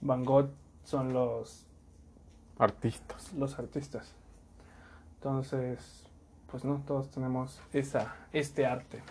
Van 0.00 0.24
Gogh 0.24 0.48
son 0.84 1.12
los, 1.12 1.66
artistas. 2.58 3.34
los 3.34 3.58
artistas. 3.58 4.14
Entonces, 5.16 6.06
pues 6.50 6.64
no, 6.64 6.82
todos 6.86 7.10
tenemos 7.10 7.60
esa, 7.74 8.14
este 8.32 8.64
arte. 8.64 9.02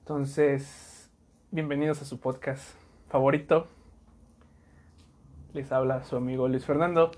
Entonces, 0.00 1.10
bienvenidos 1.50 2.00
a 2.00 2.06
su 2.06 2.20
podcast 2.20 2.62
favorito. 3.08 3.66
Les 5.52 5.70
habla 5.72 6.04
su 6.04 6.16
amigo 6.16 6.48
Luis 6.48 6.64
Fernando. 6.64 7.10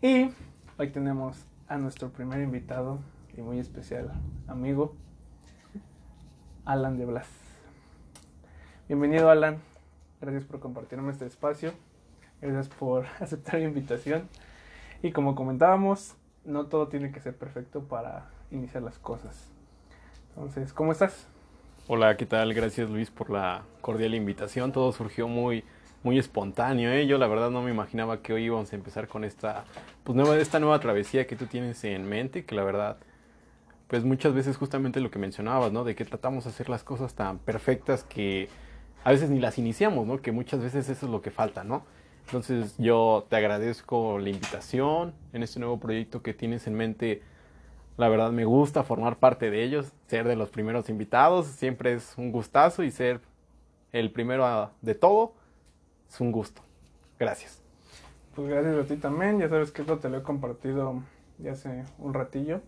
Y 0.00 0.30
hoy 0.78 0.90
tenemos 0.90 1.44
a 1.68 1.76
nuestro 1.76 2.08
primer 2.08 2.40
invitado 2.40 2.98
y 3.36 3.42
muy 3.42 3.58
especial 3.58 4.10
amigo, 4.46 4.94
Alan 6.64 6.96
de 6.96 7.04
Blas. 7.04 7.28
Bienvenido, 8.88 9.30
Alan. 9.30 9.71
Gracias 10.22 10.44
por 10.44 10.60
compartirme 10.60 11.10
este 11.10 11.26
espacio. 11.26 11.72
Gracias 12.40 12.68
por 12.68 13.06
aceptar 13.20 13.58
mi 13.58 13.64
invitación. 13.64 14.28
Y 15.02 15.10
como 15.10 15.34
comentábamos, 15.34 16.14
no 16.44 16.66
todo 16.66 16.86
tiene 16.86 17.10
que 17.10 17.18
ser 17.18 17.36
perfecto 17.36 17.82
para 17.82 18.30
iniciar 18.52 18.84
las 18.84 19.00
cosas. 19.00 19.50
Entonces, 20.28 20.72
¿cómo 20.72 20.92
estás? 20.92 21.26
Hola, 21.88 22.16
¿qué 22.16 22.24
tal? 22.24 22.54
Gracias 22.54 22.88
Luis 22.88 23.10
por 23.10 23.30
la 23.30 23.64
cordial 23.80 24.14
invitación. 24.14 24.70
Todo 24.70 24.92
surgió 24.92 25.26
muy, 25.26 25.64
muy 26.04 26.20
espontáneo, 26.20 26.92
¿eh? 26.92 27.08
Yo 27.08 27.18
la 27.18 27.26
verdad 27.26 27.50
no 27.50 27.60
me 27.60 27.72
imaginaba 27.72 28.22
que 28.22 28.32
hoy 28.32 28.44
íbamos 28.44 28.72
a 28.72 28.76
empezar 28.76 29.08
con 29.08 29.24
esta, 29.24 29.64
pues 30.04 30.14
nueva, 30.14 30.36
esta 30.36 30.60
nueva 30.60 30.78
travesía 30.78 31.26
que 31.26 31.34
tú 31.34 31.46
tienes 31.46 31.82
en 31.82 32.08
mente, 32.08 32.44
que 32.44 32.54
la 32.54 32.62
verdad, 32.62 32.96
pues 33.88 34.04
muchas 34.04 34.34
veces 34.34 34.56
justamente 34.56 35.00
lo 35.00 35.10
que 35.10 35.18
mencionabas, 35.18 35.72
¿no? 35.72 35.82
De 35.82 35.96
que 35.96 36.04
tratamos 36.04 36.44
de 36.44 36.50
hacer 36.50 36.68
las 36.68 36.84
cosas 36.84 37.14
tan 37.14 37.40
perfectas 37.40 38.04
que 38.04 38.48
a 39.04 39.10
veces 39.10 39.30
ni 39.30 39.40
las 39.40 39.58
iniciamos, 39.58 40.06
¿no? 40.06 40.20
Que 40.20 40.32
muchas 40.32 40.60
veces 40.60 40.88
eso 40.88 41.06
es 41.06 41.12
lo 41.12 41.22
que 41.22 41.30
falta, 41.30 41.64
¿no? 41.64 41.84
Entonces 42.26 42.74
yo 42.78 43.26
te 43.28 43.36
agradezco 43.36 44.18
la 44.18 44.30
invitación 44.30 45.12
en 45.32 45.42
este 45.42 45.58
nuevo 45.60 45.78
proyecto 45.78 46.22
que 46.22 46.34
tienes 46.34 46.66
en 46.66 46.74
mente. 46.74 47.22
La 47.96 48.08
verdad 48.08 48.30
me 48.30 48.44
gusta 48.44 48.84
formar 48.84 49.18
parte 49.18 49.50
de 49.50 49.64
ellos, 49.64 49.92
ser 50.06 50.26
de 50.26 50.36
los 50.36 50.48
primeros 50.48 50.88
invitados, 50.88 51.46
siempre 51.46 51.94
es 51.94 52.14
un 52.16 52.32
gustazo 52.32 52.82
y 52.84 52.90
ser 52.90 53.20
el 53.92 54.10
primero 54.10 54.70
de 54.80 54.94
todo 54.94 55.34
es 56.08 56.20
un 56.20 56.32
gusto. 56.32 56.62
Gracias. 57.18 57.60
Pues 58.34 58.48
gracias 58.48 58.76
a 58.76 58.84
ti 58.84 58.96
también. 58.96 59.38
Ya 59.38 59.48
sabes 59.48 59.70
que 59.70 59.82
esto 59.82 59.98
te 59.98 60.08
lo 60.08 60.18
he 60.18 60.22
compartido 60.22 61.02
ya 61.38 61.52
hace 61.52 61.84
un 61.98 62.14
ratillo. 62.14 62.60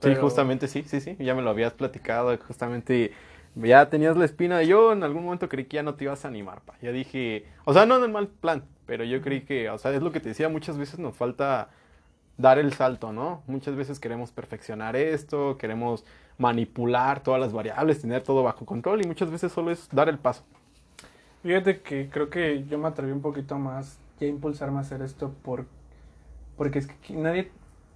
Sí, 0.00 0.14
justamente 0.16 0.68
sí, 0.68 0.82
sí, 0.82 1.00
sí, 1.00 1.16
ya 1.18 1.34
me 1.34 1.40
lo 1.40 1.48
habías 1.48 1.72
platicado, 1.72 2.36
justamente 2.36 3.12
ya 3.54 3.88
tenías 3.88 4.16
la 4.16 4.24
espina. 4.24 4.62
Yo 4.62 4.92
en 4.92 5.02
algún 5.02 5.24
momento 5.24 5.48
creí 5.48 5.64
que 5.66 5.76
ya 5.76 5.82
no 5.82 5.94
te 5.94 6.04
ibas 6.04 6.24
a 6.24 6.28
animar, 6.28 6.60
pa. 6.62 6.74
Ya 6.82 6.92
dije, 6.92 7.46
o 7.64 7.72
sea, 7.72 7.86
no 7.86 7.96
en 7.96 8.04
el 8.04 8.10
mal 8.10 8.28
plan, 8.28 8.64
pero 8.86 9.04
yo 9.04 9.20
creí 9.22 9.42
que, 9.42 9.70
o 9.70 9.78
sea, 9.78 9.92
es 9.92 10.02
lo 10.02 10.12
que 10.12 10.20
te 10.20 10.30
decía, 10.30 10.48
muchas 10.48 10.78
veces 10.78 10.98
nos 10.98 11.16
falta 11.16 11.68
dar 12.36 12.58
el 12.58 12.72
salto, 12.72 13.12
¿no? 13.12 13.42
Muchas 13.46 13.76
veces 13.76 14.00
queremos 14.00 14.32
perfeccionar 14.32 14.96
esto, 14.96 15.56
queremos 15.58 16.04
manipular 16.36 17.22
todas 17.22 17.40
las 17.40 17.52
variables, 17.52 18.00
tener 18.00 18.22
todo 18.22 18.42
bajo 18.42 18.66
control 18.66 19.02
y 19.02 19.06
muchas 19.06 19.30
veces 19.30 19.52
solo 19.52 19.70
es 19.70 19.88
dar 19.90 20.08
el 20.08 20.18
paso. 20.18 20.44
Fíjate 21.42 21.80
que 21.80 22.08
creo 22.10 22.30
que 22.30 22.64
yo 22.64 22.78
me 22.78 22.88
atreví 22.88 23.12
un 23.12 23.20
poquito 23.20 23.58
más 23.58 23.98
ya 24.18 24.26
a 24.26 24.30
impulsarme 24.30 24.78
a 24.78 24.80
hacer 24.80 25.02
esto 25.02 25.32
por, 25.42 25.66
porque 26.56 26.80
es 26.80 26.86
que 26.86 27.14
nadie, 27.14 27.50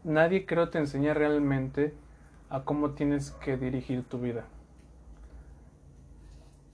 nadie 0.04 0.46
creo 0.46 0.68
te 0.68 0.78
enseña 0.78 1.14
realmente 1.14 1.94
a 2.50 2.60
cómo 2.60 2.90
tienes 2.90 3.32
que 3.32 3.56
dirigir 3.56 4.04
tu 4.04 4.18
vida. 4.18 4.44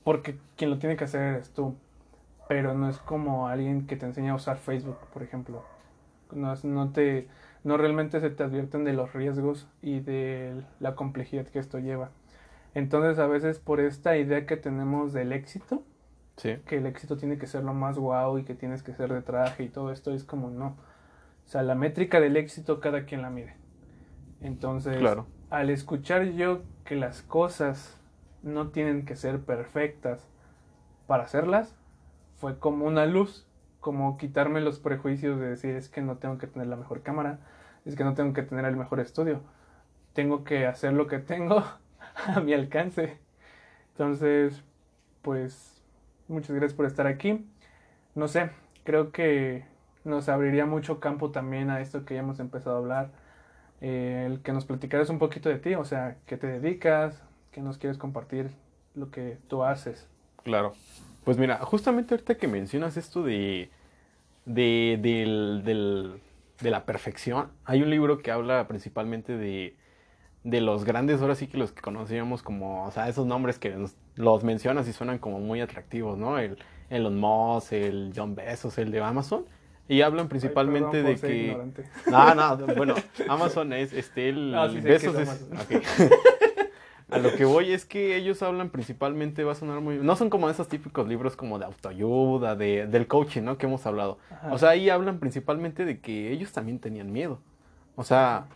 Porque 0.05 0.39
quien 0.57 0.71
lo 0.71 0.79
tiene 0.79 0.97
que 0.97 1.05
hacer 1.05 1.23
eres 1.23 1.51
tú. 1.51 1.75
Pero 2.49 2.75
no 2.75 2.89
es 2.91 2.99
como 2.99 3.49
alguien 3.49 3.87
que 3.87 3.97
te 3.97 4.05
enseña 4.07 4.33
a 4.33 4.37
usar 4.37 4.59
Facebook, 4.59 4.99
por 5.13 5.23
ejemplo. 5.23 5.65
No, 6.33 6.55
no 6.63 6.91
te, 6.93 7.29
no 7.65 7.77
realmente 7.79 8.21
se 8.21 8.29
te 8.31 8.43
advierten 8.43 8.85
de 8.85 8.93
los 8.93 9.13
riesgos 9.15 9.67
y 9.81 10.01
de 10.01 10.63
la 10.81 10.95
complejidad 10.95 11.47
que 11.47 11.59
esto 11.59 11.79
lleva. 11.79 12.11
Entonces 12.75 13.19
a 13.19 13.27
veces 13.27 13.59
por 13.61 13.81
esta 13.81 14.17
idea 14.17 14.47
que 14.47 14.57
tenemos 14.57 15.13
del 15.13 15.33
éxito, 15.33 15.83
Sí. 16.37 16.57
que 16.67 16.79
el 16.79 16.87
éxito 16.87 17.17
tiene 17.17 17.39
que 17.39 17.47
ser 17.47 17.63
lo 17.63 17.73
más 17.75 17.97
guau 17.97 18.39
y 18.39 18.43
que 18.45 18.55
tienes 18.57 18.83
que 18.83 18.93
ser 18.93 19.13
de 19.13 19.23
traje 19.23 19.63
y 19.63 19.69
todo 19.69 19.93
esto 19.93 20.13
es 20.13 20.25
como 20.25 20.51
no. 20.51 20.77
O 21.47 21.49
sea, 21.49 21.63
la 21.63 21.77
métrica 21.77 22.19
del 22.21 22.37
éxito 22.37 22.81
cada 22.81 23.05
quien 23.05 23.23
la 23.23 23.31
mide. 23.31 23.55
Entonces, 24.41 24.97
Claro. 24.99 25.27
al 25.51 25.71
escuchar 25.71 26.25
yo 26.33 26.63
que 26.85 26.97
las 26.97 27.23
cosas 27.23 27.97
no 28.45 28.69
tienen 28.69 29.07
que 29.07 29.17
ser 29.17 29.41
perfectas 29.41 30.29
para 31.07 31.25
hacerlas, 31.25 31.75
fue 32.37 32.59
como 32.59 32.87
una 32.87 33.07
luz, 33.07 33.47
como 33.81 34.17
quitarme 34.19 34.61
los 34.61 34.79
prejuicios 34.79 35.41
de 35.41 35.49
decir 35.51 35.75
es 35.77 35.89
que 35.89 36.03
no 36.03 36.19
tengo 36.19 36.39
que 36.39 36.47
tener 36.47 36.69
la 36.69 36.77
mejor 36.77 37.03
cámara, 37.03 37.41
es 37.85 37.97
que 37.97 38.05
no 38.05 38.15
tengo 38.15 38.33
que 38.33 38.43
tener 38.43 38.65
el 38.67 38.77
mejor 38.77 39.01
estudio, 39.01 39.41
tengo 40.13 40.45
que 40.45 40.67
hacer 40.67 40.93
lo 40.93 41.07
que 41.07 41.19
tengo 41.19 41.65
a 42.27 42.41
mi 42.41 42.53
alcance. 42.55 43.19
Entonces, 43.93 44.63
pues 45.23 45.83
muchas 46.29 46.51
gracias 46.51 46.75
por 46.75 46.87
estar 46.87 47.07
aquí. 47.07 47.47
No 48.15 48.29
sé, 48.29 48.51
creo 48.85 49.11
que 49.13 49.65
nos 50.05 50.29
abriría 50.29 50.67
mucho 50.67 51.01
campo 51.01 51.31
también 51.31 51.71
a 51.71 51.81
esto 51.81 52.05
que 52.05 52.15
ya 52.15 52.21
hemos 52.21 52.41
empezado 52.41 52.77
a 52.77 52.79
hablar. 52.79 53.11
Eh, 53.81 54.25
el 54.27 54.41
que 54.41 54.53
nos 54.53 54.65
platicaras 54.65 55.11
un 55.11 55.19
poquito 55.19 55.49
de 55.49 55.59
ti, 55.59 55.75
o 55.75 55.85
sea, 55.85 56.17
qué 56.27 56.37
te 56.37 56.47
dedicas, 56.47 57.23
qué 57.55 57.61
nos 57.63 57.79
quieres 57.79 57.97
compartir, 57.99 58.51
lo 58.97 59.11
que 59.13 59.39
tú 59.49 59.63
haces. 59.63 60.09
Claro. 60.43 60.73
Pues 61.25 61.39
mira, 61.39 61.59
justamente 61.59 62.13
ahorita 62.15 62.35
que 62.35 62.49
mencionas 62.49 62.97
esto 62.97 63.23
de, 63.23 63.71
de, 64.45 64.99
del- 65.01 65.63
del- 65.65 66.21
de 66.61 66.71
la 66.71 66.85
perfección, 66.85 67.49
hay 67.65 67.83
un 67.83 67.91
libro 67.91 68.19
que 68.19 68.31
habla 68.33 68.67
principalmente 68.69 69.37
de, 69.37 69.77
de 70.43 70.61
los 70.61 70.85
grandes, 70.85 71.23
ahora 71.23 71.35
sí 71.37 71.47
que 71.47 71.57
los 71.57 71.71
que 71.73 71.81
conocíamos 71.81 72.43
como, 72.43 72.85
o 72.87 72.91
sea, 72.91 73.09
esos 73.09 73.25
nombres 73.27 73.59
que 73.59 73.71
nos- 73.71 73.95
los 74.17 74.43
mencionas 74.45 74.89
y 74.89 74.93
suenan 74.93 75.19
como 75.19 75.39
muy 75.39 75.61
atractivos, 75.61 76.19
¿no? 76.19 76.39
El 76.39 76.59
Elon 76.91 77.19
Musk, 77.19 77.73
el 77.73 78.13
John 78.15 78.35
Bezos, 78.35 78.77
el 78.79 78.91
de 78.91 79.01
Amazon, 79.01 79.47
y 79.89 80.01
hablan 80.03 80.29
principalmente 80.29 80.99
Ay, 80.99 81.03
perdón 81.03 81.21
de 81.21 81.29
que... 81.29 81.43
ignorante. 81.47 81.85
No, 82.11 82.35
no, 82.35 82.75
bueno, 82.75 82.95
Amazon 83.29 83.73
es, 83.73 83.93
este, 83.93 84.29
el 84.31 84.55
Ah, 84.55 84.69
sí 84.69 84.77
sé 84.77 84.83
que 84.83 84.89
Bezos 84.89 85.17
es 85.17 85.29
es... 85.71 86.11
A 87.15 87.19
lo 87.19 87.35
que 87.37 87.45
voy 87.45 87.73
es 87.73 87.85
que 87.85 88.17
ellos 88.17 88.43
hablan 88.43 88.71
principalmente, 88.71 89.45
va 89.45 89.53
a 89.53 89.55
sonar 89.55 89.81
muy... 89.81 89.99
No 89.99 90.17
son 90.17 90.31
como 90.31 90.51
esos 90.51 90.69
típicos 90.69 91.07
libros 91.07 91.37
como 91.37 91.61
de 91.61 91.65
autoayuda, 91.65 92.57
de, 92.57 92.89
del 92.89 93.07
coaching, 93.07 93.43
¿no? 93.43 93.57
Que 93.57 93.67
hemos 93.67 93.87
hablado. 93.87 94.19
Ajá. 94.31 94.53
O 94.53 94.59
sea, 94.59 94.71
ahí 94.71 94.91
hablan 94.91 95.21
principalmente 95.21 95.85
de 95.85 96.01
que 96.01 96.33
ellos 96.33 96.53
también 96.53 96.81
tenían 96.81 97.13
miedo. 97.13 97.39
O 97.95 98.03
sea, 98.03 98.47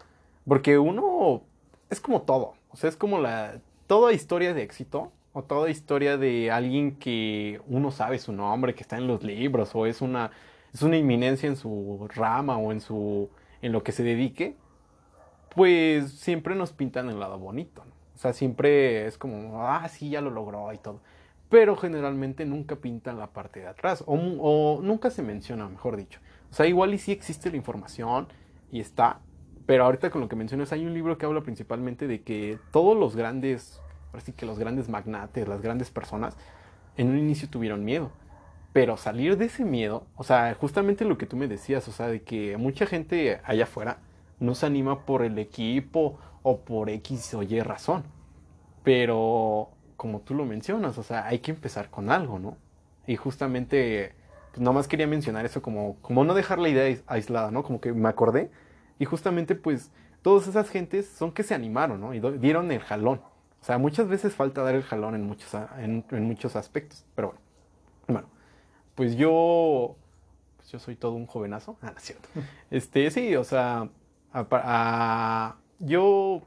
porque 0.46 0.76
uno 0.76 1.42
es 1.88 2.00
como 2.00 2.22
todo. 2.22 2.54
O 2.70 2.76
sea, 2.76 2.90
es 2.90 2.96
como 2.96 3.20
la... 3.20 3.60
Toda 3.86 4.12
historia 4.12 4.52
de 4.54 4.62
éxito 4.62 5.12
o 5.32 5.44
toda 5.44 5.70
historia 5.70 6.16
de 6.16 6.50
alguien 6.50 6.96
que 6.96 7.60
uno 7.68 7.92
sabe 7.92 8.18
su 8.18 8.32
nombre, 8.32 8.74
que 8.74 8.82
está 8.82 8.98
en 8.98 9.06
los 9.06 9.22
libros 9.22 9.70
o 9.74 9.86
es 9.86 10.02
una, 10.02 10.32
es 10.74 10.82
una 10.82 10.96
inminencia 10.96 11.48
en 11.48 11.56
su 11.56 12.08
rama 12.14 12.58
o 12.58 12.72
en 12.72 12.80
su... 12.80 13.30
en 13.62 13.70
lo 13.70 13.84
que 13.84 13.92
se 13.92 14.02
dedique, 14.02 14.56
pues 15.54 16.12
siempre 16.12 16.54
nos 16.54 16.72
pintan 16.72 17.08
el 17.08 17.20
lado 17.20 17.38
bonito, 17.38 17.84
¿no? 17.84 17.97
O 18.18 18.20
sea, 18.20 18.32
siempre 18.32 19.06
es 19.06 19.16
como, 19.16 19.64
ah, 19.64 19.88
sí, 19.88 20.10
ya 20.10 20.20
lo 20.20 20.30
logró 20.30 20.72
y 20.72 20.78
todo. 20.78 21.00
Pero 21.48 21.76
generalmente 21.76 22.44
nunca 22.44 22.74
pintan 22.74 23.16
la 23.16 23.28
parte 23.28 23.60
de 23.60 23.68
atrás, 23.68 24.02
o, 24.06 24.16
o 24.16 24.82
nunca 24.82 25.08
se 25.10 25.22
menciona, 25.22 25.68
mejor 25.68 25.96
dicho. 25.96 26.18
O 26.50 26.54
sea, 26.54 26.66
igual 26.66 26.92
y 26.92 26.98
sí 26.98 27.12
existe 27.12 27.48
la 27.48 27.56
información 27.56 28.26
y 28.72 28.80
está, 28.80 29.20
pero 29.66 29.84
ahorita 29.84 30.10
con 30.10 30.20
lo 30.20 30.28
que 30.28 30.34
mencionas, 30.34 30.72
hay 30.72 30.84
un 30.84 30.94
libro 30.94 31.16
que 31.16 31.26
habla 31.26 31.42
principalmente 31.42 32.08
de 32.08 32.22
que 32.22 32.58
todos 32.72 32.98
los 32.98 33.14
grandes, 33.14 33.80
ahora 34.08 34.24
sí 34.24 34.32
que 34.32 34.46
los 34.46 34.58
grandes 34.58 34.88
magnates, 34.88 35.46
las 35.46 35.62
grandes 35.62 35.92
personas, 35.92 36.36
en 36.96 37.10
un 37.10 37.18
inicio 37.18 37.48
tuvieron 37.48 37.84
miedo. 37.84 38.10
Pero 38.72 38.96
salir 38.96 39.38
de 39.38 39.44
ese 39.44 39.64
miedo, 39.64 40.08
o 40.16 40.24
sea, 40.24 40.56
justamente 40.58 41.04
lo 41.04 41.18
que 41.18 41.26
tú 41.26 41.36
me 41.36 41.46
decías, 41.46 41.86
o 41.86 41.92
sea, 41.92 42.08
de 42.08 42.22
que 42.22 42.56
mucha 42.56 42.84
gente 42.84 43.40
allá 43.44 43.62
afuera 43.62 43.98
no 44.40 44.56
se 44.56 44.66
anima 44.66 45.06
por 45.06 45.22
el 45.22 45.38
equipo 45.38 46.18
o 46.50 46.58
por 46.60 46.90
X 46.90 47.34
o 47.34 47.42
Y 47.42 47.60
razón. 47.60 48.04
Pero, 48.84 49.70
como 49.96 50.20
tú 50.20 50.34
lo 50.34 50.44
mencionas, 50.44 50.98
o 50.98 51.02
sea, 51.02 51.26
hay 51.26 51.40
que 51.40 51.50
empezar 51.50 51.90
con 51.90 52.10
algo, 52.10 52.38
¿no? 52.38 52.56
Y 53.06 53.16
justamente, 53.16 54.14
pues 54.52 54.60
nomás 54.60 54.88
quería 54.88 55.06
mencionar 55.06 55.44
eso 55.44 55.62
como, 55.62 55.96
como 56.02 56.24
no 56.24 56.34
dejar 56.34 56.58
la 56.58 56.68
idea 56.68 56.84
ais- 56.88 57.02
aislada, 57.06 57.50
¿no? 57.50 57.62
Como 57.62 57.80
que 57.80 57.92
me 57.92 58.08
acordé. 58.08 58.50
Y 58.98 59.04
justamente, 59.04 59.54
pues, 59.54 59.90
todas 60.22 60.46
esas 60.48 60.70
gentes 60.70 61.08
son 61.08 61.32
que 61.32 61.42
se 61.42 61.54
animaron, 61.54 62.00
¿no? 62.00 62.14
Y 62.14 62.20
dieron 62.38 62.70
el 62.72 62.80
jalón. 62.80 63.20
O 63.60 63.64
sea, 63.64 63.78
muchas 63.78 64.08
veces 64.08 64.34
falta 64.34 64.62
dar 64.62 64.74
el 64.74 64.82
jalón 64.84 65.14
en 65.14 65.24
muchos, 65.26 65.52
en, 65.78 66.04
en 66.10 66.24
muchos 66.24 66.56
aspectos. 66.56 67.04
Pero 67.14 67.28
bueno, 67.28 67.40
bueno, 68.08 68.28
pues 68.94 69.16
yo, 69.16 69.96
pues 70.56 70.70
yo 70.70 70.78
soy 70.78 70.96
todo 70.96 71.12
un 71.12 71.26
jovenazo. 71.26 71.76
Ah, 71.82 71.90
no 71.92 71.96
es 71.98 72.04
cierto. 72.04 72.28
Este, 72.70 73.10
sí, 73.10 73.34
o 73.36 73.44
sea, 73.44 73.88
a- 74.32 74.46
a- 74.50 75.56
yo, 75.78 76.42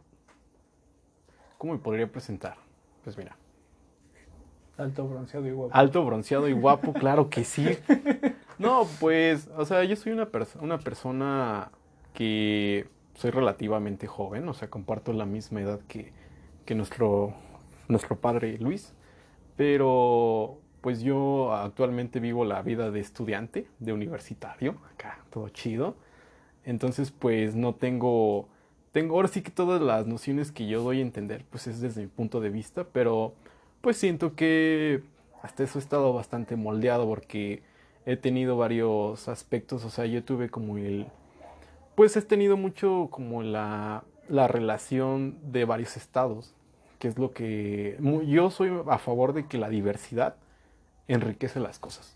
¿cómo 1.57 1.73
me 1.73 1.79
podría 1.79 2.11
presentar? 2.11 2.57
Pues 3.03 3.17
mira, 3.17 3.35
Alto, 4.77 5.07
bronceado 5.07 5.47
y 5.47 5.51
guapo. 5.51 5.75
Alto, 5.75 6.05
bronceado 6.05 6.49
y 6.49 6.53
guapo, 6.53 6.93
claro 6.93 7.29
que 7.29 7.43
sí. 7.43 7.67
No, 8.57 8.87
pues, 8.99 9.49
o 9.57 9.65
sea, 9.65 9.83
yo 9.83 9.95
soy 9.95 10.11
una, 10.11 10.29
una 10.59 10.77
persona 10.77 11.71
que 12.13 12.87
soy 13.15 13.31
relativamente 13.31 14.05
joven, 14.05 14.47
o 14.47 14.53
sea, 14.53 14.69
comparto 14.69 15.13
la 15.13 15.25
misma 15.25 15.61
edad 15.61 15.79
que, 15.87 16.11
que 16.65 16.75
nuestro, 16.75 17.33
nuestro 17.87 18.17
padre 18.17 18.57
Luis, 18.59 18.93
pero 19.55 20.59
pues 20.81 21.01
yo 21.01 21.53
actualmente 21.53 22.19
vivo 22.19 22.45
la 22.45 22.61
vida 22.61 22.91
de 22.91 22.99
estudiante, 22.99 23.67
de 23.79 23.93
universitario, 23.93 24.75
acá, 24.93 25.19
todo 25.29 25.49
chido. 25.49 25.95
Entonces, 26.63 27.11
pues 27.11 27.55
no 27.55 27.73
tengo, 27.73 28.47
tengo, 28.91 29.15
ahora 29.15 29.27
sí 29.27 29.41
que 29.41 29.51
todas 29.51 29.81
las 29.81 30.05
nociones 30.07 30.51
que 30.51 30.67
yo 30.67 30.81
doy 30.81 30.99
a 30.99 31.01
entender, 31.01 31.45
pues 31.49 31.67
es 31.67 31.81
desde 31.81 32.01
mi 32.01 32.07
punto 32.07 32.39
de 32.41 32.49
vista, 32.49 32.85
pero 32.91 33.33
pues 33.81 33.97
siento 33.97 34.35
que 34.35 35.01
hasta 35.41 35.63
eso 35.63 35.79
he 35.79 35.81
estado 35.81 36.13
bastante 36.13 36.55
moldeado 36.55 37.07
porque 37.07 37.63
he 38.05 38.17
tenido 38.17 38.57
varios 38.57 39.27
aspectos, 39.27 39.85
o 39.85 39.89
sea, 39.89 40.05
yo 40.05 40.23
tuve 40.23 40.49
como 40.49 40.77
el, 40.77 41.07
pues 41.95 42.15
he 42.17 42.21
tenido 42.21 42.57
mucho 42.57 43.07
como 43.11 43.43
la, 43.43 44.03
la 44.27 44.47
relación 44.47 45.37
de 45.51 45.65
varios 45.65 45.97
estados, 45.97 46.53
que 46.99 47.07
es 47.07 47.17
lo 47.17 47.31
que 47.31 47.97
yo 48.27 48.51
soy 48.51 48.71
a 48.87 48.97
favor 48.97 49.33
de 49.33 49.47
que 49.47 49.57
la 49.57 49.69
diversidad 49.69 50.35
enriquece 51.07 51.59
las 51.59 51.79
cosas. 51.79 52.15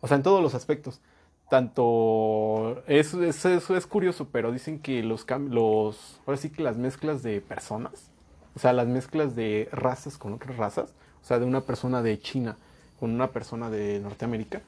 O 0.00 0.08
sea, 0.08 0.16
en 0.16 0.22
todos 0.22 0.42
los 0.42 0.54
aspectos. 0.54 1.00
Tanto. 1.48 2.82
Eso, 2.86 3.22
eso, 3.22 3.76
es 3.76 3.86
curioso, 3.86 4.28
pero 4.30 4.52
dicen 4.52 4.80
que 4.80 5.02
los, 5.02 5.26
los. 5.48 6.20
Ahora 6.26 6.36
sí 6.36 6.50
que 6.50 6.62
las 6.62 6.76
mezclas 6.76 7.22
de 7.22 7.40
personas. 7.40 8.10
O 8.54 8.58
sea, 8.58 8.72
las 8.72 8.88
mezclas 8.88 9.36
de 9.36 9.68
razas 9.72 10.18
con 10.18 10.32
otras 10.32 10.56
razas. 10.56 10.94
O 11.22 11.24
sea, 11.24 11.38
de 11.38 11.44
una 11.44 11.60
persona 11.60 12.02
de 12.02 12.18
China 12.18 12.56
con 12.98 13.10
una 13.10 13.28
persona 13.28 13.70
de 13.70 14.00
Norteamérica. 14.00 14.62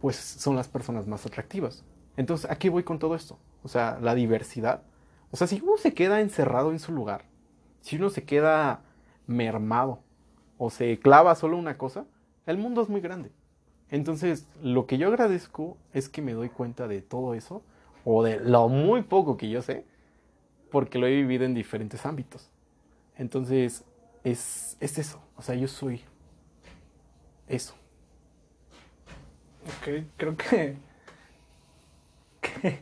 Pues 0.00 0.16
son 0.16 0.56
las 0.56 0.68
personas 0.68 1.06
más 1.06 1.26
atractivas. 1.26 1.84
Entonces, 2.16 2.50
¿a 2.50 2.56
qué 2.56 2.68
voy 2.68 2.82
con 2.82 2.98
todo 2.98 3.14
esto? 3.14 3.38
O 3.62 3.68
sea, 3.68 3.98
la 4.00 4.14
diversidad. 4.14 4.82
O 5.30 5.36
sea, 5.36 5.46
si 5.46 5.60
uno 5.62 5.76
se 5.78 5.94
queda 5.94 6.20
encerrado 6.20 6.72
en 6.72 6.78
su 6.78 6.92
lugar. 6.92 7.24
Si 7.80 7.96
uno 7.96 8.10
se 8.10 8.24
queda 8.24 8.82
mermado. 9.26 10.00
O 10.58 10.70
se 10.70 10.98
clava 10.98 11.34
solo 11.34 11.56
una 11.56 11.78
cosa 11.78 12.04
el 12.46 12.58
mundo 12.58 12.82
es 12.82 12.88
muy 12.88 13.00
grande. 13.00 13.30
Entonces, 13.92 14.46
lo 14.62 14.86
que 14.86 14.96
yo 14.96 15.08
agradezco 15.08 15.76
es 15.92 16.08
que 16.08 16.22
me 16.22 16.32
doy 16.32 16.48
cuenta 16.48 16.88
de 16.88 17.02
todo 17.02 17.34
eso, 17.34 17.62
o 18.06 18.24
de 18.24 18.40
lo 18.40 18.68
muy 18.68 19.02
poco 19.02 19.36
que 19.36 19.50
yo 19.50 19.60
sé, 19.60 19.84
porque 20.70 20.98
lo 20.98 21.06
he 21.06 21.10
vivido 21.10 21.44
en 21.44 21.52
diferentes 21.52 22.06
ámbitos. 22.06 22.48
Entonces, 23.18 23.84
es, 24.24 24.78
es 24.80 24.96
eso. 24.96 25.20
O 25.36 25.42
sea, 25.42 25.56
yo 25.56 25.68
soy 25.68 26.00
eso. 27.46 27.74
Ok, 29.66 30.06
creo 30.16 30.36
que, 30.38 30.76
que 32.40 32.78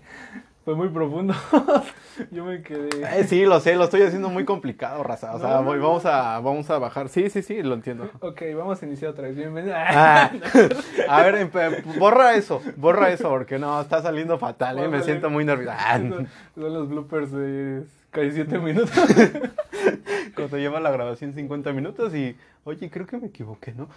fue 0.70 0.76
muy 0.76 0.88
profundo. 0.88 1.34
Yo 2.30 2.44
me 2.44 2.62
quedé. 2.62 2.88
Eh, 3.18 3.24
sí, 3.24 3.44
lo 3.44 3.58
sé, 3.58 3.74
lo 3.74 3.84
estoy 3.84 4.02
haciendo 4.02 4.28
muy 4.28 4.44
complicado, 4.44 5.02
raza. 5.02 5.34
O 5.34 5.40
sea, 5.40 5.60
vamos, 5.60 6.06
a, 6.06 6.38
vamos 6.38 6.70
a 6.70 6.78
bajar. 6.78 7.08
Sí, 7.08 7.28
sí, 7.28 7.42
sí, 7.42 7.62
lo 7.62 7.74
entiendo. 7.74 8.08
Ok, 8.20 8.42
vamos 8.56 8.80
a 8.80 8.86
iniciar 8.86 9.10
otra 9.10 9.24
vez. 9.26 9.36
Bienvenido. 9.36 9.74
Ah, 9.76 10.30
a 11.08 11.22
ver, 11.22 11.50
borra 11.98 12.34
eso, 12.34 12.62
borra 12.76 13.10
eso, 13.10 13.28
porque 13.30 13.58
no, 13.58 13.80
está 13.80 14.00
saliendo 14.00 14.38
fatal, 14.38 14.78
¿eh? 14.78 14.88
Me 14.88 15.02
siento 15.02 15.28
muy 15.28 15.44
nervioso. 15.44 15.76
Son, 15.96 16.28
los 16.54 16.88
bloopers 16.88 17.32
de 17.32 17.82
casi 18.10 18.32
7 18.32 18.58
minutos. 18.58 18.90
Cuando 20.34 20.58
lleva 20.58 20.80
la 20.80 20.90
grabación 20.90 21.34
50 21.34 21.72
minutos 21.72 22.14
y, 22.14 22.36
oye, 22.64 22.90
creo 22.90 23.06
que 23.06 23.18
me 23.18 23.26
equivoqué, 23.28 23.72
¿no? 23.72 23.88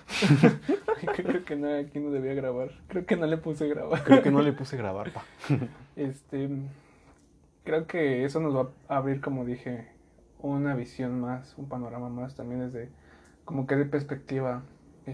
creo 1.15 1.45
que 1.45 1.55
no, 1.55 1.73
aquí 1.75 1.99
no 1.99 2.11
debía 2.11 2.33
grabar. 2.33 2.71
Creo 2.87 3.05
que 3.05 3.15
no 3.15 3.27
le 3.27 3.37
puse 3.37 3.67
grabar. 3.67 4.03
Creo 4.03 4.21
que 4.21 4.31
no 4.31 4.41
le 4.41 4.53
puse 4.53 4.77
grabar, 4.77 5.11
pa. 5.11 5.23
Este 5.95 6.49
creo 7.63 7.87
que 7.87 8.25
eso 8.25 8.39
nos 8.39 8.55
va 8.55 8.69
a 8.87 8.97
abrir, 8.97 9.21
como 9.21 9.45
dije, 9.45 9.87
una 10.39 10.75
visión 10.75 11.19
más, 11.21 11.55
un 11.57 11.67
panorama 11.67 12.09
más 12.09 12.35
también 12.35 12.59
desde 12.59 12.89
como 13.45 13.67
que 13.67 13.75
de 13.75 13.85
perspectiva 13.85 14.63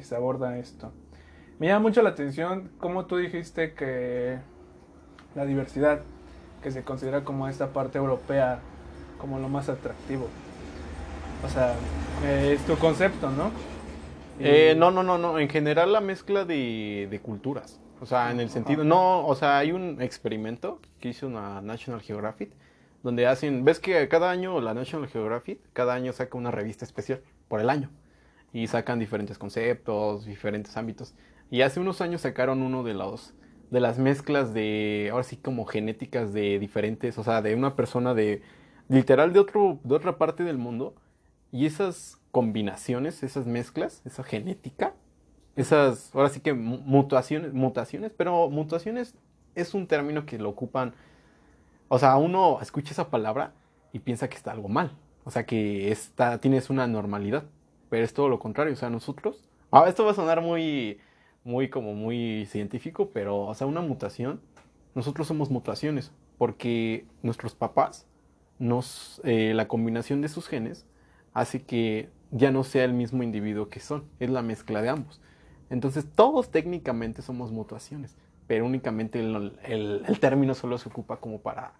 se 0.01 0.16
aborda 0.16 0.57
esto. 0.57 0.92
Me 1.60 1.68
llama 1.68 1.81
mucho 1.81 2.01
la 2.01 2.10
atención 2.10 2.72
cómo 2.80 3.06
tú 3.06 3.18
dijiste 3.18 3.74
que 3.74 4.40
la 5.36 5.46
diversidad, 5.46 6.01
que 6.62 6.72
se 6.72 6.84
considera 6.84 7.24
como 7.24 7.48
esta 7.48 7.74
parte 7.74 7.98
europea, 7.98 8.60
como 9.19 9.38
lo 9.38 9.50
más 9.50 9.69
atractivo. 9.69 10.27
O 11.45 11.50
sea, 11.50 11.75
es 12.27 12.60
tu 12.66 12.75
concepto, 12.77 13.30
¿no? 13.30 13.51
Eh, 14.39 14.74
no, 14.77 14.89
no, 14.89 15.04
no, 15.04 15.18
no. 15.18 15.38
En 15.39 15.50
general 15.50 15.94
la 15.94 16.01
mezcla 16.01 16.45
de, 16.45 17.07
de 17.10 17.19
culturas. 17.19 17.80
O 18.01 18.06
sea, 18.06 18.31
en 18.31 18.39
el 18.39 18.50
sentido, 18.50 18.83
no, 18.86 19.27
o 19.27 19.36
sea, 19.36 19.57
hay 19.57 19.74
un 19.74 20.01
experimento 20.01 20.80
que 21.01 21.10
hizo 21.10 21.27
una 21.27 21.62
National 21.62 22.01
Geographic, 22.01 22.50
donde 23.04 23.27
hacen, 23.27 23.66
ves 23.66 23.80
que 23.80 24.07
cada 24.07 24.31
año 24.31 24.62
la 24.62 24.74
National 24.74 25.10
Geographic, 25.10 25.60
cada 25.74 25.95
año 25.95 26.13
saca 26.13 26.38
una 26.38 26.50
revista 26.50 26.86
especial 26.86 27.22
por 27.50 27.60
el 27.60 27.69
año, 27.69 27.89
y 28.54 28.68
sacan 28.68 29.00
diferentes 29.00 29.38
conceptos, 29.38 30.25
diferentes 30.25 30.77
ámbitos. 30.77 31.13
Y 31.51 31.62
hace 31.62 31.81
unos 31.81 32.00
años 32.00 32.22
sacaron 32.22 32.62
uno 32.62 32.83
de 32.83 32.94
los, 32.94 33.33
de 33.69 33.81
las 33.81 34.00
mezclas 34.00 34.54
de, 34.54 35.10
ahora 35.12 35.24
sí 35.24 35.36
como 35.36 35.65
genéticas 35.65 36.31
de 36.31 36.57
diferentes, 36.57 37.18
o 37.18 37.24
sea, 37.25 37.42
de 37.42 37.54
una 37.54 37.75
persona 37.75 38.13
de, 38.13 38.42
literal 38.89 39.31
de 39.31 39.39
otro, 39.39 39.80
de 39.83 39.95
otra 39.95 40.18
parte 40.18 40.44
del 40.44 40.57
mundo, 40.57 40.95
y 41.51 41.65
esas 41.65 42.19
combinaciones, 42.31 43.24
esas 43.24 43.45
mezclas, 43.45 44.01
esa 44.06 44.24
genética, 44.24 44.94
esas, 45.56 46.13
ahora 46.13 46.30
sí 46.30 46.41
que 46.41 46.53
mutaciones, 46.53 47.53
mutaciones, 47.53 48.12
pero 48.15 48.50
mutaciones 48.50 49.15
es 49.56 49.74
un 49.74 49.88
término 49.88 50.25
que 50.25 50.38
lo 50.38 50.50
ocupan, 50.50 50.94
o 51.88 51.97
sea, 51.97 52.18
uno 52.18 52.59
escucha 52.62 52.91
esa 52.91 53.09
palabra 53.09 53.53
y 53.91 54.00
piensa 54.00 54.30
que 54.30 54.38
está 54.38 54.51
algo 54.51 54.69
mal, 54.69 54.91
o 55.24 55.31
sea, 55.31 55.45
que 55.45 55.91
está, 55.91 56.39
tienes 56.39 56.69
una 56.69 56.88
normalidad, 56.88 57.45
pero 57.89 58.06
es 58.06 58.13
todo 58.13 58.30
lo 58.30 58.39
contrario, 58.39 58.74
o 58.74 58.77
sea, 58.77 58.89
nosotros, 58.89 59.50
ah, 59.71 59.86
esto 59.88 60.06
va 60.06 60.12
a 60.12 60.15
sonar 60.15 60.41
muy, 60.41 61.00
muy 61.44 61.69
como 61.69 61.94
muy 61.94 62.45
científico, 62.45 63.09
pero, 63.13 63.41
o 63.41 63.53
sea, 63.53 63.68
una 63.68 63.81
mutación, 63.81 64.41
nosotros 64.95 65.27
somos 65.27 65.50
mutaciones, 65.50 66.12
porque 66.38 67.06
nuestros 67.21 67.56
papás, 67.56 68.07
nos, 68.60 69.22
eh, 69.24 69.54
la 69.56 69.68
combinación 69.68 70.22
de 70.22 70.28
sus 70.28 70.48
genes 70.48 70.86
hace 71.34 71.64
que 71.64 72.10
ya 72.32 72.52
no 72.52 72.64
sea 72.64 72.84
el 72.84 72.94
mismo 72.94 73.24
individuo 73.24 73.70
que 73.70 73.80
son, 73.80 74.04
es 74.20 74.30
la 74.30 74.42
mezcla 74.42 74.82
de 74.82 74.90
ambos. 74.90 75.22
Entonces 75.70 76.06
todos 76.14 76.52
técnicamente 76.52 77.22
somos 77.22 77.52
mutaciones, 77.52 78.16
pero 78.48 78.66
únicamente 78.66 79.20
el, 79.20 80.20
término 80.20 80.54
solo 80.56 80.78
se 80.78 80.89
ocupa 80.89 81.18
como 81.18 81.39
para, 81.39 81.74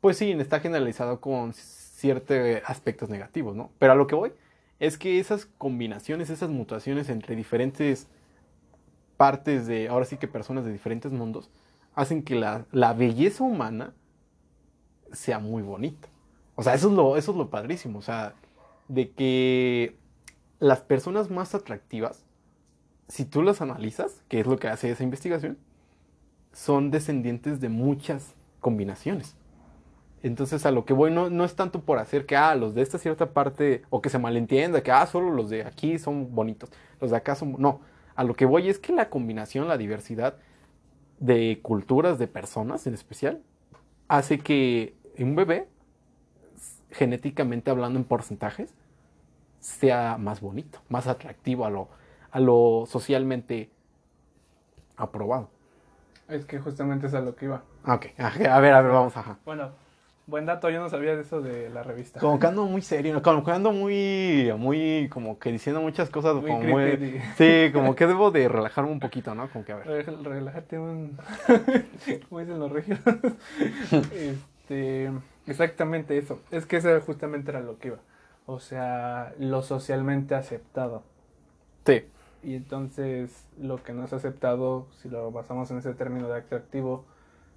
pues 0.00 0.18
sí, 0.18 0.30
está 0.32 0.60
generalizado 0.60 1.20
con 1.20 1.52
ciertos 1.52 2.36
aspectos 2.66 3.08
negativos, 3.08 3.56
¿no? 3.56 3.70
Pero 3.78 3.92
a 3.92 3.96
lo 3.96 4.06
que 4.06 4.14
voy 4.14 4.32
es 4.78 4.98
que 4.98 5.18
esas 5.18 5.46
combinaciones, 5.46 6.30
esas 6.30 6.50
mutaciones 6.50 7.08
entre 7.08 7.36
diferentes 7.36 8.08
partes 9.16 9.66
de, 9.66 9.88
ahora 9.88 10.04
sí 10.04 10.16
que 10.16 10.28
personas 10.28 10.64
de 10.64 10.72
diferentes 10.72 11.12
mundos, 11.12 11.50
hacen 11.94 12.22
que 12.22 12.34
la, 12.34 12.66
la 12.72 12.92
belleza 12.92 13.44
humana 13.44 13.94
sea 15.14 15.38
muy 15.38 15.62
bonita. 15.62 16.08
O 16.56 16.62
sea, 16.62 16.74
eso 16.74 16.88
es, 16.88 16.94
lo, 16.94 17.16
eso 17.16 17.32
es 17.32 17.36
lo 17.36 17.50
padrísimo, 17.50 17.98
o 17.98 18.02
sea, 18.02 18.34
de 18.88 19.10
que 19.10 19.96
las 20.60 20.80
personas 20.80 21.30
más 21.30 21.54
atractivas 21.54 22.24
si 23.08 23.24
tú 23.24 23.42
las 23.42 23.60
analizas, 23.60 24.22
que 24.28 24.40
es 24.40 24.46
lo 24.46 24.58
que 24.58 24.68
hace 24.68 24.90
esa 24.90 25.02
investigación, 25.02 25.58
son 26.52 26.90
descendientes 26.90 27.60
de 27.60 27.68
muchas 27.68 28.34
combinaciones. 28.60 29.36
Entonces 30.22 30.64
a 30.64 30.70
lo 30.70 30.86
que 30.86 30.94
voy 30.94 31.10
no, 31.10 31.28
no 31.28 31.44
es 31.44 31.54
tanto 31.54 31.82
por 31.82 31.98
hacer 31.98 32.24
que, 32.24 32.36
ah, 32.36 32.54
los 32.54 32.74
de 32.74 32.82
esta 32.82 32.98
cierta 32.98 33.30
parte, 33.30 33.82
o 33.90 34.00
que 34.00 34.08
se 34.08 34.18
malentienda, 34.18 34.82
que, 34.82 34.90
ah, 34.90 35.06
solo 35.06 35.30
los 35.30 35.50
de 35.50 35.64
aquí 35.64 35.98
son 35.98 36.34
bonitos, 36.34 36.70
los 37.00 37.10
de 37.10 37.16
acá 37.16 37.34
son... 37.34 37.56
No, 37.58 37.80
a 38.14 38.24
lo 38.24 38.34
que 38.34 38.46
voy 38.46 38.68
es 38.68 38.78
que 38.78 38.92
la 38.92 39.10
combinación, 39.10 39.68
la 39.68 39.76
diversidad 39.76 40.36
de 41.18 41.58
culturas, 41.62 42.18
de 42.18 42.26
personas 42.26 42.86
en 42.86 42.94
especial, 42.94 43.42
hace 44.08 44.38
que 44.38 44.94
un 45.22 45.36
bebé, 45.36 45.68
genéticamente 46.90 47.70
hablando 47.70 47.98
en 47.98 48.04
porcentajes, 48.04 48.74
sea 49.60 50.16
más 50.18 50.40
bonito, 50.40 50.80
más 50.88 51.06
atractivo 51.06 51.64
a 51.64 51.70
lo, 51.70 51.88
a 52.30 52.40
lo 52.40 52.84
socialmente 52.86 53.70
aprobado. 54.96 55.48
Es 56.28 56.44
que 56.44 56.58
justamente 56.58 57.06
es 57.06 57.14
a 57.14 57.20
lo 57.20 57.34
que 57.34 57.46
iba. 57.46 57.62
Ok, 57.86 58.06
a 58.18 58.30
ver, 58.30 58.72
a 58.72 58.80
ver, 58.82 58.92
vamos, 58.92 59.16
ajá. 59.16 59.38
Bueno, 59.44 59.70
buen 60.26 60.46
dato, 60.46 60.70
yo 60.70 60.80
no 60.80 60.88
sabía 60.88 61.14
de 61.16 61.22
eso 61.22 61.40
de 61.40 61.68
la 61.70 61.82
revista. 61.82 62.20
Como 62.20 62.38
que 62.38 62.46
ando 62.46 62.64
muy 62.64 62.82
serio, 62.82 63.22
como 63.22 63.44
que 63.44 63.50
ando 63.50 63.72
muy, 63.72 64.50
muy, 64.56 65.08
como 65.10 65.38
que 65.38 65.52
diciendo 65.52 65.80
muchas 65.82 66.10
cosas. 66.10 66.36
Muy, 66.36 66.50
como 66.50 66.68
muy 66.68 67.20
Sí, 67.36 67.70
como 67.72 67.94
que 67.94 68.06
debo 68.06 68.30
de 68.30 68.48
relajarme 68.48 68.90
un 68.90 69.00
poquito, 69.00 69.34
¿no? 69.34 69.48
Como 69.50 69.64
que 69.64 69.72
a 69.72 69.76
ver. 69.76 70.06
Relájate 70.22 70.78
un... 70.78 71.18
como 72.28 72.40
dicen 72.40 72.58
los 72.58 72.70
regios. 72.72 72.98
este, 74.64 75.12
exactamente 75.46 76.16
eso. 76.16 76.40
Es 76.50 76.66
que 76.66 76.76
eso 76.76 77.00
justamente 77.02 77.50
era 77.50 77.60
lo 77.60 77.78
que 77.78 77.88
iba. 77.88 77.98
O 78.46 78.60
sea, 78.60 79.34
lo 79.38 79.62
socialmente 79.62 80.34
aceptado 80.34 81.02
Sí. 81.86 82.04
Y 82.42 82.54
entonces 82.56 83.46
lo 83.58 83.82
que 83.82 83.92
no 83.92 84.04
es 84.04 84.12
aceptado, 84.12 84.86
si 85.02 85.08
lo 85.08 85.30
basamos 85.30 85.70
en 85.70 85.78
ese 85.78 85.94
término 85.94 86.28
de 86.28 86.38
atractivo, 86.38 87.04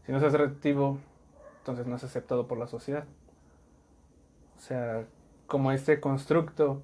si 0.06 0.12
no 0.12 0.18
es 0.18 0.24
atractivo, 0.24 1.00
entonces 1.60 1.88
no 1.88 1.96
es 1.96 2.04
aceptado 2.04 2.48
por 2.48 2.58
la 2.58 2.68
sociedad. 2.68 3.06
O 4.58 4.60
sea, 4.60 5.06
como 5.46 5.72
este 5.72 6.00
constructo 6.00 6.82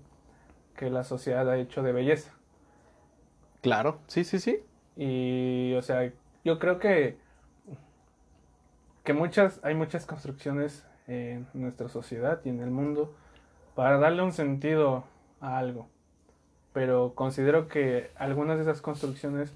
que 0.75 0.89
la 0.89 1.03
sociedad 1.03 1.49
ha 1.49 1.57
hecho 1.57 1.83
de 1.83 1.91
belleza. 1.91 2.31
Claro, 3.61 3.99
sí, 4.07 4.23
sí, 4.23 4.39
sí. 4.39 4.63
Y, 4.95 5.73
o 5.75 5.81
sea, 5.81 6.11
yo 6.43 6.59
creo 6.59 6.79
que, 6.79 7.17
que 9.03 9.13
muchas, 9.13 9.59
hay 9.63 9.75
muchas 9.75 10.05
construcciones 10.05 10.85
en 11.07 11.47
nuestra 11.53 11.89
sociedad 11.89 12.39
y 12.45 12.49
en 12.49 12.61
el 12.61 12.71
mundo 12.71 13.13
para 13.75 13.97
darle 13.97 14.23
un 14.23 14.31
sentido 14.31 15.03
a 15.41 15.57
algo. 15.57 15.87
Pero 16.71 17.13
considero 17.13 17.67
que 17.67 18.11
algunas 18.15 18.57
de 18.57 18.63
esas 18.63 18.81
construcciones 18.81 19.53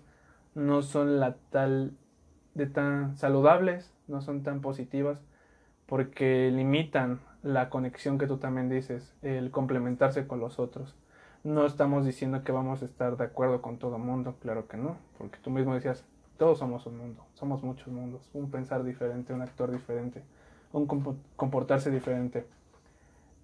no 0.54 0.82
son 0.82 1.20
la 1.20 1.36
tal 1.50 1.94
de 2.54 2.68
tan 2.68 3.18
saludables, 3.18 3.94
no 4.08 4.22
son 4.22 4.44
tan 4.44 4.62
positivas, 4.62 5.20
porque 5.86 6.52
limitan 6.52 7.20
la 7.44 7.70
conexión 7.70 8.18
que 8.18 8.28
tú 8.28 8.38
también 8.38 8.70
dices, 8.70 9.16
el 9.22 9.52
complementarse 9.52 10.28
con 10.28 10.40
los 10.40 10.60
otros. 10.60 10.96
No 11.44 11.66
estamos 11.66 12.06
diciendo 12.06 12.44
que 12.44 12.52
vamos 12.52 12.82
a 12.82 12.86
estar 12.86 13.16
de 13.16 13.24
acuerdo 13.24 13.62
con 13.62 13.78
todo 13.78 13.96
el 13.96 14.02
mundo, 14.02 14.36
claro 14.42 14.68
que 14.68 14.78
no, 14.78 14.98
porque 15.18 15.38
tú 15.42 15.50
mismo 15.50 15.76
decías, 15.76 16.04
todos 16.38 16.60
somos 16.60 16.86
un 16.86 16.98
mundo, 16.98 17.26
somos 17.34 17.64
muchos 17.64 17.88
mundos, 17.88 18.30
un 18.34 18.50
pensar 18.52 18.84
diferente, 18.84 19.34
un 19.34 19.42
actor 19.42 19.72
diferente, 19.72 20.24
un 20.72 20.86
comportarse 21.36 21.92
diferente. 21.92 22.46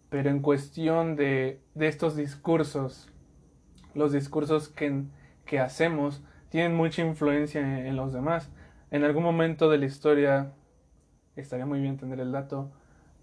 Pero 0.09 0.29
en 0.29 0.41
cuestión 0.41 1.15
de, 1.15 1.59
de 1.73 1.88
estos 1.88 2.15
discursos, 2.15 3.09
los 3.95 4.12
discursos 4.12 4.69
que, 4.69 5.03
que 5.45 5.59
hacemos 5.59 6.23
tienen 6.50 6.75
mucha 6.75 7.01
influencia 7.01 7.62
en, 7.62 7.88
en 7.88 7.95
los 7.95 8.13
demás. 8.13 8.50
En 8.91 9.03
algún 9.03 9.23
momento 9.23 9.69
de 9.69 9.79
la 9.79 9.85
historia, 9.85 10.53
estaría 11.35 11.65
muy 11.65 11.79
bien 11.79 11.97
tener 11.97 12.19
el 12.19 12.31
dato, 12.31 12.71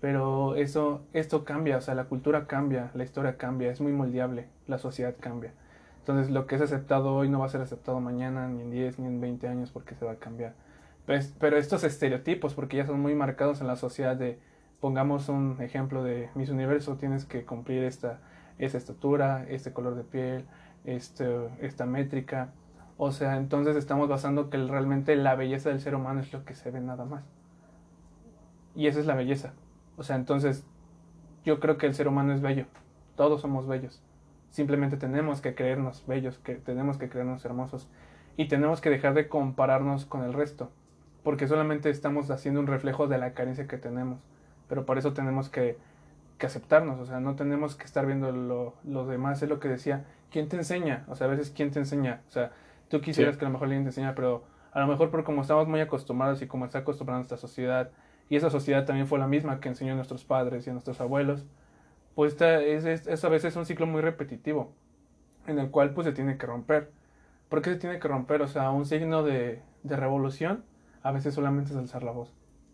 pero 0.00 0.56
eso, 0.56 1.02
esto 1.12 1.44
cambia, 1.44 1.76
o 1.76 1.80
sea, 1.80 1.94
la 1.94 2.04
cultura 2.04 2.46
cambia, 2.46 2.90
la 2.94 3.04
historia 3.04 3.36
cambia, 3.36 3.70
es 3.70 3.80
muy 3.80 3.92
moldeable, 3.92 4.48
la 4.66 4.78
sociedad 4.78 5.14
cambia. 5.20 5.52
Entonces 6.00 6.30
lo 6.30 6.46
que 6.46 6.56
es 6.56 6.62
aceptado 6.62 7.14
hoy 7.14 7.28
no 7.28 7.38
va 7.38 7.46
a 7.46 7.50
ser 7.50 7.60
aceptado 7.60 8.00
mañana, 8.00 8.48
ni 8.48 8.62
en 8.62 8.70
10, 8.70 8.98
ni 8.98 9.06
en 9.06 9.20
20 9.20 9.48
años, 9.48 9.70
porque 9.70 9.94
se 9.94 10.04
va 10.04 10.12
a 10.12 10.16
cambiar. 10.16 10.54
Pues, 11.06 11.34
pero 11.38 11.56
estos 11.56 11.84
estereotipos, 11.84 12.54
porque 12.54 12.78
ya 12.78 12.86
son 12.86 13.00
muy 13.00 13.14
marcados 13.14 13.60
en 13.60 13.66
la 13.66 13.76
sociedad 13.76 14.16
de, 14.16 14.38
pongamos 14.80 15.28
un 15.28 15.56
ejemplo 15.60 16.02
de 16.02 16.30
Miss 16.34 16.50
Universo, 16.50 16.96
tienes 16.96 17.24
que 17.26 17.44
cumplir 17.44 17.84
esta, 17.84 18.20
esta 18.58 18.78
estatura, 18.78 19.44
este 19.48 19.72
color 19.72 19.94
de 19.94 20.04
piel, 20.04 20.46
este, 20.84 21.48
esta 21.60 21.84
métrica. 21.84 22.52
O 22.96 23.12
sea, 23.12 23.36
entonces 23.36 23.76
estamos 23.76 24.08
basando 24.08 24.50
que 24.50 24.56
realmente 24.56 25.16
la 25.16 25.34
belleza 25.34 25.68
del 25.70 25.80
ser 25.80 25.94
humano 25.94 26.20
es 26.20 26.32
lo 26.32 26.44
que 26.44 26.54
se 26.54 26.70
ve 26.70 26.80
nada 26.80 27.04
más. 27.04 27.24
Y 28.74 28.86
esa 28.86 29.00
es 29.00 29.06
la 29.06 29.14
belleza. 29.14 29.52
O 29.96 30.02
sea, 30.02 30.16
entonces 30.16 30.64
yo 31.44 31.60
creo 31.60 31.76
que 31.76 31.86
el 31.86 31.94
ser 31.94 32.08
humano 32.08 32.32
es 32.32 32.40
bello. 32.40 32.66
Todos 33.16 33.40
somos 33.42 33.66
bellos. 33.66 34.02
Simplemente 34.50 34.96
tenemos 34.96 35.40
que 35.40 35.54
creernos 35.54 36.04
bellos, 36.06 36.38
que 36.38 36.56
tenemos 36.56 36.98
que 36.98 37.08
creernos 37.08 37.44
hermosos 37.44 37.88
y 38.36 38.48
tenemos 38.48 38.80
que 38.80 38.90
dejar 38.90 39.14
de 39.14 39.28
compararnos 39.28 40.06
con 40.06 40.22
el 40.24 40.32
resto, 40.32 40.70
porque 41.22 41.46
solamente 41.46 41.90
estamos 41.90 42.30
haciendo 42.30 42.60
un 42.60 42.66
reflejo 42.66 43.06
de 43.06 43.18
la 43.18 43.32
carencia 43.32 43.66
que 43.66 43.78
tenemos. 43.78 44.18
Pero 44.68 44.86
por 44.86 44.98
eso 44.98 45.12
tenemos 45.12 45.48
que, 45.48 45.78
que 46.38 46.46
aceptarnos, 46.46 46.98
o 47.00 47.06
sea, 47.06 47.20
no 47.20 47.36
tenemos 47.36 47.76
que 47.76 47.84
estar 47.84 48.06
viendo 48.06 48.32
lo, 48.32 48.74
lo, 48.84 49.06
demás, 49.06 49.42
es 49.42 49.48
lo 49.48 49.60
que 49.60 49.68
decía, 49.68 50.04
¿quién 50.30 50.48
te 50.48 50.56
enseña? 50.56 51.04
O 51.08 51.14
sea, 51.14 51.26
a 51.26 51.30
veces, 51.30 51.50
¿quién 51.50 51.70
te 51.70 51.78
enseña? 51.78 52.22
O 52.28 52.30
sea, 52.30 52.52
tú 52.88 53.00
quisieras 53.00 53.34
sí. 53.34 53.38
que 53.38 53.44
a 53.44 53.48
lo 53.48 53.52
mejor 53.52 53.66
alguien 53.66 53.84
te 53.84 53.90
enseña, 53.90 54.14
pero 54.14 54.42
a 54.72 54.80
lo 54.80 54.86
mejor 54.86 55.10
por 55.10 55.22
como 55.24 55.42
estamos 55.42 55.68
muy 55.68 55.80
acostumbrados 55.80 56.40
y 56.42 56.46
como 56.46 56.64
está 56.64 56.78
acostumbrada 56.78 57.18
nuestra 57.18 57.36
sociedad, 57.36 57.90
y 58.28 58.36
esa 58.36 58.48
sociedad 58.48 58.84
también 58.84 59.06
fue 59.06 59.18
la 59.18 59.26
misma 59.26 59.60
que 59.60 59.68
enseñó 59.68 59.92
a 59.92 59.96
nuestros 59.96 60.24
padres 60.24 60.66
y 60.66 60.70
a 60.70 60.72
nuestros 60.72 61.00
abuelos, 61.00 61.44
pues 62.20 62.34
esta, 62.34 62.60
es, 62.60 62.84
es, 62.84 63.06
es, 63.06 63.24
a 63.24 63.30
veces 63.30 63.56
un 63.56 63.64
ciclo 63.64 63.86
muy 63.86 64.02
repetitivo, 64.02 64.74
en 65.46 65.58
el 65.58 65.70
cual 65.70 65.94
pues 65.94 66.06
se 66.06 66.12
tiene 66.12 66.36
que 66.36 66.44
romper. 66.44 66.90
¿Por 67.48 67.62
qué 67.62 67.70
se 67.70 67.76
tiene 67.76 67.98
que 67.98 68.08
romper? 68.08 68.42
O 68.42 68.46
sea, 68.46 68.70
un 68.72 68.84
signo 68.84 69.22
de, 69.22 69.62
de 69.84 69.96
revolución 69.96 70.62
a 71.02 71.12
veces 71.12 71.32
solamente 71.32 71.70
es 71.70 71.78
alzar 71.78 72.02
la 72.02 72.12
voz. 72.12 72.30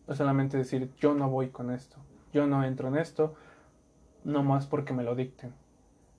O 0.08 0.16
solamente 0.16 0.56
decir, 0.56 0.90
yo 0.98 1.14
no 1.14 1.30
voy 1.30 1.50
con 1.50 1.70
esto, 1.70 1.96
yo 2.32 2.48
no 2.48 2.64
entro 2.64 2.88
en 2.88 2.96
esto, 2.96 3.36
no 4.24 4.42
más 4.42 4.66
porque 4.66 4.92
me 4.92 5.04
lo 5.04 5.14
dicten. 5.14 5.54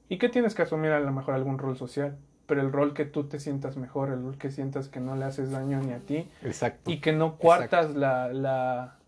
¿Y 0.07 0.19
qué 0.19 0.29
tienes 0.29 0.55
que 0.55 0.61
asumir 0.61 0.91
a 0.91 1.01
lo 1.01 1.11
mejor 1.11 1.33
algún 1.33 1.57
rol 1.57 1.75
social? 1.75 2.17
Pero 2.45 2.61
el 2.61 2.71
rol 2.71 2.93
que 2.93 3.03
tú 3.03 3.25
te 3.25 3.41
sientas 3.41 3.75
mejor, 3.75 4.07
el 4.07 4.23
rol 4.23 4.37
que 4.37 4.51
sientas 4.51 4.87
que 4.87 5.01
no 5.01 5.17
le 5.17 5.25
haces 5.25 5.51
daño 5.51 5.81
ni 5.81 5.91
a 5.91 5.99
ti. 5.99 6.29
Exacto. 6.43 6.89
Y 6.89 7.01
que 7.01 7.11
no 7.11 7.35
cuartas 7.35 7.93
la, 7.93 8.31
la, 8.31 8.99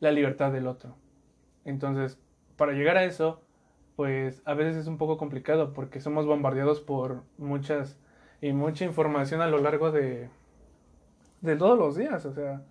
la 0.00 0.10
libertad 0.10 0.52
del 0.52 0.66
otro. 0.66 0.94
Entonces, 1.66 2.18
para 2.56 2.72
llegar 2.72 2.96
a 2.96 3.04
eso, 3.04 3.42
pues 3.96 4.42
a 4.44 4.54
veces 4.54 4.76
es 4.76 4.86
un 4.86 4.98
poco 4.98 5.18
complicado 5.18 5.72
porque 5.72 6.00
somos 6.00 6.26
bombardeados 6.26 6.80
por 6.80 7.22
muchas 7.38 7.98
y 8.40 8.52
mucha 8.52 8.84
información 8.84 9.40
a 9.40 9.46
lo 9.46 9.58
largo 9.58 9.92
de, 9.92 10.28
de 11.40 11.56
todos 11.56 11.78
los 11.78 11.96
días. 11.96 12.24
O 12.26 12.32
sea, 12.32 12.62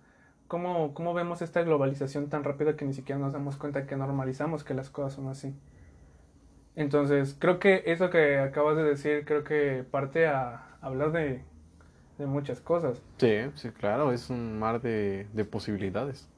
¿cómo, 0.48 0.94
¿cómo 0.94 1.14
vemos 1.14 1.42
esta 1.42 1.62
globalización 1.62 2.28
tan 2.28 2.44
rápida 2.44 2.76
que 2.76 2.84
ni 2.84 2.92
siquiera 2.92 3.20
nos 3.20 3.32
damos 3.32 3.56
cuenta 3.56 3.86
que 3.86 3.96
normalizamos 3.96 4.64
que 4.64 4.74
las 4.74 4.90
cosas 4.90 5.14
son 5.14 5.28
así? 5.28 5.54
Entonces, 6.74 7.36
creo 7.38 7.58
que 7.58 7.82
eso 7.86 8.10
que 8.10 8.38
acabas 8.38 8.76
de 8.76 8.82
decir, 8.82 9.24
creo 9.24 9.44
que 9.44 9.84
parte 9.90 10.26
a 10.26 10.76
hablar 10.80 11.12
de, 11.12 11.42
de 12.18 12.26
muchas 12.26 12.60
cosas. 12.60 13.02
Sí, 13.18 13.36
sí, 13.54 13.70
claro, 13.70 14.12
es 14.12 14.30
un 14.30 14.58
mar 14.58 14.80
de, 14.80 15.26
de 15.32 15.44
posibilidades. 15.44 16.28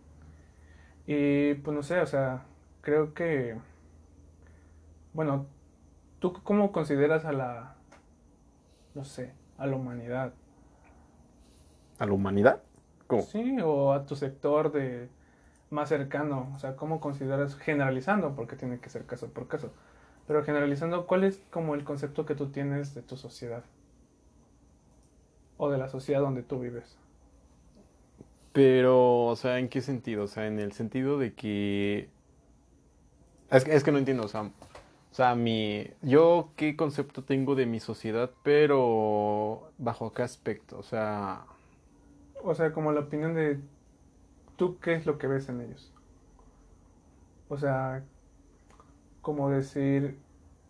Y 1.06 1.54
pues 1.54 1.74
no 1.74 1.82
sé, 1.82 2.00
o 2.00 2.06
sea, 2.06 2.46
creo 2.84 3.14
que, 3.14 3.56
bueno, 5.14 5.46
¿tú 6.20 6.34
cómo 6.44 6.70
consideras 6.70 7.24
a 7.24 7.32
la, 7.32 7.74
no 8.94 9.04
sé, 9.04 9.32
a 9.58 9.66
la 9.66 9.74
humanidad? 9.74 10.34
¿A 11.98 12.06
la 12.06 12.12
humanidad? 12.12 12.62
¿Cómo? 13.06 13.22
Sí, 13.22 13.56
o 13.64 13.92
a 13.92 14.04
tu 14.04 14.16
sector 14.16 14.70
de 14.70 15.08
más 15.70 15.88
cercano, 15.88 16.52
o 16.54 16.58
sea, 16.58 16.76
¿cómo 16.76 17.00
consideras, 17.00 17.56
generalizando, 17.56 18.36
porque 18.36 18.54
tiene 18.54 18.78
que 18.78 18.90
ser 18.90 19.06
caso 19.06 19.32
por 19.32 19.48
caso, 19.48 19.72
pero 20.26 20.44
generalizando, 20.44 21.06
¿cuál 21.06 21.24
es 21.24 21.42
como 21.50 21.74
el 21.74 21.84
concepto 21.84 22.26
que 22.26 22.34
tú 22.34 22.50
tienes 22.50 22.94
de 22.94 23.02
tu 23.02 23.16
sociedad? 23.16 23.64
O 25.56 25.70
de 25.70 25.78
la 25.78 25.88
sociedad 25.88 26.20
donde 26.20 26.42
tú 26.42 26.60
vives. 26.60 26.98
Pero, 28.52 29.24
o 29.24 29.36
sea, 29.36 29.58
¿en 29.58 29.68
qué 29.68 29.80
sentido? 29.80 30.24
O 30.24 30.28
sea, 30.28 30.46
en 30.46 30.58
el 30.58 30.72
sentido 30.72 31.18
de 31.18 31.32
que... 31.34 32.13
Es 33.50 33.64
que, 33.64 33.74
es 33.74 33.84
que 33.84 33.92
no 33.92 33.98
entiendo, 33.98 34.24
o 34.24 34.28
sea, 34.28 34.42
o 34.42 35.14
sea, 35.14 35.34
mi... 35.34 35.86
Yo 36.02 36.50
qué 36.56 36.76
concepto 36.76 37.22
tengo 37.22 37.54
de 37.54 37.66
mi 37.66 37.78
sociedad, 37.78 38.30
pero 38.42 39.70
bajo 39.78 40.12
qué 40.12 40.22
aspecto, 40.22 40.78
o 40.78 40.82
sea... 40.82 41.44
O 42.42 42.54
sea, 42.54 42.72
como 42.72 42.92
la 42.92 43.00
opinión 43.00 43.34
de 43.34 43.60
tú 44.56 44.78
qué 44.80 44.94
es 44.94 45.06
lo 45.06 45.18
que 45.18 45.26
ves 45.26 45.48
en 45.48 45.60
ellos. 45.60 45.92
O 47.48 47.56
sea, 47.56 48.02
como 49.22 49.50
decir, 49.50 50.18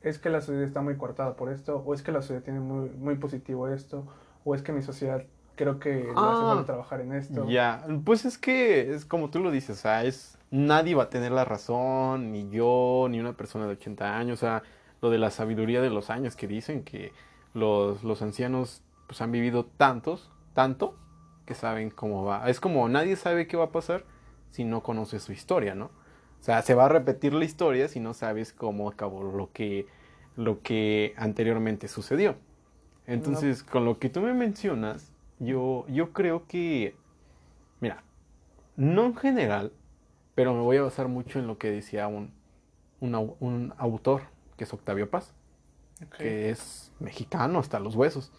es 0.02 0.18
que 0.18 0.28
la 0.28 0.40
sociedad 0.40 0.64
está 0.64 0.82
muy 0.82 0.96
cortada 0.96 1.36
por 1.36 1.50
esto, 1.50 1.78
o 1.78 1.94
es 1.94 2.02
que 2.02 2.12
la 2.12 2.20
sociedad 2.20 2.42
tiene 2.42 2.60
muy, 2.60 2.90
muy 2.90 3.16
positivo 3.16 3.68
esto, 3.68 4.06
o 4.44 4.54
es 4.54 4.62
que 4.62 4.72
mi 4.72 4.82
sociedad 4.82 5.24
creo 5.56 5.78
que 5.78 6.08
Ah, 6.16 6.32
hace 6.32 6.42
falta 6.42 6.64
trabajar 6.64 7.00
en 7.00 7.12
esto. 7.12 7.48
Ya, 7.48 7.86
pues 8.04 8.24
es 8.24 8.38
que 8.38 8.94
es 8.94 9.04
como 9.04 9.30
tú 9.30 9.40
lo 9.40 9.50
dices, 9.50 9.78
o 9.78 9.82
sea, 9.82 10.04
es 10.04 10.38
nadie 10.50 10.94
va 10.94 11.04
a 11.04 11.10
tener 11.10 11.32
la 11.32 11.44
razón, 11.44 12.32
ni 12.32 12.48
yo, 12.50 13.06
ni 13.10 13.20
una 13.20 13.32
persona 13.32 13.66
de 13.66 13.72
80 13.72 14.16
años, 14.16 14.38
o 14.38 14.46
sea, 14.46 14.62
lo 15.00 15.10
de 15.10 15.18
la 15.18 15.30
sabiduría 15.30 15.80
de 15.80 15.90
los 15.90 16.10
años 16.10 16.36
que 16.36 16.46
dicen 16.46 16.84
que 16.84 17.12
los, 17.54 18.04
los 18.04 18.22
ancianos 18.22 18.82
pues 19.06 19.20
han 19.20 19.32
vivido 19.32 19.64
tantos, 19.64 20.30
tanto, 20.54 20.96
que 21.44 21.54
saben 21.54 21.90
cómo 21.90 22.24
va. 22.24 22.48
Es 22.48 22.60
como 22.60 22.88
nadie 22.88 23.16
sabe 23.16 23.46
qué 23.46 23.56
va 23.56 23.64
a 23.64 23.72
pasar 23.72 24.04
si 24.50 24.64
no 24.64 24.82
conoce 24.82 25.18
su 25.20 25.32
historia, 25.32 25.74
¿no? 25.74 25.86
O 25.86 26.44
sea, 26.44 26.62
se 26.62 26.74
va 26.74 26.86
a 26.86 26.88
repetir 26.88 27.32
la 27.34 27.44
historia 27.44 27.88
si 27.88 28.00
no 28.00 28.14
sabes 28.14 28.52
cómo 28.52 28.88
acabó 28.88 29.22
lo 29.22 29.50
que, 29.52 29.86
lo 30.36 30.62
que 30.62 31.14
anteriormente 31.16 31.88
sucedió. 31.88 32.36
Entonces, 33.06 33.62
con 33.62 33.84
lo 33.84 33.98
que 33.98 34.08
tú 34.08 34.20
me 34.20 34.32
mencionas, 34.32 35.10
yo, 35.44 35.86
yo 35.88 36.12
creo 36.12 36.46
que, 36.46 36.96
mira, 37.80 38.02
no 38.76 39.06
en 39.06 39.16
general, 39.16 39.72
pero 40.34 40.54
me 40.54 40.60
voy 40.60 40.76
a 40.78 40.82
basar 40.82 41.08
mucho 41.08 41.38
en 41.38 41.46
lo 41.46 41.58
que 41.58 41.70
decía 41.70 42.08
un, 42.08 42.32
un, 43.00 43.34
un 43.40 43.74
autor, 43.78 44.22
que 44.56 44.64
es 44.64 44.72
Octavio 44.72 45.08
Paz, 45.10 45.32
que 46.18 46.50
es 46.50 46.92
mexicano 47.00 47.58
hasta 47.58 47.78
los 47.80 47.94
huesos. 47.96 48.32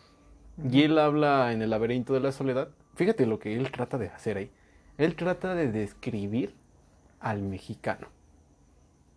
Y 0.72 0.84
él 0.84 0.98
habla 1.00 1.52
en 1.52 1.62
El 1.62 1.70
laberinto 1.70 2.14
de 2.14 2.20
la 2.22 2.32
soledad. 2.32 2.70
Fíjate 2.96 3.26
lo 3.26 3.40
que 3.40 3.56
él 3.56 3.72
trata 3.72 3.98
de 3.98 4.08
hacer 4.08 4.38
ahí. 4.38 4.52
Él 4.98 5.16
trata 5.16 5.54
de 5.56 5.72
describir 5.72 6.54
al 7.20 7.42
mexicano. 7.42 8.08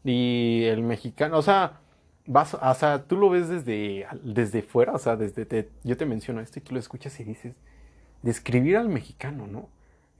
Y 0.04 0.64
el 0.64 0.82
mexicano, 0.82 1.38
o 1.38 1.42
sea, 1.42 1.80
vas, 2.26 2.54
o 2.54 2.74
sea, 2.74 3.04
tú 3.04 3.16
lo 3.16 3.30
ves 3.30 3.48
desde, 3.48 4.06
desde 4.22 4.62
fuera, 4.62 4.92
o 4.94 4.98
sea, 4.98 5.16
desde, 5.16 5.44
te- 5.44 5.68
yo 5.84 5.96
te 5.96 6.06
menciono 6.06 6.40
esto 6.40 6.58
y 6.58 6.62
tú 6.62 6.72
lo 6.74 6.80
escuchas 6.80 7.18
y 7.20 7.24
dices, 7.24 7.54
describir 8.22 8.76
al 8.76 8.88
mexicano, 8.88 9.46
¿no? 9.46 9.68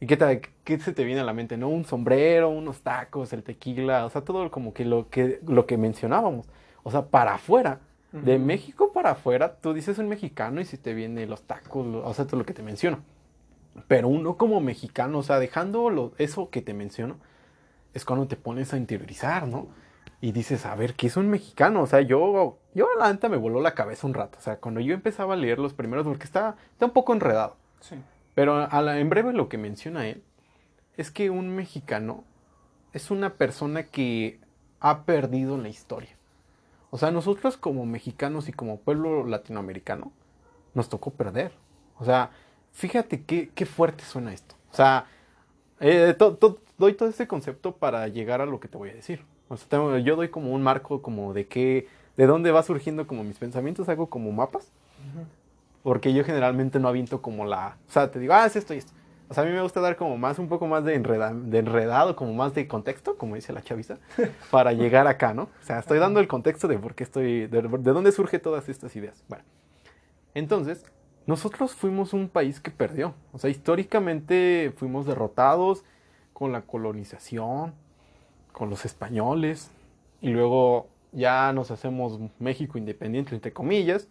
¿Y 0.01 0.07
qué, 0.07 0.17
te- 0.17 0.41
qué 0.65 0.79
se 0.79 0.93
te 0.93 1.05
viene 1.05 1.21
a 1.21 1.25
la 1.25 1.33
mente, 1.33 1.57
no? 1.57 1.69
Un 1.69 1.85
sombrero, 1.85 2.49
unos 2.51 2.83
tacos, 2.83 3.33
el 3.33 3.43
tequila, 3.43 4.05
o 4.07 4.11
sea, 4.11 4.23
todo 4.23 4.51
como 4.51 4.73
que 4.73 4.85
lo 4.85 5.09
que, 5.11 5.41
lo 5.47 5.67
que 5.67 5.77
mencionábamos. 5.77 6.47
O 6.85 6.91
sea, 6.91 7.07
para 7.07 7.35
afuera, 7.35 7.81
de. 8.13 8.39
México 8.39 8.93
para 8.93 9.11
afuera, 9.11 9.57
tú 9.61 9.75
dices 9.75 9.99
un 9.99 10.09
mexicano 10.09 10.61
y 10.61 10.65
si 10.65 10.79
te 10.79 10.95
viene 10.95 11.27
los 11.27 11.43
tacos, 11.43 11.87
lo- 11.87 12.07
o 12.07 12.15
sea, 12.15 12.27
todo 12.27 12.39
lo 12.39 12.47
que 12.47 12.55
te 12.55 12.63
menciono. 12.63 13.01
Pero 13.87 14.09
uno 14.09 14.37
como 14.37 14.61
mexicano, 14.61 15.19
o 15.19 15.23
sea, 15.23 15.39
dejando 15.39 15.91
lo- 15.91 16.13
eso 16.19 16.51
que 16.51 16.63
te 16.63 16.75
menciono, 16.75 17.17
es 17.95 18.05
cuando 18.05 18.27
te 18.29 18.37
pones 18.37 18.73
a 18.73 18.77
interiorizar, 18.79 19.47
¿no? 19.47 19.69
Y 20.21 20.33
dices, 20.33 20.67
a 20.67 20.75
ver, 20.75 20.95
¿qué 20.95 21.07
es 21.09 21.17
un 21.17 21.29
mexicano? 21.29 21.83
O 21.83 21.87
sea, 21.87 22.01
yo, 22.01 22.59
yo 22.75 22.89
la 22.99 23.13
neta 23.13 23.29
me 23.29 23.37
voló 23.37 23.61
la 23.61 23.75
cabeza 23.75 24.07
un 24.07 24.15
rato. 24.15 24.39
O 24.39 24.43
sea, 24.43 24.57
cuando 24.59 24.81
yo 24.81 24.95
empezaba 24.95 25.35
a 25.35 25.37
leer 25.37 25.59
los 25.59 25.75
primeros, 25.75 26.07
porque 26.07 26.25
está, 26.25 26.57
está 26.73 26.87
un 26.87 26.93
poco 26.93 27.13
enredado. 27.13 27.57
Sí. 27.81 27.97
Pero 28.35 28.57
a 28.71 28.83
la- 28.83 28.99
en 29.01 29.09
breve 29.09 29.33
lo 29.33 29.49
que 29.49 29.59
menciona 29.59 30.07
él 30.07 30.23
es 30.97 31.11
que 31.11 31.31
un 31.31 31.51
mexicano 31.55 32.25
es 32.93 33.11
una 33.11 33.35
persona 33.35 33.85
que 33.85 34.41
ha 34.81 35.03
perdido 35.05 35.59
la 35.59 35.69
historia. 35.69 36.11
O 36.91 36.99
sea, 36.99 37.11
nosotros 37.11 37.57
como 37.57 37.85
mexicanos 37.85 38.49
y 38.49 38.53
como 38.53 38.79
pueblo 38.81 39.27
latinoamericano 39.27 40.13
nos 40.75 40.89
tocó 40.89 41.11
perder. 41.11 41.53
O 41.99 42.05
sea, 42.05 42.31
fíjate 42.73 43.23
qué, 43.25 43.51
qué 43.55 43.67
fuerte 43.67 44.05
suena 44.05 44.33
esto. 44.33 44.55
O 44.73 44.75
sea, 44.75 45.07
eh, 45.81 46.15
to- 46.19 46.37
to- 46.37 46.61
doy 46.79 46.95
todo 46.95 47.09
este 47.09 47.27
concepto 47.27 47.73
para 47.77 48.07
llegar 48.09 48.41
a 48.41 48.47
lo 48.47 48.61
que 48.61 48.69
te 48.69 48.79
voy 48.79 48.91
a 48.91 48.95
decir. 48.95 49.25
O 49.49 49.57
sea, 49.57 49.69
tengo- 49.69 49.99
yo 49.99 50.17
doy 50.17 50.29
como 50.29 50.53
un 50.53 50.63
marco 50.63 51.03
como 51.03 51.33
de 51.35 51.47
qué, 51.47 51.89
de 52.17 52.27
dónde 52.27 52.51
va 52.53 52.63
surgiendo 52.63 53.07
como 53.07 53.25
mis 53.25 53.39
pensamientos, 53.39 53.89
hago 53.89 54.09
como 54.09 54.31
mapas. 54.33 54.71
Ujú. 55.13 55.27
Porque 55.83 56.13
yo 56.13 56.25
generalmente 56.25 56.79
no 56.81 56.89
aviento 56.89 57.23
como 57.23 57.45
la... 57.45 57.77
O 57.89 57.91
sea, 57.91 58.11
te 58.11 58.19
digo, 58.19 58.35
ah, 58.35 58.47
es 58.47 58.57
esto 58.57 58.75
y 58.75 58.79
esto. 58.79 58.93
O 59.31 59.35
sea, 59.35 59.43
a 59.43 59.47
mí 59.47 59.53
me 59.53 59.61
gusta 59.63 59.81
dar 59.81 59.97
como 59.97 60.17
más, 60.17 60.39
un 60.39 60.49
poco 60.49 60.67
más 60.67 60.85
de, 60.85 60.95
enreda- 60.95 61.35
de 61.35 61.59
enredado, 61.59 62.17
como 62.17 62.33
más 62.33 62.55
de 62.55 62.67
contexto, 62.67 63.17
como 63.17 63.35
dice 63.35 63.53
la 63.53 63.63
chaviza, 63.63 63.99
para 64.51 64.73
llegar 64.73 65.07
acá, 65.07 65.35
¿no? 65.35 65.43
O 65.45 65.63
sea, 65.63 65.79
estoy 65.79 65.99
dando 65.99 66.21
el 66.21 66.29
contexto 66.29 66.67
de 66.69 66.79
por 66.79 66.95
qué 66.95 67.05
estoy... 67.05 67.47
De, 67.47 67.63
de 67.63 67.93
dónde 67.93 68.11
surgen 68.13 68.41
todas 68.41 68.69
estas 68.69 68.97
ideas. 68.97 69.23
Bueno, 69.29 69.45
entonces, 70.35 70.85
nosotros 71.27 71.75
fuimos 71.75 72.13
un 72.15 72.29
país 72.29 72.59
que 72.61 72.71
perdió. 72.71 73.15
O 73.33 73.39
sea, 73.39 73.51
históricamente 73.51 74.73
fuimos 74.77 75.07
derrotados 75.07 75.85
con 76.33 76.53
la 76.53 76.63
colonización, 76.63 77.75
con 78.53 78.71
los 78.71 78.85
españoles, 78.85 79.71
y 80.21 80.31
luego 80.31 80.89
ya 81.13 81.53
nos 81.53 81.71
hacemos 81.71 82.19
México 82.39 82.79
independiente, 82.79 83.35
entre 83.35 83.53
comillas, 83.53 84.09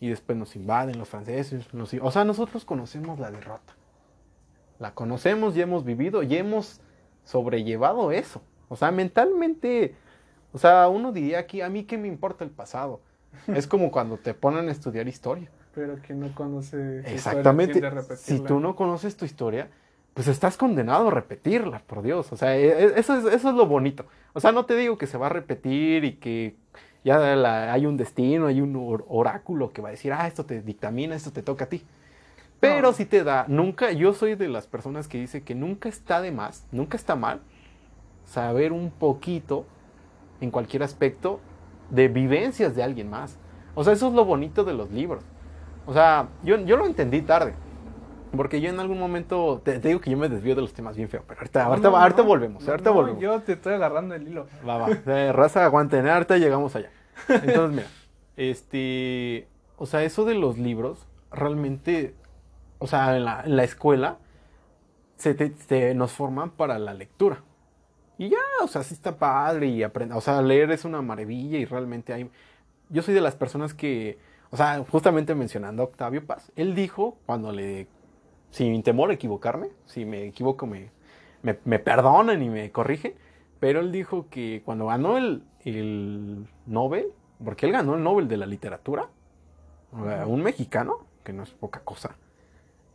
y 0.00 0.08
después 0.08 0.36
nos 0.38 0.54
invaden 0.56 0.98
los 0.98 1.08
franceses. 1.08 1.72
nos- 1.74 1.92
o 1.94 2.10
sea, 2.10 2.24
nosotros 2.24 2.64
conocemos 2.64 3.18
la 3.18 3.30
derrota. 3.30 3.74
La 4.78 4.94
conocemos 4.94 5.56
y 5.56 5.60
hemos 5.60 5.84
vivido 5.84 6.22
y 6.22 6.36
hemos 6.36 6.80
sobrellevado 7.24 8.12
eso. 8.12 8.42
O 8.68 8.76
sea, 8.76 8.90
mentalmente, 8.90 9.94
o 10.52 10.58
sea, 10.58 10.88
uno 10.88 11.12
diría 11.12 11.40
aquí, 11.40 11.60
a 11.62 11.68
mí 11.68 11.84
qué 11.84 11.98
me 11.98 12.08
importa 12.08 12.44
el 12.44 12.50
pasado. 12.50 13.00
Es 13.48 13.66
como 13.66 13.90
cuando 13.92 14.16
te 14.18 14.34
ponen 14.34 14.68
a 14.68 14.72
estudiar 14.72 15.08
historia. 15.08 15.50
Pero 15.74 16.00
que 16.02 16.14
no 16.14 16.34
conoce. 16.34 16.76
historia 16.76 17.14
Exactamente. 17.14 17.80
tiende 17.80 18.00
a 18.00 18.16
Si 18.16 18.40
tú 18.40 18.60
no 18.60 18.74
conoces 18.76 19.16
tu 19.16 19.24
historia, 19.24 19.68
pues 20.14 20.26
estás 20.26 20.56
condenado 20.56 21.08
a 21.08 21.10
repetirla, 21.12 21.80
por 21.86 22.02
Dios. 22.02 22.32
O 22.32 22.36
sea, 22.36 22.56
e- 22.56 22.66
e- 22.66 22.98
eso 22.98 23.16
es, 23.16 23.24
eso 23.34 23.50
es 23.50 23.54
lo 23.54 23.66
bonito. 23.66 24.06
O 24.32 24.40
sea, 24.40 24.50
no 24.52 24.64
te 24.64 24.74
digo 24.76 24.98
que 24.98 25.06
se 25.06 25.18
va 25.18 25.26
a 25.26 25.30
repetir 25.30 26.04
y 26.04 26.14
que 26.16 26.56
ya 27.08 27.34
la- 27.36 27.72
hay 27.72 27.86
un 27.86 27.96
destino, 27.96 28.46
hay 28.46 28.60
un 28.60 28.76
or- 28.76 29.04
oráculo 29.08 29.70
que 29.72 29.80
va 29.82 29.88
a 29.88 29.92
decir, 29.92 30.12
ah, 30.12 30.26
esto 30.26 30.44
te 30.44 30.60
dictamina, 30.62 31.14
esto 31.16 31.32
te 31.32 31.42
toca 31.42 31.64
a 31.64 31.68
ti. 31.68 31.82
Pero 32.60 32.88
No. 32.88 32.92
si 32.92 33.06
te 33.06 33.24
da, 33.24 33.44
nunca, 33.48 33.92
yo 33.92 34.12
soy 34.12 34.34
de 34.34 34.48
las 34.48 34.66
personas 34.66 35.08
que 35.08 35.18
dice 35.18 35.42
que 35.42 35.54
nunca 35.54 35.88
está 35.88 36.20
de 36.20 36.32
más, 36.32 36.66
nunca 36.72 36.96
está 36.96 37.14
mal 37.16 37.40
saber 38.24 38.72
un 38.72 38.90
poquito 38.90 39.64
en 40.40 40.50
cualquier 40.50 40.82
aspecto 40.82 41.40
de 41.90 42.08
vivencias 42.08 42.74
de 42.76 42.82
alguien 42.82 43.08
más. 43.10 43.38
O 43.74 43.84
sea, 43.84 43.92
eso 43.92 44.08
es 44.08 44.12
lo 44.14 44.24
bonito 44.24 44.64
de 44.64 44.74
los 44.74 44.90
libros. 44.90 45.24
O 45.86 45.92
sea, 45.94 46.28
yo, 46.44 46.56
yo 46.58 46.76
lo 46.76 46.84
entendí 46.86 47.22
tarde. 47.22 47.54
Porque 48.36 48.60
yo 48.60 48.68
en 48.68 48.78
algún 48.78 48.98
momento, 48.98 49.62
te, 49.64 49.78
te 49.78 49.88
digo 49.88 50.00
que 50.02 50.10
yo 50.10 50.18
me 50.18 50.28
desvío 50.28 50.54
de 50.54 50.60
los 50.60 50.74
temas 50.74 50.94
bien 50.96 51.08
feo, 51.08 51.22
pero 51.26 51.40
ahorita, 51.40 51.62
No, 51.64 51.68
ahorita, 51.70 51.88
no, 51.90 51.96
ahorita 51.96 52.22
no. 52.22 52.28
volvemos, 52.28 52.68
ahorita 52.68 52.90
volvemos. 52.90 53.22
Yo 53.22 53.40
te 53.40 53.52
estoy 53.54 53.72
agarrando 53.72 54.14
el 54.14 54.28
hilo. 54.28 54.46
Va, 54.68 54.76
va. 54.76 54.88
Eh, 55.06 55.32
raza, 55.32 55.64
aguanten, 55.64 56.06
ahorita 56.06 56.36
llegamos 56.36 56.76
allá. 56.76 56.90
Entonces, 57.42 57.76
mira, 57.76 57.88
este, 58.36 59.48
o 59.76 59.86
sea, 59.86 60.04
eso 60.04 60.24
de 60.24 60.34
los 60.34 60.58
libros, 60.58 61.06
realmente, 61.30 62.14
o 62.78 62.86
sea, 62.86 63.16
en 63.16 63.24
la, 63.24 63.42
en 63.44 63.56
la 63.56 63.64
escuela, 63.64 64.18
se, 65.16 65.34
te- 65.34 65.54
se 65.56 65.94
nos 65.94 66.12
forman 66.12 66.50
para 66.50 66.78
la 66.78 66.94
lectura. 66.94 67.42
Y 68.18 68.30
ya, 68.30 68.38
o 68.62 68.68
sea, 68.68 68.82
sí 68.82 68.94
está 68.94 69.18
padre 69.18 69.68
y 69.68 69.82
aprende, 69.82 70.14
o 70.14 70.20
sea, 70.20 70.42
leer 70.42 70.70
es 70.72 70.84
una 70.84 71.02
maravilla 71.02 71.58
y 71.58 71.64
realmente 71.64 72.12
hay, 72.12 72.30
yo 72.90 73.02
soy 73.02 73.14
de 73.14 73.20
las 73.20 73.36
personas 73.36 73.74
que, 73.74 74.18
o 74.50 74.56
sea, 74.56 74.84
justamente 74.90 75.34
mencionando 75.34 75.82
a 75.82 75.86
Octavio 75.86 76.26
Paz, 76.26 76.52
él 76.56 76.74
dijo 76.74 77.18
cuando 77.26 77.52
le, 77.52 77.86
sin 78.50 78.82
temor 78.82 79.10
a 79.10 79.14
equivocarme, 79.14 79.70
si 79.86 80.04
me 80.04 80.26
equivoco 80.26 80.66
me, 80.66 80.90
me, 81.42 81.58
me 81.64 81.78
perdonan 81.78 82.42
y 82.42 82.48
me 82.50 82.72
corrigen, 82.72 83.14
pero 83.60 83.80
él 83.80 83.92
dijo 83.92 84.26
que 84.30 84.62
cuando 84.64 84.86
ganó 84.86 85.16
el, 85.18 85.42
el 85.64 86.46
Nobel, 86.66 87.06
porque 87.44 87.66
él 87.66 87.72
ganó 87.72 87.94
el 87.96 88.02
Nobel 88.02 88.28
de 88.28 88.36
la 88.36 88.46
literatura, 88.46 89.08
un 89.92 90.42
mexicano, 90.42 90.98
que 91.24 91.32
no 91.32 91.42
es 91.42 91.50
poca 91.50 91.80
cosa, 91.80 92.16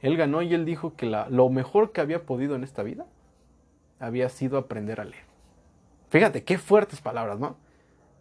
él 0.01 0.15
ganó 0.17 0.41
y 0.41 0.53
él 0.53 0.65
dijo 0.65 0.95
que 0.95 1.05
la- 1.05 1.27
lo 1.29 1.49
mejor 1.49 1.91
que 1.91 2.01
había 2.01 2.25
podido 2.25 2.55
en 2.55 2.63
esta 2.63 2.83
vida 2.83 3.05
había 3.99 4.29
sido 4.29 4.57
aprender 4.57 4.99
a 5.01 5.05
leer. 5.05 5.23
Fíjate, 6.09 6.43
qué 6.43 6.57
fuertes 6.57 7.01
palabras, 7.01 7.39
¿no? 7.39 7.55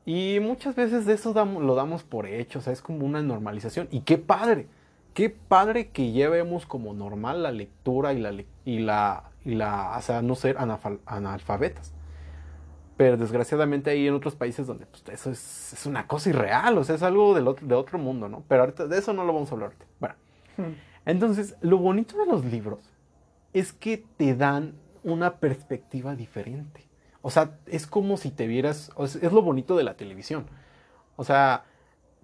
Y 0.07 0.39
muchas 0.41 0.75
veces 0.75 1.07
de 1.07 1.15
eso 1.15 1.33
damos- 1.33 1.63
lo 1.63 1.75
damos 1.75 2.03
por 2.03 2.27
hecho, 2.27 2.59
o 2.61 2.63
sea, 2.63 2.73
es 2.73 2.83
como 2.83 3.05
una 3.05 3.21
normalización. 3.23 3.89
Y 3.91 4.01
qué 4.01 4.17
padre, 4.19 4.67
qué 5.15 5.29
padre 5.31 5.89
que 5.91 6.13
llevemos 6.13 6.67
como 6.67 6.95
normal 6.95 7.43
la 7.43 7.53
lectura 7.53 8.13
y 8.13 8.19
la, 8.21 8.33
y 8.65 8.79
la, 8.79 9.25
y 9.45 9.55
la 9.55 9.95
o 9.99 10.01
sea, 10.03 10.23
no 10.23 10.35
ser 10.35 10.57
analfabetas. 11.07 11.93
Pero 13.03 13.17
desgraciadamente 13.17 13.91
hay 13.91 14.07
en 14.07 14.15
otros 14.15 14.37
países 14.37 14.65
donde 14.65 14.87
pues, 14.87 15.03
eso 15.09 15.33
es, 15.33 15.73
es 15.73 15.87
una 15.87 16.07
cosa 16.07 16.31
irreal, 16.31 16.79
o 16.79 16.85
sea, 16.85 16.95
es 16.95 17.03
algo 17.03 17.35
del 17.35 17.49
otro, 17.49 17.67
de 17.67 17.75
otro 17.75 17.99
mundo, 17.99 18.29
¿no? 18.29 18.45
Pero 18.47 18.61
ahorita 18.63 18.87
de 18.87 18.97
eso 18.97 19.13
no 19.13 19.25
lo 19.25 19.33
vamos 19.33 19.51
a 19.51 19.55
hablar 19.57 19.73
ahorita. 19.73 19.87
Bueno, 19.99 20.15
entonces, 21.05 21.57
lo 21.63 21.79
bonito 21.79 22.17
de 22.17 22.27
los 22.27 22.45
libros 22.45 22.79
es 23.53 23.73
que 23.73 24.05
te 24.17 24.37
dan 24.37 24.75
una 25.03 25.39
perspectiva 25.39 26.15
diferente. 26.15 26.87
O 27.23 27.31
sea, 27.31 27.59
es 27.67 27.89
como 27.89 28.17
si 28.19 28.31
te 28.31 28.47
vieras, 28.47 28.93
o 28.95 29.09
sea, 29.09 29.21
es 29.27 29.33
lo 29.33 29.43
bonito 29.43 29.77
de 29.77 29.83
la 29.83 29.95
televisión. 29.95 30.47
O 31.17 31.25
sea, 31.25 31.65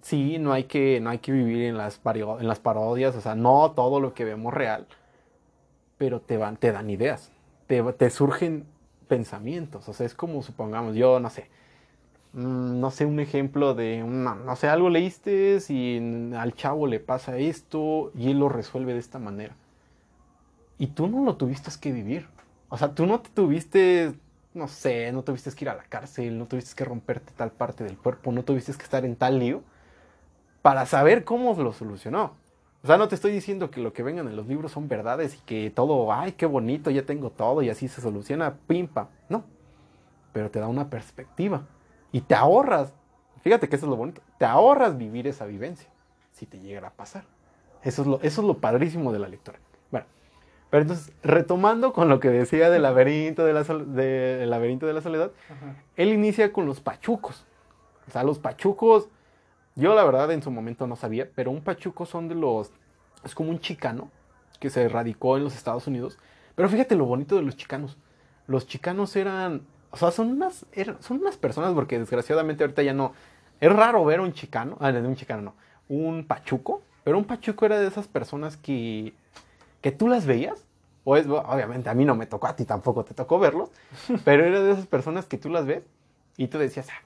sí, 0.01 0.37
no 0.39 0.53
hay 0.53 0.63
que, 0.63 1.01
no 1.01 1.09
hay 1.09 1.17
que 1.17 1.33
vivir 1.33 1.63
en 1.63 1.77
las, 1.77 1.99
en 2.05 2.47
las 2.47 2.59
parodias, 2.61 3.17
o 3.17 3.19
sea, 3.19 3.35
no 3.35 3.71
todo 3.71 3.99
lo 3.99 4.13
que 4.13 4.23
vemos 4.23 4.53
real, 4.53 4.87
pero 5.97 6.21
te, 6.21 6.37
van, 6.37 6.55
te 6.55 6.71
dan 6.71 6.89
ideas, 6.89 7.33
te, 7.67 7.83
te 7.83 8.09
surgen 8.09 8.78
pensamientos. 9.09 9.89
O 9.89 9.93
sea, 9.93 10.05
es 10.05 10.15
como, 10.15 10.41
supongamos, 10.43 10.95
yo 10.95 11.19
no 11.19 11.29
sé, 11.29 11.49
mm, 12.33 12.79
no 12.79 12.91
sé, 12.91 13.05
un 13.05 13.19
ejemplo 13.19 13.73
de, 13.75 14.03
una, 14.03 14.35
no 14.35 14.55
sé, 14.55 14.69
algo 14.69 14.89
leíste 14.89 15.59
y 15.69 16.33
al 16.35 16.53
chavo 16.55 16.87
le 16.87 17.01
pasa 17.01 17.37
esto 17.37 18.11
y 18.15 18.31
él 18.31 18.39
lo 18.39 18.49
resuelve 18.49 18.93
de 18.93 18.99
esta 18.99 19.19
manera. 19.19 19.55
Y 20.77 20.87
tú 20.87 21.07
no 21.07 21.25
lo 21.25 21.35
tuviste 21.35 21.69
que 21.81 21.91
vivir. 21.91 22.27
O 22.69 22.77
sea, 22.77 22.95
tú 22.95 23.05
no 23.05 23.19
te 23.19 23.29
tuviste, 23.29 24.13
no 24.53 24.67
sé, 24.67 25.11
no 25.11 25.23
tuviste 25.23 25.51
que 25.51 25.65
ir 25.65 25.69
a 25.69 25.75
la 25.75 25.83
cárcel, 25.83 26.37
no 26.37 26.45
tuviste 26.47 26.75
que 26.75 26.85
romperte 26.85 27.33
tal 27.35 27.51
parte 27.51 27.83
del 27.83 27.97
cuerpo, 27.97 28.31
no 28.31 28.43
tuviste 28.43 28.73
que 28.73 28.83
estar 28.83 29.05
en 29.05 29.15
tal 29.15 29.39
lío 29.39 29.63
para 30.61 30.85
saber 30.85 31.23
cómo 31.25 31.53
lo 31.61 31.73
solucionó. 31.73 32.35
O 32.83 32.87
sea, 32.87 32.97
no 32.97 33.07
te 33.09 33.15
estoy 33.15 33.31
diciendo 33.31 33.69
que 33.71 33.81
lo 33.81 33.91
que 33.91 34.03
vengan 34.03 34.27
en 34.27 34.35
los 34.37 34.47
libros 34.47 34.71
son 34.71 34.87
verdades 34.87 35.35
y 35.35 35.39
que 35.39 35.69
todo, 35.69 36.13
ay, 36.13 36.31
qué 36.33 36.45
bonito, 36.45 36.89
ya 36.89 37.03
tengo 37.03 37.29
todo 37.29 37.61
y 37.61 37.69
así 37.69 37.87
se 37.89 37.99
soluciona, 38.01 38.55
pimpa. 38.67 39.09
No. 39.27 39.43
Pero 40.31 40.49
te 40.49 40.59
da 40.59 40.67
una 40.67 40.89
perspectiva 40.89 41.67
y 42.11 42.21
te 42.21 42.35
ahorras. 42.35 42.93
Fíjate 43.41 43.67
que 43.67 43.75
eso 43.75 43.85
es 43.85 43.89
lo 43.89 43.97
bonito. 43.97 44.21
Te 44.37 44.45
ahorras 44.45 44.97
vivir 44.97 45.27
esa 45.27 45.45
vivencia 45.45 45.89
si 46.31 46.45
te 46.45 46.59
llegara 46.59 46.89
a 46.89 46.91
pasar. 46.91 47.23
Eso 47.83 48.01
es 48.03 48.07
lo, 48.07 48.21
eso 48.21 48.41
es 48.41 48.47
lo 48.47 48.57
padrísimo 48.59 49.11
de 49.11 49.19
la 49.19 49.27
lectura. 49.27 49.59
Bueno, 49.91 50.05
pero 50.69 50.83
entonces, 50.83 51.11
retomando 51.21 51.91
con 51.91 52.07
lo 52.07 52.19
que 52.21 52.29
decía 52.29 52.69
del 52.69 52.83
laberinto 52.83 53.43
de 53.43 53.53
la, 53.53 53.63
de- 53.63 54.43
el 54.43 54.49
laberinto 54.49 54.85
de 54.85 54.93
la 54.93 55.01
soledad, 55.01 55.31
Ajá. 55.49 55.75
él 55.97 56.09
inicia 56.13 56.53
con 56.53 56.65
los 56.65 56.79
pachucos. 56.79 57.45
O 58.07 58.11
sea, 58.11 58.23
los 58.23 58.39
pachucos, 58.39 59.09
yo 59.79 59.95
la 59.95 60.03
verdad 60.03 60.31
en 60.31 60.41
su 60.43 60.51
momento 60.51 60.87
no 60.87 60.95
sabía, 60.95 61.29
pero 61.35 61.51
un 61.51 61.61
pachuco 61.61 62.05
son 62.05 62.27
de 62.27 62.35
los, 62.35 62.71
es 63.23 63.35
como 63.35 63.49
un 63.51 63.59
chicano 63.59 64.09
que 64.59 64.69
se 64.69 64.87
radicó 64.89 65.37
en 65.37 65.43
los 65.43 65.55
Estados 65.55 65.87
Unidos. 65.87 66.17
Pero 66.55 66.69
fíjate 66.69 66.95
lo 66.95 67.05
bonito 67.05 67.35
de 67.35 67.41
los 67.43 67.55
chicanos. 67.57 67.97
Los 68.47 68.67
chicanos 68.67 69.15
eran, 69.15 69.61
o 69.91 69.97
sea, 69.97 70.11
son 70.11 70.29
unas, 70.31 70.65
eran- 70.73 71.01
son 71.01 71.17
unas 71.21 71.37
personas 71.37 71.73
porque 71.73 71.99
desgraciadamente 71.99 72.63
ahorita 72.63 72.83
ya 72.83 72.93
no, 72.93 73.13
Es 73.61 73.71
raro 73.71 74.05
ver 74.05 74.21
un 74.21 74.33
chicano, 74.33 74.77
ah, 74.79 74.89
un 74.89 75.15
chicano 75.15 75.41
no, 75.41 75.55
un 75.89 76.25
pachuco, 76.25 76.81
pero 77.03 77.17
un 77.17 77.25
pachuco 77.25 77.65
era 77.65 77.79
de 77.79 77.87
esas 77.87 78.07
personas 78.07 78.55
que, 78.57 79.13
que 79.81 79.91
tú 79.91 80.07
las 80.07 80.25
veías. 80.25 80.65
Pues, 81.03 81.25
obviamente 81.27 81.89
a 81.89 81.93
mí 81.95 82.05
no 82.05 82.15
me 82.15 82.25
tocó, 82.27 82.47
a 82.47 82.55
ti 82.55 82.65
tampoco 82.65 83.03
te 83.05 83.13
tocó 83.15 83.39
verlos, 83.39 83.71
pero 84.25 84.45
era 84.45 84.59
de 84.61 84.71
esas 84.73 84.87
personas 84.87 85.25
que 85.25 85.37
tú 85.37 85.49
las 85.49 85.65
ves 85.65 85.83
y 86.37 86.47
tú 86.47 86.57
decías, 86.59 86.87
ah, 86.91 87.01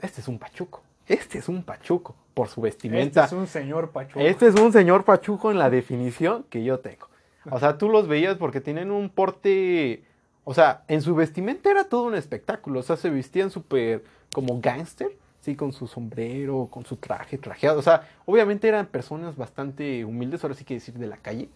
este 0.00 0.20
es 0.20 0.28
un 0.28 0.38
pachuco, 0.38 0.82
este 1.10 1.38
es 1.38 1.48
un 1.48 1.64
pachuco 1.64 2.14
por 2.34 2.48
su 2.48 2.60
vestimenta. 2.60 3.24
Este 3.24 3.34
es 3.34 3.40
un 3.40 3.46
señor 3.48 3.90
pachuco. 3.90 4.20
Este 4.20 4.46
es 4.46 4.54
un 4.54 4.72
señor 4.72 5.04
pachuco 5.04 5.50
en 5.50 5.58
la 5.58 5.68
definición 5.68 6.44
que 6.48 6.62
yo 6.62 6.78
tengo. 6.78 7.08
O 7.50 7.58
sea, 7.58 7.78
tú 7.78 7.88
los 7.88 8.06
veías 8.06 8.36
porque 8.36 8.60
tienen 8.60 8.90
un 8.90 9.10
porte, 9.10 10.04
o 10.44 10.54
sea, 10.54 10.84
en 10.88 11.02
su 11.02 11.14
vestimenta 11.14 11.70
era 11.70 11.84
todo 11.84 12.02
un 12.04 12.14
espectáculo, 12.14 12.80
o 12.80 12.82
sea, 12.82 12.96
se 12.96 13.10
vestían 13.10 13.50
súper 13.50 14.04
como 14.32 14.60
gángster, 14.60 15.16
sí, 15.40 15.56
con 15.56 15.72
su 15.72 15.86
sombrero, 15.86 16.68
con 16.70 16.84
su 16.84 16.96
traje, 16.96 17.38
trajeado, 17.38 17.78
o 17.78 17.82
sea, 17.82 18.08
obviamente 18.26 18.68
eran 18.68 18.86
personas 18.86 19.36
bastante 19.36 20.04
humildes, 20.04 20.44
ahora 20.44 20.54
sí 20.54 20.64
que 20.64 20.74
decir 20.74 20.94
de 20.94 21.06
la 21.06 21.16
calle, 21.16 21.48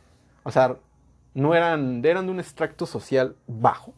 o 0.43 0.51
sea, 0.51 0.77
no 1.35 1.55
eran, 1.55 2.03
eran 2.05 2.27
de 2.27 2.33
un 2.33 2.41
extracto 2.41 2.87
social 2.87 3.37
bajo, 3.47 3.93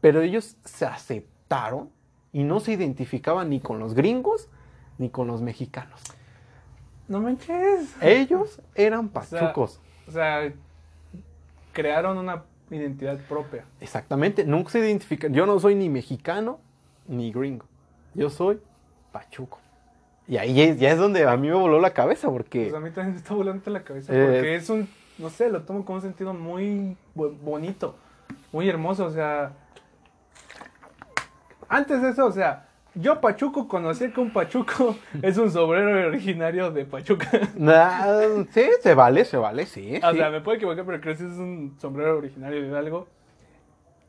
pero 0.00 0.22
ellos 0.22 0.56
se 0.64 0.86
aceptaron 0.86 1.90
y 2.32 2.42
no 2.42 2.58
se 2.60 2.72
identificaban 2.72 3.50
ni 3.50 3.60
con 3.60 3.78
los 3.78 3.94
gringos 3.94 4.48
ni 4.98 5.10
con 5.10 5.26
los 5.26 5.42
mexicanos. 5.42 6.00
No 7.08 7.20
manches. 7.20 7.94
Ellos 8.00 8.60
eran 8.74 9.08
pachucos. 9.08 9.80
O 10.08 10.10
sea, 10.10 10.52
crearon 11.72 12.18
una 12.18 12.44
identidad 12.70 13.18
propia. 13.28 13.64
Exactamente, 13.80 14.44
nunca 14.44 14.70
se 14.70 14.80
identifican. 14.80 15.32
Yo 15.32 15.46
no 15.46 15.58
soy 15.60 15.74
ni 15.74 15.88
mexicano 15.88 16.58
ni 17.06 17.32
gringo. 17.32 17.66
Yo 18.14 18.30
soy 18.30 18.60
pachuco. 19.12 19.60
Y 20.28 20.38
ahí 20.38 20.76
ya 20.76 20.90
es 20.90 20.98
donde 20.98 21.24
a 21.24 21.36
mí 21.36 21.48
me 21.48 21.54
voló 21.54 21.80
la 21.80 21.90
cabeza 21.90 22.28
porque... 22.28 22.64
Pues 22.64 22.74
a 22.74 22.80
mí 22.80 22.90
también 22.90 23.14
me 23.14 23.18
está 23.18 23.34
volando 23.34 23.70
la 23.70 23.84
cabeza 23.84 24.12
porque 24.12 24.54
eh, 24.54 24.56
es 24.56 24.68
un, 24.68 24.88
no 25.18 25.30
sé, 25.30 25.48
lo 25.50 25.62
tomo 25.62 25.84
con 25.84 25.96
un 25.96 26.02
sentido 26.02 26.34
muy 26.34 26.96
bonito, 27.14 27.96
muy 28.52 28.68
hermoso, 28.68 29.04
o 29.04 29.10
sea... 29.10 29.52
Antes 31.68 32.02
de 32.02 32.10
eso, 32.10 32.26
o 32.26 32.32
sea, 32.32 32.65
yo 32.96 33.20
Pachuco 33.20 33.68
conocí 33.68 34.10
que 34.10 34.20
un 34.20 34.32
Pachuco 34.32 34.96
es 35.22 35.36
un 35.36 35.50
sombrero 35.50 36.08
originario 36.08 36.70
de 36.70 36.84
Pachuca. 36.86 37.30
sí, 38.52 38.64
se 38.80 38.94
vale, 38.94 39.24
se 39.24 39.36
vale, 39.36 39.66
sí. 39.66 40.00
O 40.02 40.14
sea, 40.14 40.30
me 40.30 40.40
puedo 40.40 40.56
equivocar, 40.56 40.84
pero 40.84 41.00
creo 41.00 41.16
que 41.16 41.22
es 41.24 41.38
un 41.38 41.76
sombrero 41.78 42.16
originario 42.16 42.62
de 42.68 42.76
algo. 42.76 43.06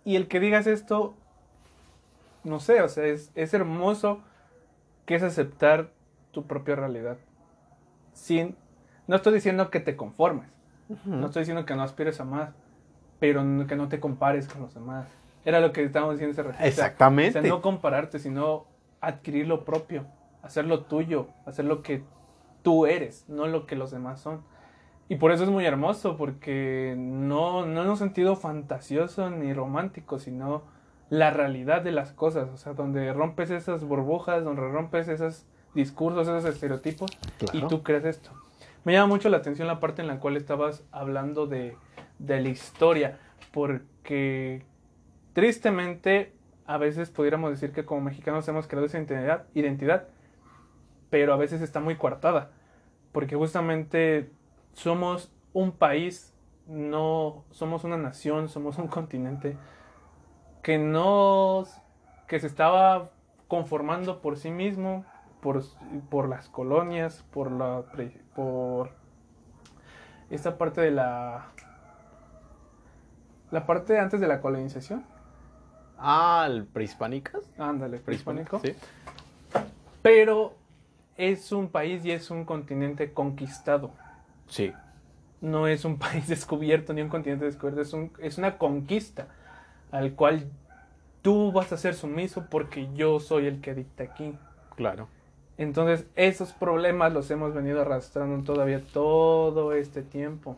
Y 0.06 0.15
el 0.15 0.30
que 0.30 0.39
digas 0.39 0.67
esto, 0.67 1.15
no 2.45 2.62
sé, 2.62 2.82
o 2.82 2.88
sea, 2.88 3.06
es, 3.06 3.54
hermoso 3.54 4.21
que 5.06 5.15
es 5.15 5.23
aceptar 5.23 5.91
tu 6.32 6.47
propia 6.47 6.76
realidad. 6.76 7.17
Sin, 8.13 8.56
no 9.06 9.17
estoy 9.17 9.34
diciendo 9.34 9.69
que 9.69 9.82
te 9.82 9.97
conformes, 9.97 10.47
no 11.04 11.26
estoy 11.26 11.41
diciendo 11.41 11.65
que 11.65 11.76
no 11.76 11.84
aspires 11.84 12.21
a 12.21 12.23
más, 12.23 12.52
pero 13.19 13.43
que 13.67 13.76
no 13.76 13.89
te 13.89 14.00
compares 14.00 14.47
con 14.47 14.62
los 14.62 14.73
demás. 14.73 15.08
Era 15.43 15.60
lo 15.60 15.73
que 15.73 15.84
estábamos 15.84 16.17
diciendo 16.17 16.50
hace 16.52 16.67
Exactamente. 16.67 17.39
O 17.39 17.41
sea, 17.41 17.50
no 17.50 17.62
compararte, 17.62 18.19
sino 18.19 18.65
adquirir 19.01 19.47
lo 19.47 19.65
propio, 19.65 20.05
hacer 20.41 20.65
lo 20.65 20.86
tuyo, 20.86 21.27
hacer 21.45 21.65
lo 21.65 21.81
que 21.81 22.03
tú 22.63 22.86
eres, 22.86 23.25
no 23.27 23.47
lo 23.47 23.65
que 23.65 23.75
los 23.75 23.91
demás 23.91 24.19
son. 24.19 24.41
Y 25.10 25.15
por 25.15 25.31
eso 25.31 25.43
es 25.43 25.49
muy 25.49 25.65
hermoso, 25.65 26.17
porque 26.17 26.95
no, 26.97 27.65
no 27.65 27.83
en 27.83 27.89
un 27.89 27.97
sentido 27.97 28.36
fantasioso 28.36 29.29
ni 29.29 29.53
romántico, 29.53 30.19
sino 30.19 30.63
la 31.10 31.31
realidad 31.31 31.81
de 31.81 31.91
las 31.91 32.12
cosas, 32.12 32.49
o 32.49 32.57
sea, 32.57 32.73
donde 32.73 33.13
rompes 33.13 33.49
esas 33.49 33.86
burbujas, 33.86 34.43
donde 34.43 34.62
rompes 34.62 35.07
esos 35.07 35.45
discursos, 35.73 36.27
esos 36.27 36.43
estereotipos, 36.45 37.10
y 37.53 37.62
tú 37.67 37.83
crees 37.83 38.03
esto. 38.03 38.31
Me 38.83 38.93
llama 38.93 39.07
mucho 39.07 39.29
la 39.29 39.38
atención 39.38 39.67
la 39.67 39.79
parte 39.79 40.01
en 40.01 40.07
la 40.07 40.19
cual 40.19 40.36
estabas 40.36 40.83
hablando 40.91 41.47
de, 41.47 41.77
de 42.19 42.41
la 42.41 42.49
historia, 42.49 43.19
porque 43.53 44.65
tristemente 45.33 46.33
a 46.67 46.77
veces 46.77 47.10
pudiéramos 47.10 47.49
decir 47.49 47.71
que 47.71 47.86
como 47.86 48.01
mexicanos 48.01 48.47
hemos 48.49 48.67
creado 48.67 48.86
esa 48.86 48.97
identidad, 48.97 49.45
identidad, 49.53 50.08
pero 51.10 51.34
a 51.34 51.38
veces 51.38 51.62
está 51.62 51.80
muy 51.80 51.95
coartada, 51.95 52.51
porque 53.13 53.38
justamente 53.38 54.30
somos 54.73 55.32
un 55.53 55.71
país, 55.71 56.36
no 56.67 57.45
somos 57.51 57.86
una 57.86 57.97
nación, 57.97 58.49
somos 58.49 58.77
un 58.77 58.88
continente 58.88 59.58
que 60.62 60.77
no 60.77 61.63
que 62.27 62.41
se 62.41 62.47
estaba 62.47 63.12
conformando 63.47 64.21
por 64.21 64.36
sí 64.36 64.51
mismo, 64.51 65.06
por, 65.41 65.63
por 66.10 66.27
las 66.27 66.49
colonias, 66.49 67.23
por 67.32 67.49
la 67.49 67.84
por 68.36 68.91
esta 70.30 70.58
parte 70.58 70.82
de 70.82 70.91
la 70.91 71.47
la 73.51 73.65
parte 73.65 73.97
antes 73.97 74.19
de 74.19 74.27
la 74.27 74.41
colonización 74.41 75.06
Ah, 75.97 76.47
el 76.49 76.65
prehispánicas. 76.65 77.41
Ándale, 77.57 77.97
prehispánico. 77.97 78.60
Sí. 78.60 78.73
Pero 80.01 80.53
es 81.17 81.51
un 81.51 81.69
país 81.69 82.05
y 82.05 82.12
es 82.12 82.29
un 82.29 82.45
continente 82.45 83.12
conquistado. 83.13 83.91
Sí. 84.47 84.73
No 85.41 85.67
es 85.67 85.86
un 85.86 85.97
país 85.99 86.27
descubierto 86.27 86.93
ni 86.93 87.01
un 87.01 87.10
continente 87.10 87.45
descubierto, 87.45 87.81
es, 87.81 87.93
un, 87.93 88.12
es 88.19 88.38
una 88.38 88.57
conquista 88.57 89.27
al 89.91 90.13
cual 90.13 90.49
tú 91.21 91.51
vas 91.51 91.71
a 91.73 91.77
ser 91.77 91.95
sumiso 91.95 92.45
porque 92.49 92.89
yo 92.93 93.19
soy 93.19 93.47
el 93.47 93.62
que 93.62 93.73
dicta 93.73 94.03
aquí. 94.03 94.33
Claro. 94.75 95.07
Entonces, 95.57 96.05
esos 96.15 96.53
problemas 96.53 97.13
los 97.13 97.31
hemos 97.31 97.53
venido 97.53 97.81
arrastrando 97.81 98.43
todavía 98.43 98.81
todo 98.93 99.73
este 99.73 100.03
tiempo. 100.03 100.55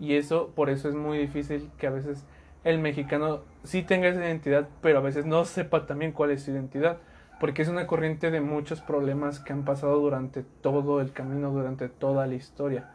Y 0.00 0.16
eso, 0.16 0.50
por 0.56 0.70
eso 0.70 0.88
es 0.88 0.94
muy 0.96 1.18
difícil 1.18 1.70
que 1.78 1.86
a 1.86 1.90
veces 1.90 2.24
el 2.64 2.78
mexicano 2.78 3.42
sí 3.62 3.82
tenga 3.82 4.08
esa 4.08 4.24
identidad, 4.24 4.68
pero 4.80 4.98
a 4.98 5.02
veces 5.02 5.26
no 5.26 5.44
sepa 5.44 5.86
también 5.86 6.12
cuál 6.12 6.30
es 6.30 6.42
su 6.42 6.50
identidad, 6.50 6.98
porque 7.38 7.62
es 7.62 7.68
una 7.68 7.86
corriente 7.86 8.30
de 8.30 8.40
muchos 8.40 8.80
problemas 8.80 9.38
que 9.38 9.52
han 9.52 9.64
pasado 9.64 9.98
durante 9.98 10.42
todo 10.62 11.00
el 11.00 11.12
camino, 11.12 11.50
durante 11.50 11.88
toda 11.88 12.26
la 12.26 12.34
historia. 12.34 12.90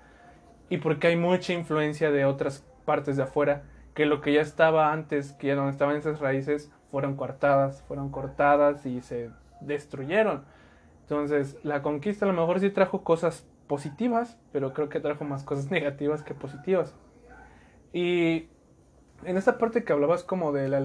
Y 0.69 0.77
porque 0.77 1.07
hay 1.07 1.15
mucha 1.15 1.53
influencia 1.53 2.11
de 2.11 2.25
otras 2.25 2.65
partes 2.85 3.17
de 3.17 3.23
afuera, 3.23 3.63
que 3.93 4.05
lo 4.05 4.21
que 4.21 4.33
ya 4.33 4.41
estaba 4.41 4.91
antes, 4.91 5.33
que 5.33 5.47
ya 5.47 5.55
donde 5.55 5.71
estaban 5.71 5.95
esas 5.95 6.19
raíces, 6.19 6.71
fueron 6.89 7.15
cortadas, 7.15 7.83
fueron 7.87 8.09
cortadas 8.09 8.85
y 8.85 9.01
se 9.01 9.29
destruyeron. 9.61 10.43
Entonces, 11.01 11.57
la 11.63 11.81
conquista 11.81 12.25
a 12.25 12.29
lo 12.29 12.33
mejor 12.33 12.59
sí 12.59 12.69
trajo 12.69 13.03
cosas 13.03 13.47
positivas, 13.67 14.39
pero 14.51 14.73
creo 14.73 14.89
que 14.89 14.99
trajo 14.99 15.25
más 15.25 15.43
cosas 15.43 15.69
negativas 15.71 16.23
que 16.23 16.33
positivas. 16.33 16.95
Y 17.93 18.47
en 19.23 19.37
esta 19.37 19.57
parte 19.57 19.83
que 19.83 19.93
hablabas 19.93 20.23
como 20.23 20.51
de 20.51 20.67
la, 20.69 20.79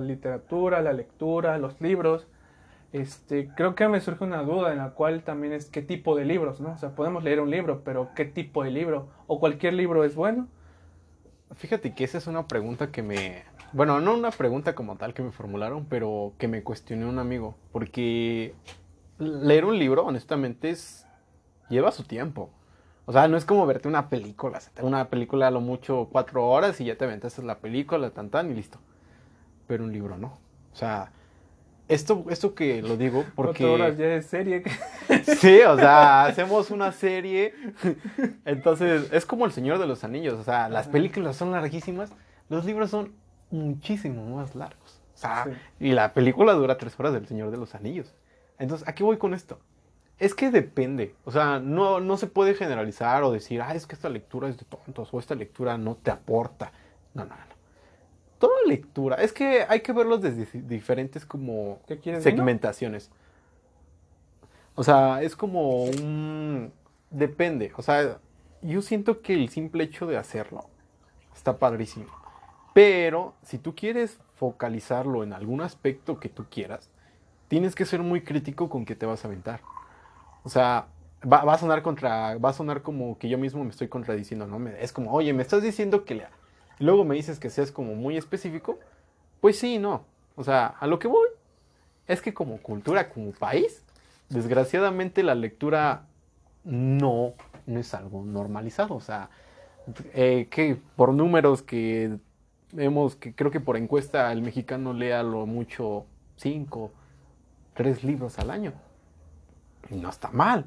literatura, 0.00 0.82
la 0.82 0.92
lectura, 0.92 1.58
los 1.58 1.80
libros, 1.80 2.26
este, 2.92 3.50
creo 3.54 3.74
que 3.74 3.88
me 3.88 4.00
surge 4.00 4.24
una 4.24 4.42
duda 4.42 4.72
en 4.72 4.78
la 4.78 4.90
cual 4.90 5.22
también 5.22 5.52
es 5.52 5.66
qué 5.66 5.82
tipo 5.82 6.16
de 6.16 6.24
libros, 6.24 6.60
¿no? 6.60 6.72
O 6.72 6.78
sea, 6.78 6.94
podemos 6.94 7.22
leer 7.22 7.40
un 7.40 7.50
libro, 7.50 7.82
pero 7.84 8.10
¿qué 8.14 8.24
tipo 8.24 8.64
de 8.64 8.70
libro? 8.70 9.08
¿O 9.26 9.40
cualquier 9.40 9.74
libro 9.74 10.04
es 10.04 10.14
bueno? 10.14 10.48
Fíjate 11.54 11.94
que 11.94 12.04
esa 12.04 12.18
es 12.18 12.26
una 12.26 12.46
pregunta 12.46 12.90
que 12.90 13.02
me... 13.02 13.42
Bueno, 13.72 14.00
no 14.00 14.14
una 14.14 14.30
pregunta 14.30 14.74
como 14.74 14.96
tal 14.96 15.12
que 15.12 15.22
me 15.22 15.30
formularon, 15.30 15.84
pero 15.86 16.32
que 16.38 16.48
me 16.48 16.62
cuestionó 16.62 17.08
un 17.08 17.18
amigo. 17.18 17.56
Porque 17.72 18.54
leer 19.18 19.64
un 19.64 19.78
libro, 19.78 20.04
honestamente, 20.04 20.70
es... 20.70 21.06
lleva 21.68 21.92
su 21.92 22.04
tiempo. 22.04 22.50
O 23.08 23.12
sea, 23.12 23.26
no 23.26 23.38
es 23.38 23.46
como 23.46 23.64
verte 23.64 23.88
una 23.88 24.10
película. 24.10 24.60
Una 24.82 25.08
película 25.08 25.46
a 25.46 25.50
lo 25.50 25.62
mucho 25.62 26.10
cuatro 26.12 26.46
horas 26.46 26.78
y 26.82 26.84
ya 26.84 26.98
te 26.98 27.06
aventaste 27.06 27.42
la 27.42 27.56
película, 27.56 28.10
tan 28.10 28.28
tan 28.28 28.50
y 28.50 28.54
listo. 28.54 28.78
Pero 29.66 29.84
un 29.84 29.94
libro 29.94 30.18
no. 30.18 30.38
O 30.74 30.76
sea, 30.76 31.10
esto, 31.88 32.26
esto 32.28 32.54
que 32.54 32.82
lo 32.82 32.98
digo 32.98 33.24
porque... 33.34 33.64
Cuatro 33.64 33.72
horas 33.72 33.96
ya 33.96 34.12
es 34.12 34.26
serie. 34.26 34.62
sí, 35.40 35.60
o 35.62 35.78
sea, 35.78 36.26
hacemos 36.26 36.70
una 36.70 36.92
serie. 36.92 37.54
Entonces, 38.44 39.10
es 39.10 39.24
como 39.24 39.46
El 39.46 39.52
Señor 39.52 39.78
de 39.78 39.86
los 39.86 40.04
Anillos. 40.04 40.34
O 40.34 40.44
sea, 40.44 40.68
las 40.68 40.86
películas 40.86 41.34
son 41.34 41.50
larguísimas. 41.50 42.12
Los 42.50 42.66
libros 42.66 42.90
son 42.90 43.14
muchísimo 43.50 44.36
más 44.36 44.54
largos. 44.54 45.00
O 45.14 45.16
sea, 45.16 45.46
y 45.80 45.92
la 45.92 46.12
película 46.12 46.52
dura 46.52 46.76
tres 46.76 47.00
horas 47.00 47.14
del 47.14 47.26
Señor 47.26 47.50
de 47.52 47.56
los 47.56 47.74
Anillos. 47.74 48.14
Entonces, 48.58 48.86
¿a 48.86 48.94
qué 48.94 49.02
voy 49.02 49.16
con 49.16 49.32
esto? 49.32 49.60
Es 50.18 50.34
que 50.34 50.50
depende. 50.50 51.14
O 51.24 51.30
sea, 51.30 51.60
no, 51.60 52.00
no 52.00 52.16
se 52.16 52.26
puede 52.26 52.54
generalizar 52.54 53.22
o 53.22 53.30
decir, 53.30 53.62
ah, 53.62 53.74
es 53.74 53.86
que 53.86 53.94
esta 53.94 54.08
lectura 54.08 54.48
es 54.48 54.58
de 54.58 54.64
tontos 54.64 55.08
o 55.12 55.18
esta 55.18 55.34
lectura 55.34 55.78
no 55.78 55.94
te 55.94 56.10
aporta. 56.10 56.72
No, 57.14 57.24
no, 57.24 57.34
no. 57.34 57.58
Toda 58.38 58.54
lectura. 58.66 59.16
Es 59.16 59.32
que 59.32 59.64
hay 59.68 59.80
que 59.80 59.92
verlos 59.92 60.20
desde 60.20 60.46
diferentes 60.62 61.24
como 61.24 61.80
segmentaciones. 62.20 63.10
O 64.74 64.84
sea, 64.84 65.22
es 65.22 65.34
como 65.34 65.84
un... 65.84 66.72
Depende. 67.10 67.72
O 67.76 67.82
sea, 67.82 68.18
yo 68.62 68.82
siento 68.82 69.22
que 69.22 69.34
el 69.34 69.48
simple 69.48 69.84
hecho 69.84 70.06
de 70.06 70.16
hacerlo 70.16 70.66
está 71.34 71.58
padrísimo. 71.58 72.06
Pero 72.74 73.34
si 73.42 73.58
tú 73.58 73.74
quieres 73.74 74.20
focalizarlo 74.34 75.24
en 75.24 75.32
algún 75.32 75.62
aspecto 75.62 76.20
que 76.20 76.28
tú 76.28 76.46
quieras, 76.48 76.90
tienes 77.48 77.74
que 77.74 77.84
ser 77.84 78.02
muy 78.02 78.20
crítico 78.20 78.68
con 78.68 78.84
qué 78.84 78.94
te 78.94 79.06
vas 79.06 79.24
a 79.24 79.28
aventar. 79.28 79.60
O 80.48 80.50
sea, 80.50 80.86
va, 81.30 81.52
a 81.52 81.58
sonar 81.58 81.82
contra, 81.82 82.38
va 82.38 82.48
a 82.48 82.52
sonar 82.54 82.80
como 82.80 83.18
que 83.18 83.28
yo 83.28 83.36
mismo 83.36 83.62
me 83.64 83.68
estoy 83.68 83.88
contradiciendo, 83.88 84.46
¿no? 84.46 84.66
Es 84.66 84.94
como, 84.94 85.12
oye, 85.12 85.34
me 85.34 85.42
estás 85.42 85.62
diciendo 85.62 86.06
que 86.06 86.14
lea. 86.14 86.30
Luego 86.78 87.04
me 87.04 87.16
dices 87.16 87.38
que 87.38 87.50
seas 87.50 87.70
como 87.70 87.94
muy 87.94 88.16
específico. 88.16 88.78
Pues 89.42 89.58
sí, 89.58 89.76
no. 89.76 90.06
O 90.36 90.44
sea, 90.44 90.68
a 90.68 90.86
lo 90.86 90.98
que 90.98 91.06
voy 91.06 91.28
es 92.06 92.22
que 92.22 92.32
como 92.32 92.62
cultura, 92.62 93.10
como 93.10 93.32
país, 93.32 93.82
desgraciadamente 94.30 95.22
la 95.22 95.34
lectura 95.34 96.06
no, 96.64 97.34
no 97.66 97.78
es 97.78 97.92
algo 97.92 98.24
normalizado. 98.24 98.94
O 98.94 99.02
sea, 99.02 99.28
eh, 100.14 100.48
que 100.50 100.78
por 100.96 101.12
números 101.12 101.60
que 101.60 102.16
vemos, 102.72 103.16
que 103.16 103.34
creo 103.34 103.50
que 103.50 103.60
por 103.60 103.76
encuesta 103.76 104.32
el 104.32 104.40
mexicano 104.40 104.94
lea 104.94 105.22
lo 105.22 105.44
mucho 105.44 106.06
cinco, 106.36 106.90
tres 107.74 108.02
libros 108.02 108.38
al 108.38 108.48
año. 108.50 108.72
No 109.90 110.08
está 110.08 110.30
mal. 110.30 110.66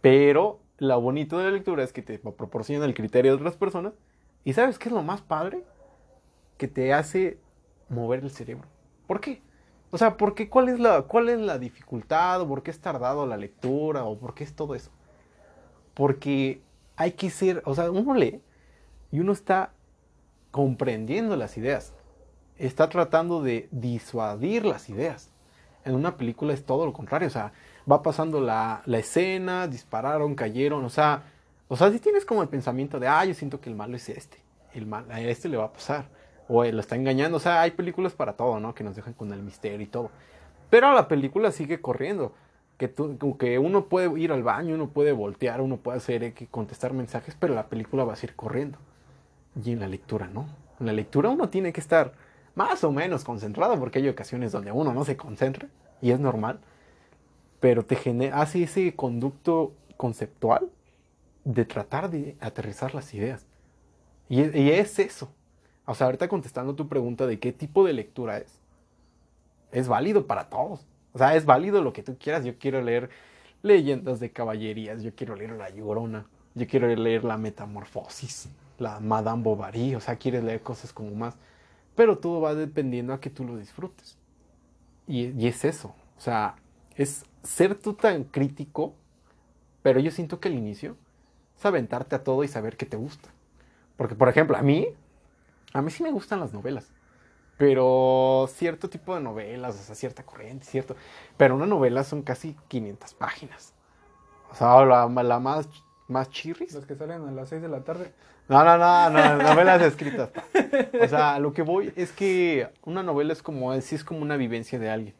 Pero 0.00 0.60
lo 0.78 1.00
bonito 1.00 1.38
de 1.38 1.44
la 1.44 1.50
lectura 1.50 1.82
es 1.82 1.92
que 1.92 2.02
te 2.02 2.18
proporciona 2.18 2.84
el 2.84 2.94
criterio 2.94 3.32
de 3.32 3.38
otras 3.38 3.56
personas. 3.56 3.94
¿Y 4.44 4.52
sabes 4.52 4.78
qué 4.78 4.88
es 4.88 4.94
lo 4.94 5.02
más 5.02 5.22
padre? 5.22 5.64
Que 6.58 6.68
te 6.68 6.92
hace 6.92 7.38
mover 7.88 8.20
el 8.20 8.30
cerebro. 8.30 8.68
¿Por 9.06 9.20
qué? 9.20 9.42
O 9.90 9.98
sea, 9.98 10.16
¿por 10.16 10.34
qué? 10.34 10.48
¿Cuál 10.48 10.68
es 10.68 10.78
la, 10.78 11.02
cuál 11.02 11.28
es 11.28 11.40
la 11.40 11.58
dificultad? 11.58 12.40
¿O 12.42 12.48
por 12.48 12.62
qué 12.62 12.70
es 12.70 12.80
tardado 12.80 13.26
la 13.26 13.36
lectura? 13.36 14.04
¿O 14.04 14.18
por 14.18 14.34
qué 14.34 14.44
es 14.44 14.54
todo 14.54 14.74
eso? 14.74 14.90
Porque 15.94 16.60
hay 16.96 17.12
que 17.12 17.30
ser, 17.30 17.62
o 17.64 17.74
sea, 17.74 17.90
uno 17.90 18.14
lee 18.14 18.40
y 19.10 19.20
uno 19.20 19.32
está 19.32 19.72
comprendiendo 20.50 21.36
las 21.36 21.56
ideas. 21.56 21.94
Está 22.58 22.88
tratando 22.88 23.42
de 23.42 23.68
disuadir 23.70 24.64
las 24.64 24.88
ideas. 24.88 25.30
En 25.84 25.94
una 25.94 26.16
película 26.16 26.52
es 26.52 26.64
todo 26.64 26.86
lo 26.86 26.92
contrario, 26.92 27.28
o 27.28 27.30
sea, 27.30 27.52
va 27.90 28.02
pasando 28.02 28.40
la, 28.40 28.82
la 28.86 28.98
escena, 28.98 29.68
dispararon, 29.68 30.34
cayeron, 30.34 30.84
o 30.84 30.90
sea, 30.90 31.22
o 31.68 31.76
sea, 31.76 31.90
si 31.90 31.98
tienes 31.98 32.24
como 32.24 32.42
el 32.42 32.48
pensamiento 32.48 33.00
de, 33.00 33.08
ah, 33.08 33.24
yo 33.24 33.34
siento 33.34 33.60
que 33.60 33.68
el 33.68 33.76
malo 33.76 33.96
es 33.96 34.08
este, 34.08 34.38
el 34.74 34.86
mal, 34.86 35.10
a 35.10 35.20
este 35.20 35.48
le 35.48 35.56
va 35.56 35.64
a 35.64 35.72
pasar, 35.72 36.06
o 36.48 36.62
él 36.64 36.76
lo 36.76 36.80
está 36.80 36.96
engañando, 36.96 37.38
o 37.38 37.40
sea, 37.40 37.62
hay 37.62 37.72
películas 37.72 38.12
para 38.12 38.34
todo, 38.34 38.60
¿no? 38.60 38.74
Que 38.74 38.84
nos 38.84 38.94
dejan 38.94 39.14
con 39.14 39.32
el 39.32 39.42
misterio 39.42 39.80
y 39.80 39.86
todo. 39.86 40.10
Pero 40.70 40.92
la 40.92 41.08
película 41.08 41.50
sigue 41.50 41.80
corriendo, 41.80 42.32
que, 42.76 42.88
tú, 42.88 43.36
que 43.38 43.58
uno 43.58 43.86
puede 43.86 44.20
ir 44.20 44.32
al 44.32 44.42
baño, 44.42 44.74
uno 44.74 44.88
puede 44.88 45.12
voltear, 45.12 45.60
uno 45.60 45.76
puede 45.78 45.98
hacer, 45.98 46.34
que 46.34 46.46
contestar 46.46 46.92
mensajes, 46.92 47.36
pero 47.38 47.54
la 47.54 47.66
película 47.66 48.04
va 48.04 48.12
a 48.12 48.16
seguir 48.16 48.36
corriendo. 48.36 48.78
Y 49.64 49.72
en 49.72 49.80
la 49.80 49.88
lectura 49.88 50.28
no. 50.28 50.46
En 50.78 50.86
la 50.86 50.92
lectura 50.92 51.30
uno 51.30 51.48
tiene 51.48 51.72
que 51.72 51.80
estar 51.80 52.12
más 52.54 52.84
o 52.84 52.92
menos 52.92 53.24
concentrado, 53.24 53.78
porque 53.78 53.98
hay 53.98 54.08
ocasiones 54.08 54.52
donde 54.52 54.72
uno 54.72 54.92
no 54.92 55.04
se 55.04 55.16
concentra, 55.16 55.68
y 56.02 56.10
es 56.10 56.20
normal, 56.20 56.60
pero 57.66 57.84
te 57.84 57.96
genera, 57.96 58.40
hace 58.40 58.62
ese 58.62 58.94
conducto 58.94 59.74
conceptual 59.96 60.70
de 61.42 61.64
tratar 61.64 62.08
de 62.08 62.36
aterrizar 62.38 62.94
las 62.94 63.12
ideas. 63.12 63.44
Y, 64.28 64.56
y 64.56 64.70
es 64.70 65.00
eso. 65.00 65.32
O 65.84 65.92
sea, 65.92 66.06
ahorita 66.06 66.28
contestando 66.28 66.76
tu 66.76 66.86
pregunta 66.86 67.26
de 67.26 67.40
qué 67.40 67.50
tipo 67.50 67.84
de 67.84 67.92
lectura 67.92 68.38
es, 68.38 68.60
es 69.72 69.88
válido 69.88 70.28
para 70.28 70.48
todos. 70.48 70.86
O 71.12 71.18
sea, 71.18 71.34
es 71.34 71.44
válido 71.44 71.82
lo 71.82 71.92
que 71.92 72.04
tú 72.04 72.16
quieras. 72.16 72.44
Yo 72.44 72.56
quiero 72.56 72.80
leer 72.82 73.10
leyendas 73.64 74.20
de 74.20 74.30
caballerías, 74.30 75.02
yo 75.02 75.12
quiero 75.16 75.34
leer 75.34 75.50
La 75.50 75.68
Llorona, 75.68 76.24
yo 76.54 76.68
quiero 76.68 76.86
leer 76.86 77.24
La 77.24 77.36
Metamorfosis, 77.36 78.48
la 78.78 79.00
Madame 79.00 79.42
Bovary, 79.42 79.96
o 79.96 80.00
sea, 80.00 80.14
quieres 80.14 80.44
leer 80.44 80.60
cosas 80.60 80.92
como 80.92 81.10
más. 81.16 81.34
Pero 81.96 82.16
todo 82.18 82.40
va 82.40 82.54
dependiendo 82.54 83.12
a 83.12 83.20
que 83.20 83.28
tú 83.28 83.44
lo 83.44 83.56
disfrutes. 83.56 84.16
Y, 85.08 85.30
y 85.30 85.48
es 85.48 85.64
eso. 85.64 85.96
O 86.16 86.20
sea, 86.20 86.54
es 86.96 87.24
ser 87.46 87.74
tú 87.76 87.94
tan 87.94 88.24
crítico, 88.24 88.94
pero 89.82 90.00
yo 90.00 90.10
siento 90.10 90.40
que 90.40 90.48
al 90.48 90.54
inicio 90.54 90.96
es 91.56 91.64
aventarte 91.64 92.16
a 92.16 92.24
todo 92.24 92.44
y 92.44 92.48
saber 92.48 92.76
qué 92.76 92.86
te 92.86 92.96
gusta. 92.96 93.28
Porque, 93.96 94.14
por 94.14 94.28
ejemplo, 94.28 94.56
a 94.56 94.62
mí, 94.62 94.88
a 95.72 95.80
mí 95.80 95.90
sí 95.90 96.02
me 96.02 96.10
gustan 96.10 96.40
las 96.40 96.52
novelas. 96.52 96.90
Pero 97.56 98.46
cierto 98.52 98.90
tipo 98.90 99.14
de 99.14 99.22
novelas, 99.22 99.76
o 99.76 99.82
sea, 99.82 99.94
cierta 99.94 100.22
corriente, 100.24 100.66
cierto. 100.66 100.94
Pero 101.38 101.54
una 101.54 101.66
novela 101.66 102.04
son 102.04 102.22
casi 102.22 102.54
500 102.68 103.14
páginas. 103.14 103.72
O 104.50 104.54
sea, 104.54 104.84
la, 104.84 105.06
la 105.06 105.40
más, 105.40 105.68
más 106.08 106.28
chirris. 106.28 106.74
Los 106.74 106.84
que 106.84 106.96
salen 106.96 107.26
a 107.26 107.30
las 107.30 107.48
6 107.48 107.62
de 107.62 107.68
la 107.68 107.82
tarde. 107.82 108.12
No, 108.48 108.62
no, 108.62 108.76
no, 108.76 109.10
no, 109.10 109.42
novelas 109.42 109.80
escritas. 109.82 110.30
O 111.02 111.08
sea, 111.08 111.38
lo 111.38 111.52
que 111.52 111.62
voy 111.62 111.92
es 111.96 112.12
que 112.12 112.68
una 112.84 113.02
novela 113.02 113.32
es 113.32 113.42
como, 113.42 113.78
sí 113.80 113.94
es 113.94 114.04
como 114.04 114.20
una 114.20 114.36
vivencia 114.36 114.78
de 114.78 114.90
alguien. 114.90 115.14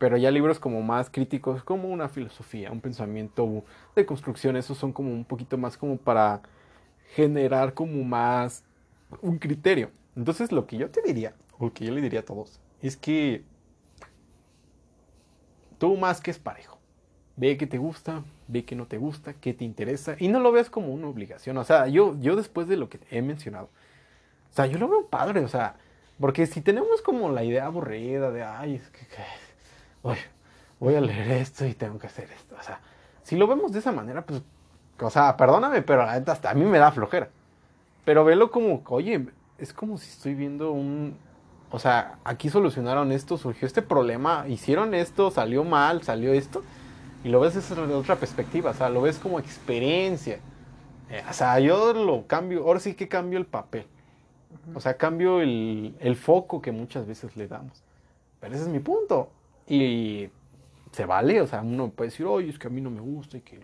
Pero 0.00 0.16
ya 0.16 0.30
libros 0.30 0.58
como 0.58 0.80
más 0.80 1.10
críticos, 1.10 1.62
como 1.62 1.90
una 1.90 2.08
filosofía, 2.08 2.72
un 2.72 2.80
pensamiento 2.80 3.64
de 3.94 4.06
construcción, 4.06 4.56
esos 4.56 4.78
son 4.78 4.94
como 4.94 5.12
un 5.12 5.26
poquito 5.26 5.58
más 5.58 5.76
como 5.76 5.98
para 5.98 6.40
generar 7.14 7.74
como 7.74 8.02
más 8.02 8.64
un 9.20 9.38
criterio. 9.38 9.90
Entonces 10.16 10.52
lo 10.52 10.66
que 10.66 10.78
yo 10.78 10.90
te 10.90 11.02
diría, 11.02 11.34
o 11.58 11.66
lo 11.66 11.74
que 11.74 11.84
yo 11.84 11.92
le 11.92 12.00
diría 12.00 12.20
a 12.20 12.24
todos, 12.24 12.62
es 12.80 12.96
que 12.96 13.44
tú 15.76 15.98
más 15.98 16.22
que 16.22 16.30
es 16.30 16.38
parejo. 16.38 16.78
Ve 17.36 17.58
que 17.58 17.66
te 17.66 17.76
gusta, 17.76 18.24
ve 18.48 18.64
que 18.64 18.76
no 18.76 18.86
te 18.86 18.96
gusta, 18.96 19.34
qué 19.34 19.52
te 19.52 19.66
interesa, 19.66 20.16
y 20.18 20.28
no 20.28 20.40
lo 20.40 20.50
veas 20.50 20.70
como 20.70 20.94
una 20.94 21.08
obligación. 21.08 21.58
O 21.58 21.64
sea, 21.64 21.88
yo, 21.88 22.16
yo 22.20 22.36
después 22.36 22.68
de 22.68 22.78
lo 22.78 22.88
que 22.88 23.00
he 23.10 23.20
mencionado, 23.20 23.66
o 24.50 24.54
sea, 24.54 24.64
yo 24.64 24.78
lo 24.78 24.88
veo 24.88 25.08
padre, 25.08 25.40
o 25.44 25.48
sea, 25.48 25.76
porque 26.18 26.46
si 26.46 26.62
tenemos 26.62 27.02
como 27.02 27.30
la 27.30 27.44
idea 27.44 27.66
aburrida 27.66 28.30
de, 28.30 28.44
ay, 28.44 28.76
es 28.76 28.88
que, 28.88 29.00
oye, 30.02 30.20
voy 30.78 30.94
a 30.94 31.00
leer 31.00 31.30
esto 31.32 31.66
y 31.66 31.74
tengo 31.74 31.98
que 31.98 32.06
hacer 32.06 32.28
esto. 32.30 32.56
O 32.58 32.62
sea, 32.62 32.80
si 33.22 33.36
lo 33.36 33.46
vemos 33.46 33.72
de 33.72 33.78
esa 33.78 33.92
manera, 33.92 34.22
pues, 34.22 34.42
o 35.00 35.10
sea, 35.10 35.36
perdóname, 35.36 35.82
pero 35.82 36.04
la 36.04 36.18
neta 36.18 36.32
hasta 36.32 36.50
a 36.50 36.54
mí 36.54 36.64
me 36.64 36.78
da 36.78 36.92
flojera. 36.92 37.28
Pero 38.04 38.24
velo 38.24 38.50
como, 38.50 38.82
oye, 38.88 39.26
es 39.58 39.72
como 39.72 39.98
si 39.98 40.10
estoy 40.10 40.34
viendo 40.34 40.72
un... 40.72 41.16
O 41.70 41.78
sea, 41.78 42.18
aquí 42.24 42.50
solucionaron 42.50 43.12
esto, 43.12 43.38
surgió 43.38 43.66
este 43.66 43.82
problema, 43.82 44.44
hicieron 44.48 44.92
esto, 44.94 45.30
salió 45.30 45.62
mal, 45.62 46.02
salió 46.02 46.32
esto, 46.32 46.64
y 47.22 47.28
lo 47.28 47.38
ves 47.38 47.54
desde 47.54 47.80
otra 47.94 48.16
perspectiva, 48.16 48.72
o 48.72 48.74
sea, 48.74 48.88
lo 48.88 49.02
ves 49.02 49.18
como 49.18 49.38
experiencia. 49.38 50.40
Eh, 51.10 51.22
o 51.28 51.32
sea, 51.32 51.60
yo 51.60 51.92
lo 51.92 52.26
cambio, 52.26 52.64
ahora 52.64 52.80
sí 52.80 52.94
que 52.94 53.06
cambio 53.08 53.38
el 53.38 53.46
papel. 53.46 53.86
O 54.74 54.80
sea, 54.80 54.96
cambio 54.96 55.40
el, 55.40 55.94
el 56.00 56.16
foco 56.16 56.60
que 56.60 56.72
muchas 56.72 57.06
veces 57.06 57.36
le 57.36 57.46
damos. 57.46 57.84
Pero 58.40 58.54
ese 58.54 58.64
es 58.64 58.68
mi 58.68 58.80
punto. 58.80 59.30
Y 59.70 60.28
se 60.90 61.06
vale, 61.06 61.40
o 61.40 61.46
sea, 61.46 61.62
uno 61.62 61.90
puede 61.90 62.10
decir, 62.10 62.26
oye, 62.26 62.50
es 62.50 62.58
que 62.58 62.66
a 62.66 62.70
mí 62.70 62.80
no 62.80 62.90
me 62.90 63.00
gusta 63.00 63.36
y 63.36 63.40
que 63.42 63.60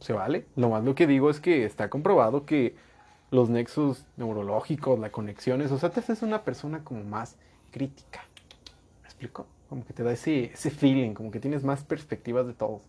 se 0.00 0.14
vale. 0.14 0.46
Lo 0.56 0.70
más 0.70 0.82
lo 0.82 0.94
que 0.94 1.06
digo 1.06 1.28
es 1.28 1.38
que 1.38 1.66
está 1.66 1.90
comprobado 1.90 2.46
que 2.46 2.76
los 3.30 3.50
nexos 3.50 4.06
neurológicos, 4.16 4.98
las 4.98 5.10
conexiones, 5.10 5.70
o 5.70 5.78
sea, 5.78 5.90
te 5.90 6.00
haces 6.00 6.22
una 6.22 6.44
persona 6.44 6.82
como 6.82 7.04
más 7.04 7.36
crítica. 7.70 8.24
¿Me 9.02 9.08
explico? 9.08 9.46
Como 9.68 9.84
que 9.84 9.92
te 9.92 10.02
da 10.02 10.12
ese, 10.12 10.44
ese 10.44 10.70
feeling, 10.70 11.12
como 11.12 11.30
que 11.30 11.40
tienes 11.40 11.62
más 11.62 11.84
perspectivas 11.84 12.46
de 12.46 12.54
todo. 12.54 12.80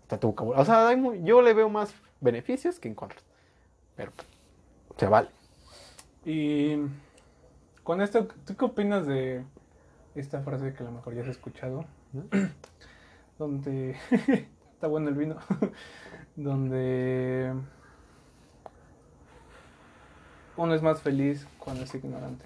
Hasta 0.00 0.18
tu 0.18 0.28
vocabulario. 0.28 0.62
O 0.62 0.64
sea, 0.64 0.96
yo 1.22 1.42
le 1.42 1.52
veo 1.52 1.68
más 1.68 1.94
beneficios 2.22 2.80
que 2.80 2.88
en 2.88 2.94
contras. 2.94 3.22
Pero 3.96 4.12
se 4.96 5.06
vale. 5.06 5.28
Y 6.24 6.78
con 7.82 8.00
esto, 8.00 8.28
¿tú 8.46 8.56
qué 8.56 8.64
opinas 8.64 9.06
de 9.06 9.44
esta 10.16 10.42
frase 10.42 10.72
que 10.72 10.82
a 10.82 10.86
lo 10.86 10.92
mejor 10.92 11.14
ya 11.14 11.22
has 11.22 11.28
escuchado, 11.28 11.84
donde 13.38 13.96
está 14.72 14.86
bueno 14.86 15.10
el 15.10 15.14
vino, 15.14 15.36
donde 16.36 17.52
uno 20.56 20.74
es 20.74 20.82
más 20.82 21.02
feliz 21.02 21.46
cuando 21.58 21.84
es 21.84 21.94
ignorante. 21.94 22.44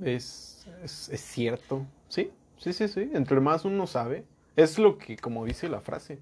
Es, 0.00 0.66
es, 0.82 1.08
es, 1.08 1.20
cierto, 1.20 1.86
sí, 2.08 2.32
sí, 2.58 2.72
sí, 2.72 2.88
sí, 2.88 3.10
entre 3.12 3.40
más 3.40 3.64
uno 3.64 3.86
sabe, 3.86 4.24
es 4.56 4.78
lo 4.78 4.98
que, 4.98 5.16
como 5.16 5.44
dice 5.44 5.68
la 5.68 5.80
frase, 5.80 6.18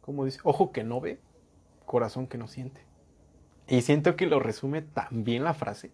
como 0.00 0.24
dice, 0.24 0.40
ojo 0.44 0.72
que 0.72 0.84
no 0.84 1.00
ve, 1.00 1.18
corazón 1.84 2.26
que 2.26 2.38
no 2.38 2.48
siente. 2.48 2.82
Y 3.68 3.82
siento 3.82 4.14
que 4.16 4.26
lo 4.26 4.40
resume 4.40 4.82
tan 4.82 5.24
bien 5.24 5.42
la 5.44 5.54
frase 5.54 5.90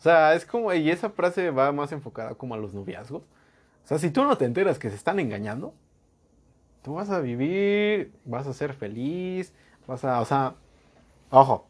o 0.00 0.02
sea, 0.02 0.34
es 0.34 0.46
como, 0.46 0.72
y 0.72 0.90
esa 0.90 1.10
frase 1.10 1.50
va 1.50 1.70
más 1.72 1.92
enfocada 1.92 2.34
como 2.34 2.54
a 2.54 2.56
los 2.56 2.72
noviazgos. 2.72 3.20
O 3.22 3.86
sea, 3.86 3.98
si 3.98 4.10
tú 4.10 4.24
no 4.24 4.38
te 4.38 4.46
enteras 4.46 4.78
que 4.78 4.88
se 4.88 4.96
están 4.96 5.20
engañando, 5.20 5.74
tú 6.82 6.94
vas 6.94 7.10
a 7.10 7.20
vivir, 7.20 8.10
vas 8.24 8.46
a 8.46 8.54
ser 8.54 8.72
feliz, 8.72 9.52
vas 9.86 10.02
a, 10.06 10.22
o 10.22 10.24
sea, 10.24 10.54
ojo, 11.28 11.66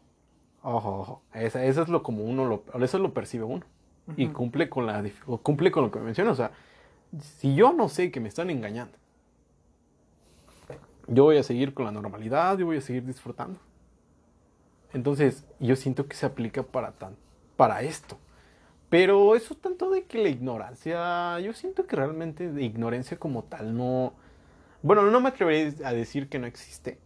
ojo, 0.63 0.99
ojo. 0.99 1.21
Eso, 1.33 1.59
eso 1.59 1.81
es 1.81 1.89
lo 1.89 2.03
como 2.03 2.23
uno 2.23 2.45
lo, 2.45 2.63
eso 2.81 2.99
lo 2.99 3.13
percibe 3.13 3.43
uno. 3.43 3.65
Uh 4.07 4.11
-huh. 4.11 4.15
Y 4.15 4.27
cumple 4.29 4.69
con 4.69 4.85
la, 4.85 5.03
cumple 5.43 5.69
con 5.69 5.83
lo 5.83 5.91
que 5.91 5.99
menciona. 5.99 6.31
O 6.31 6.35
sea, 6.35 6.51
si 7.19 7.53
yo 7.53 7.73
no 7.73 7.89
sé 7.89 8.11
que 8.11 8.21
me 8.21 8.29
están 8.29 8.49
engañando, 8.49 8.97
yo 11.07 11.25
voy 11.25 11.35
a 11.35 11.43
seguir 11.43 11.73
con 11.73 11.83
la 11.83 11.91
normalidad, 11.91 12.57
yo 12.57 12.67
voy 12.67 12.77
a 12.77 12.81
seguir 12.81 13.05
disfrutando. 13.05 13.59
Entonces, 14.93 15.45
yo 15.59 15.75
siento 15.75 16.07
que 16.07 16.15
se 16.15 16.25
aplica 16.25 16.63
para 16.63 16.93
tanto 16.93 17.30
para 17.61 17.83
esto. 17.83 18.17
Pero 18.89 19.35
eso 19.35 19.53
tanto 19.53 19.91
de 19.91 20.05
que 20.05 20.17
la 20.17 20.29
ignorancia, 20.29 21.39
yo 21.41 21.53
siento 21.53 21.85
que 21.85 21.95
realmente 21.95 22.51
de 22.51 22.63
ignorancia 22.63 23.19
como 23.19 23.43
tal 23.43 23.77
no... 23.77 24.13
Bueno, 24.81 25.03
no 25.03 25.21
me 25.21 25.29
atrevería 25.29 25.87
a 25.87 25.93
decir 25.93 26.27
que 26.27 26.39
no 26.39 26.47
existe, 26.47 26.97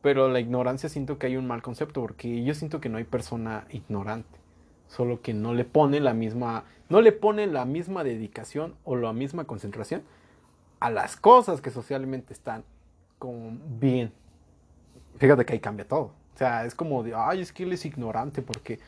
pero 0.00 0.30
la 0.30 0.40
ignorancia 0.40 0.88
siento 0.88 1.18
que 1.18 1.26
hay 1.26 1.36
un 1.36 1.46
mal 1.46 1.60
concepto, 1.60 2.00
porque 2.00 2.42
yo 2.42 2.54
siento 2.54 2.80
que 2.80 2.88
no 2.88 2.96
hay 2.96 3.04
persona 3.04 3.66
ignorante, 3.68 4.38
solo 4.88 5.20
que 5.20 5.34
no 5.34 5.52
le 5.52 5.66
pone 5.66 6.00
la 6.00 6.14
misma, 6.14 6.64
no 6.88 7.02
le 7.02 7.12
pone 7.12 7.46
la 7.46 7.66
misma 7.66 8.02
dedicación 8.02 8.76
o 8.84 8.96
la 8.96 9.12
misma 9.12 9.44
concentración 9.44 10.02
a 10.80 10.88
las 10.88 11.14
cosas 11.16 11.60
que 11.60 11.70
socialmente 11.70 12.32
están 12.32 12.64
como 13.18 13.58
bien. 13.78 14.14
Fíjate 15.18 15.44
que 15.44 15.52
ahí 15.52 15.60
cambia 15.60 15.86
todo. 15.86 16.14
O 16.34 16.38
sea, 16.38 16.64
es 16.64 16.74
como 16.74 17.02
de, 17.02 17.12
ay, 17.14 17.42
es 17.42 17.52
que 17.52 17.64
él 17.64 17.74
es 17.74 17.84
ignorante 17.84 18.40
porque... 18.40 18.78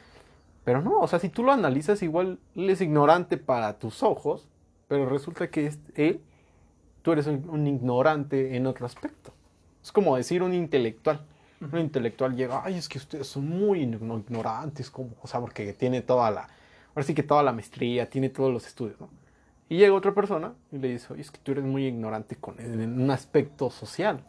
Pero 0.65 0.81
no, 0.81 1.01
o 1.01 1.09
sea, 1.09 1.19
si 1.19 1.29
tú 1.29 1.43
lo 1.43 1.53
analizas, 1.53 2.03
igual 2.03 2.39
él 2.55 2.71
es 2.71 2.81
ignorante 2.81 3.37
para 3.37 3.79
tus 3.79 4.03
ojos, 4.03 4.49
pero 4.89 5.09
resulta 5.09 5.51
que 5.51 5.67
es 5.67 5.79
él, 5.97 6.21
tú 7.03 7.13
eres 7.13 7.27
un, 7.27 7.49
un 7.49 7.67
ignorante 7.67 8.57
en 8.57 8.67
otro 8.67 8.87
aspecto. 8.87 9.33
Es 9.83 9.91
como 9.91 10.17
decir 10.17 10.43
un 10.43 10.55
intelectual. 10.55 11.21
Un 11.61 11.79
intelectual 11.79 12.35
llega, 12.35 12.63
ay, 12.65 12.75
es 12.75 12.89
que 12.89 12.99
ustedes 12.99 13.27
son 13.27 13.49
muy 13.49 13.83
ignorantes, 13.83 14.91
como, 14.91 15.11
o 15.23 15.27
sea, 15.27 15.41
porque 15.41 15.73
tiene 15.73 16.03
toda 16.03 16.31
la, 16.31 16.49
ahora 16.95 17.03
sí 17.05 17.15
que 17.15 17.23
toda 17.23 17.43
la 17.43 17.53
maestría, 17.53 18.09
tiene 18.11 18.29
todos 18.31 18.53
los 18.53 18.67
estudios, 18.67 19.01
¿no? 19.01 19.09
Y 19.69 19.79
llega 19.79 19.95
otra 19.95 20.13
persona 20.13 20.53
y 20.71 20.79
le 20.79 20.89
dice, 20.89 21.13
oye, 21.13 21.23
es 21.23 21.31
que 21.31 21.39
tú 21.39 21.53
eres 21.53 21.65
muy 21.65 21.87
ignorante 21.87 22.37
con, 22.37 22.61
en 22.61 23.01
un 23.01 23.11
aspecto 23.11 23.71
social. 23.71 24.23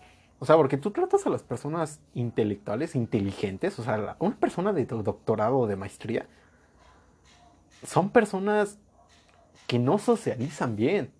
O 0.43 0.45
sea, 0.45 0.57
porque 0.57 0.75
tú 0.75 0.91
tratas 0.91 1.25
a 1.25 1.29
las 1.29 1.41
personas 1.41 2.01
intelectuales, 2.13 2.95
inteligentes, 2.95 3.79
o 3.79 3.83
sea, 3.83 4.17
una 4.19 4.35
persona 4.35 4.73
de 4.73 4.83
doctorado 4.83 5.59
o 5.59 5.67
de 5.67 5.77
maestría, 5.77 6.27
son 7.81 8.09
personas 8.09 8.77
que 9.67 9.79
no 9.79 9.97
socializan 9.99 10.75
bien. 10.75 11.13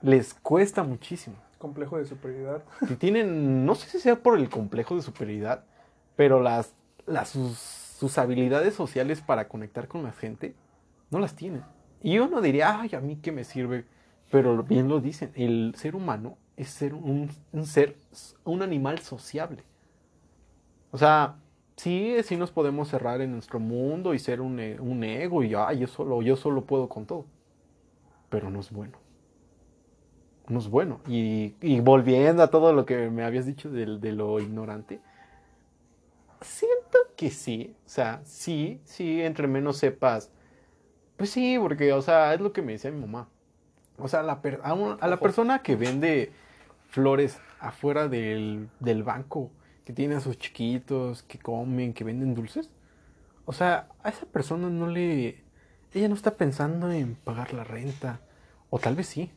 Les 0.00 0.32
cuesta 0.32 0.82
muchísimo. 0.82 1.36
Complejo 1.58 1.98
de 1.98 2.06
superioridad. 2.06 2.62
Y 2.88 2.94
tienen, 2.94 3.66
no 3.66 3.74
sé 3.74 3.90
si 3.90 3.98
sea 3.98 4.22
por 4.22 4.38
el 4.38 4.48
complejo 4.48 4.96
de 4.96 5.02
superioridad, 5.02 5.66
pero 6.16 6.40
las, 6.40 6.74
las 7.04 7.28
sus, 7.28 7.58
sus 7.58 8.16
habilidades 8.16 8.72
sociales 8.72 9.20
para 9.20 9.46
conectar 9.46 9.88
con 9.88 10.04
la 10.04 10.12
gente 10.12 10.54
no 11.10 11.18
las 11.18 11.36
tienen. 11.36 11.64
Y 12.02 12.18
uno 12.18 12.40
diría, 12.40 12.80
ay, 12.80 12.94
a 12.94 13.00
mí 13.00 13.16
qué 13.16 13.30
me 13.30 13.44
sirve. 13.44 13.84
Pero 14.30 14.62
bien 14.62 14.88
lo 14.88 15.00
dicen, 15.00 15.32
el 15.34 15.74
ser 15.76 15.94
humano 15.94 16.38
es 16.56 16.68
ser 16.70 16.94
un, 16.94 17.30
un 17.52 17.66
ser, 17.66 17.96
un 18.44 18.62
animal 18.62 18.98
sociable. 19.00 19.62
O 20.90 20.98
sea, 20.98 21.36
sí, 21.76 22.16
sí 22.22 22.36
nos 22.36 22.50
podemos 22.50 22.88
cerrar 22.88 23.20
en 23.20 23.32
nuestro 23.32 23.58
mundo 23.60 24.14
y 24.14 24.18
ser 24.18 24.40
un, 24.40 24.58
e- 24.60 24.80
un 24.80 25.02
ego 25.04 25.42
y 25.42 25.50
yo 25.50 25.86
solo, 25.86 26.22
yo 26.22 26.36
solo 26.36 26.64
puedo 26.64 26.88
con 26.88 27.06
todo. 27.06 27.26
Pero 28.28 28.50
no 28.50 28.60
es 28.60 28.70
bueno. 28.70 28.98
No 30.48 30.58
es 30.58 30.68
bueno. 30.68 31.00
Y, 31.08 31.54
y 31.60 31.80
volviendo 31.80 32.42
a 32.42 32.50
todo 32.50 32.72
lo 32.72 32.84
que 32.84 33.08
me 33.10 33.24
habías 33.24 33.46
dicho 33.46 33.70
de, 33.70 33.98
de 33.98 34.12
lo 34.12 34.40
ignorante, 34.40 35.00
siento 36.40 36.98
que 37.16 37.30
sí. 37.30 37.74
O 37.86 37.88
sea, 37.88 38.20
sí, 38.24 38.80
sí, 38.84 39.22
entre 39.22 39.46
menos 39.48 39.78
sepas. 39.78 40.30
Pues 41.16 41.30
sí, 41.30 41.58
porque, 41.60 41.92
o 41.94 42.02
sea, 42.02 42.34
es 42.34 42.40
lo 42.40 42.52
que 42.52 42.62
me 42.62 42.72
decía 42.74 42.90
mi 42.90 43.00
mamá. 43.00 43.28
O 43.98 44.08
sea, 44.08 44.22
la 44.22 44.42
per- 44.42 44.60
a, 44.64 44.74
un- 44.74 44.98
a 45.00 45.08
la 45.08 45.20
persona 45.20 45.62
que 45.62 45.76
vende 45.76 46.32
flores 46.94 47.40
afuera 47.58 48.06
del, 48.06 48.68
del 48.78 49.02
banco, 49.02 49.50
que 49.84 49.92
tiene 49.92 50.14
a 50.14 50.20
sus 50.20 50.38
chiquitos, 50.38 51.24
que 51.24 51.40
comen, 51.40 51.92
que 51.92 52.04
venden 52.04 52.34
dulces. 52.34 52.70
O 53.46 53.52
sea, 53.52 53.88
a 54.04 54.10
esa 54.10 54.26
persona 54.26 54.70
no 54.70 54.86
le... 54.86 55.42
Ella 55.92 56.08
no 56.08 56.14
está 56.14 56.36
pensando 56.36 56.92
en 56.92 57.16
pagar 57.16 57.52
la 57.52 57.64
renta. 57.64 58.20
O 58.70 58.78
tal 58.78 58.94
vez 58.94 59.08
sí. 59.08 59.30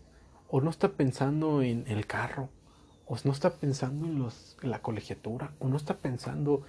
O 0.49 0.61
no 0.61 0.69
está 0.69 0.89
pensando 0.89 1.63
en 1.63 1.83
el 1.87 2.05
carro. 2.05 2.49
O 3.07 3.17
no 3.23 3.31
está 3.31 3.49
pensando 3.49 4.05
en, 4.05 4.19
los, 4.19 4.55
en 4.61 4.69
la 4.69 4.79
colegiatura. 4.79 5.51
O 5.57 5.67
no 5.67 5.77
está 5.77 5.95
pensando 5.95 6.61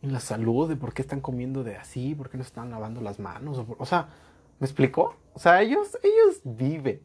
en 0.00 0.12
la 0.12 0.20
salud, 0.20 0.68
de 0.68 0.76
por 0.76 0.94
qué 0.94 1.02
están 1.02 1.20
comiendo 1.20 1.64
de 1.64 1.76
así, 1.76 2.14
por 2.14 2.30
qué 2.30 2.36
no 2.36 2.44
están 2.44 2.70
lavando 2.70 3.00
las 3.00 3.18
manos. 3.18 3.58
O, 3.58 3.66
o 3.78 3.86
sea, 3.86 4.10
¿me 4.60 4.66
explicó? 4.66 5.16
O 5.34 5.40
sea, 5.40 5.60
ellos, 5.60 5.98
ellos 6.04 6.40
viven. 6.44 7.00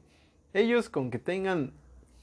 Ellos 0.54 0.90
con 0.90 1.10
que 1.10 1.20
tengan, 1.20 1.74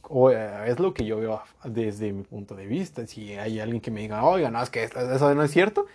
o 0.02 0.30
eh, 0.30 0.70
es 0.70 0.78
lo 0.78 0.94
que 0.94 1.04
yo 1.04 1.18
veo 1.18 1.42
desde 1.64 2.12
mi 2.12 2.22
punto 2.22 2.54
de 2.54 2.66
vista. 2.66 3.06
Si 3.06 3.32
hay 3.34 3.60
alguien 3.60 3.80
que 3.80 3.90
me 3.90 4.00
diga, 4.00 4.24
oiga, 4.24 4.50
no, 4.50 4.62
es 4.62 4.70
que 4.70 4.84
eso 4.84 5.34
no 5.34 5.42
es 5.42 5.50
cierto, 5.50 5.86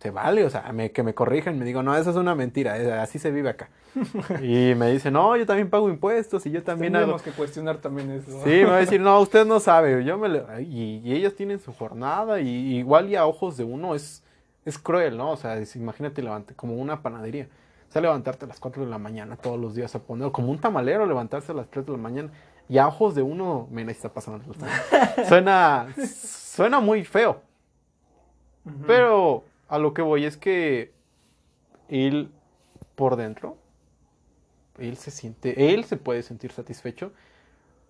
se 0.00 0.10
vale, 0.10 0.44
o 0.44 0.50
sea, 0.50 0.72
me- 0.72 0.90
que 0.90 1.02
me 1.04 1.14
corrijan, 1.14 1.58
me 1.58 1.64
digo, 1.64 1.82
no, 1.82 1.96
eso 1.96 2.10
es 2.10 2.16
una 2.16 2.34
mentira, 2.34 3.02
así 3.02 3.18
se 3.20 3.30
vive 3.30 3.50
acá. 3.50 3.68
y 4.42 4.74
me 4.74 4.90
dice, 4.90 5.10
no, 5.10 5.36
yo 5.36 5.46
también 5.46 5.70
pago 5.70 5.88
impuestos 5.90 6.44
y 6.46 6.50
yo 6.50 6.62
también 6.62 6.96
hago... 6.96 7.02
Tendríamos 7.04 7.22
que 7.22 7.30
cuestionar 7.30 7.76
también 7.78 8.10
eso. 8.10 8.42
Sí, 8.42 8.50
me 8.50 8.64
va 8.64 8.76
a 8.76 8.80
decir, 8.80 9.00
no, 9.02 9.20
usted 9.20 9.46
no 9.46 9.60
sabe, 9.60 10.02
yo 10.04 10.18
me 10.18 10.28
le- 10.28 10.62
y, 10.62 11.00
y 11.04 11.12
ellos 11.14 11.36
tienen 11.36 11.60
su 11.60 11.72
jornada 11.72 12.40
y 12.40 12.48
igual 12.78 13.08
y 13.10 13.16
a 13.16 13.26
ojos 13.26 13.56
de 13.56 13.64
uno 13.64 13.94
es, 13.94 14.24
es 14.64 14.78
cruel, 14.78 15.16
¿no? 15.16 15.30
O 15.30 15.36
sea, 15.36 15.56
es- 15.58 15.76
imagínate 15.76 16.20
levante, 16.22 16.54
como 16.54 16.74
una 16.74 17.00
panadería. 17.02 17.46
O 17.88 17.92
sea, 17.92 18.00
levantarte 18.02 18.46
a 18.46 18.48
las 18.48 18.58
4 18.58 18.84
de 18.84 18.90
la 18.90 18.96
mañana 18.98 19.36
todos 19.36 19.60
los 19.60 19.74
días 19.74 19.94
a 19.94 19.98
poner, 20.00 20.32
como 20.32 20.50
un 20.50 20.58
tamalero, 20.58 21.04
levantarse 21.06 21.52
a 21.52 21.54
las 21.54 21.68
3 21.68 21.84
de 21.86 21.92
la 21.92 21.98
mañana 21.98 22.30
y 22.72 22.78
a 22.78 22.88
ojos 22.88 23.14
de 23.14 23.20
uno, 23.20 23.68
mira, 23.70 23.90
está 23.90 24.08
pasando. 24.08 24.42
Suena, 25.28 25.94
suena 26.06 26.80
muy 26.80 27.04
feo, 27.04 27.42
pero 28.86 29.44
a 29.68 29.78
lo 29.78 29.92
que 29.92 30.00
voy 30.00 30.24
es 30.24 30.38
que 30.38 30.90
él 31.90 32.32
por 32.94 33.16
dentro, 33.16 33.58
él 34.78 34.96
se 34.96 35.10
siente, 35.10 35.74
él 35.74 35.84
se 35.84 35.98
puede 35.98 36.22
sentir 36.22 36.50
satisfecho 36.52 37.12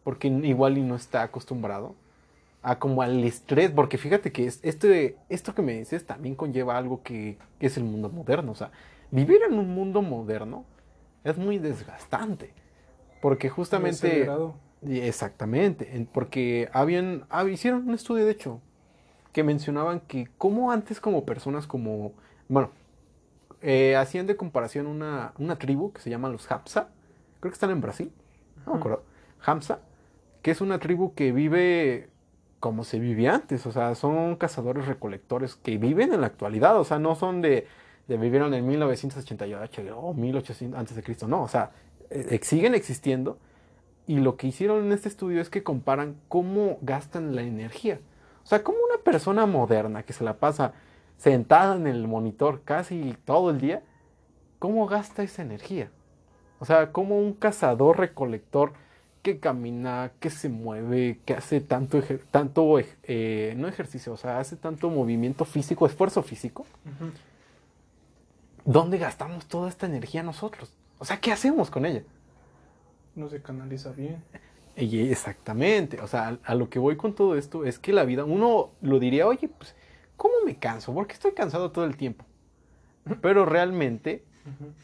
porque 0.02 0.26
igual 0.26 0.76
y 0.76 0.82
no 0.82 0.96
está 0.96 1.22
acostumbrado 1.22 1.94
a 2.60 2.80
como 2.80 3.02
al 3.02 3.22
estrés, 3.22 3.70
porque 3.70 3.98
fíjate 3.98 4.32
que 4.32 4.46
es, 4.46 4.58
este, 4.64 5.16
esto 5.28 5.54
que 5.54 5.62
me 5.62 5.78
dices 5.78 6.04
también 6.04 6.34
conlleva 6.34 6.76
algo 6.76 7.04
que, 7.04 7.38
que 7.60 7.66
es 7.66 7.76
el 7.76 7.84
mundo 7.84 8.08
moderno, 8.08 8.50
o 8.50 8.56
sea, 8.56 8.72
vivir 9.12 9.42
en 9.48 9.56
un 9.56 9.72
mundo 9.76 10.02
moderno 10.02 10.64
es 11.22 11.38
muy 11.38 11.58
desgastante, 11.58 12.52
porque 13.20 13.48
justamente... 13.48 14.28
Exactamente, 14.88 15.94
en- 15.96 16.06
porque 16.06 16.68
habían, 16.72 17.22
hab- 17.28 17.52
hicieron 17.52 17.86
un 17.88 17.94
estudio 17.94 18.24
de 18.24 18.32
hecho 18.32 18.60
que 19.32 19.44
mencionaban 19.44 20.00
que 20.00 20.28
como 20.38 20.72
antes 20.72 21.00
como 21.00 21.24
personas 21.26 21.66
como, 21.66 22.12
bueno, 22.48 22.70
eh, 23.62 23.96
hacían 23.96 24.26
de 24.26 24.36
comparación 24.36 24.86
una, 24.86 25.32
una 25.38 25.58
tribu 25.58 25.92
que 25.92 26.00
se 26.00 26.10
llama 26.10 26.28
los 26.30 26.50
Hapsa, 26.50 26.88
creo 27.40 27.50
que 27.52 27.54
están 27.54 27.70
en 27.70 27.80
Brasil, 27.80 28.12
no 28.66 28.74
me 28.74 28.78
acuerdo, 28.80 29.04
Hamsa, 29.44 29.80
que 30.42 30.50
es 30.52 30.60
una 30.60 30.78
tribu 30.80 31.14
que 31.14 31.32
vive 31.32 32.10
como 32.60 32.84
se 32.84 32.98
vivía 33.00 33.34
antes, 33.34 33.66
o 33.66 33.72
sea, 33.72 33.94
son 33.94 34.36
cazadores 34.36 34.86
recolectores 34.86 35.56
que 35.56 35.78
viven 35.78 36.12
en 36.12 36.20
la 36.22 36.28
actualidad, 36.28 36.78
o 36.78 36.84
sea, 36.84 36.98
no 36.98 37.14
son 37.16 37.40
de, 37.42 37.66
de 38.08 38.16
vivieron 38.18 38.54
en 38.54 38.66
1988 38.66 39.82
o 39.98 40.14
1800 40.14 40.78
antes 40.80 40.96
de 40.96 41.02
Cristo, 41.02 41.28
no, 41.28 41.42
o 41.42 41.48
sea, 41.48 41.72
eh, 42.10 42.40
siguen 42.42 42.74
existiendo 42.74 43.38
y 44.12 44.16
lo 44.20 44.36
que 44.36 44.48
hicieron 44.48 44.84
en 44.84 44.92
este 44.92 45.08
estudio 45.08 45.40
es 45.40 45.48
que 45.48 45.62
comparan 45.62 46.16
cómo 46.28 46.76
gastan 46.82 47.34
la 47.34 47.40
energía. 47.42 47.98
O 48.44 48.46
sea, 48.46 48.62
cómo 48.62 48.76
una 48.92 49.02
persona 49.02 49.46
moderna 49.46 50.02
que 50.02 50.12
se 50.12 50.22
la 50.22 50.34
pasa 50.34 50.74
sentada 51.16 51.76
en 51.76 51.86
el 51.86 52.06
monitor 52.06 52.60
casi 52.62 53.16
todo 53.24 53.48
el 53.50 53.58
día, 53.58 53.82
cómo 54.58 54.86
gasta 54.86 55.22
esa 55.22 55.40
energía. 55.40 55.88
O 56.58 56.66
sea, 56.66 56.92
cómo 56.92 57.18
un 57.18 57.32
cazador 57.32 57.98
recolector 57.98 58.74
que 59.22 59.38
camina, 59.38 60.10
que 60.20 60.28
se 60.28 60.50
mueve, 60.50 61.20
que 61.24 61.32
hace 61.32 61.60
tanto, 61.62 61.98
ejer- 61.98 62.20
tanto 62.30 62.78
eh, 63.04 63.54
no 63.56 63.66
ejercicio, 63.68 64.12
o 64.12 64.16
sea, 64.18 64.40
hace 64.40 64.56
tanto 64.56 64.90
movimiento 64.90 65.44
físico, 65.46 65.86
esfuerzo 65.86 66.22
físico. 66.22 66.66
¿dónde 68.64 68.98
gastamos 68.98 69.46
toda 69.46 69.68
esta 69.68 69.86
energía 69.86 70.22
nosotros? 70.22 70.70
O 70.98 71.04
sea, 71.04 71.18
¿qué 71.18 71.32
hacemos 71.32 71.70
con 71.70 71.86
ella? 71.86 72.02
No 73.14 73.28
se 73.28 73.42
canaliza 73.42 73.92
bien. 73.92 74.22
Y 74.76 75.10
exactamente, 75.10 76.00
o 76.00 76.06
sea, 76.06 76.28
a, 76.28 76.38
a 76.44 76.54
lo 76.54 76.70
que 76.70 76.78
voy 76.78 76.96
con 76.96 77.14
todo 77.14 77.36
esto 77.36 77.64
es 77.64 77.78
que 77.78 77.92
la 77.92 78.04
vida, 78.04 78.24
uno 78.24 78.70
lo 78.80 78.98
diría, 78.98 79.26
oye, 79.26 79.48
pues, 79.48 79.74
¿cómo 80.16 80.34
me 80.46 80.56
canso? 80.56 80.94
Porque 80.94 81.12
estoy 81.12 81.32
cansado 81.32 81.70
todo 81.72 81.84
el 81.84 81.96
tiempo. 81.96 82.24
Pero 83.20 83.44
realmente 83.44 84.24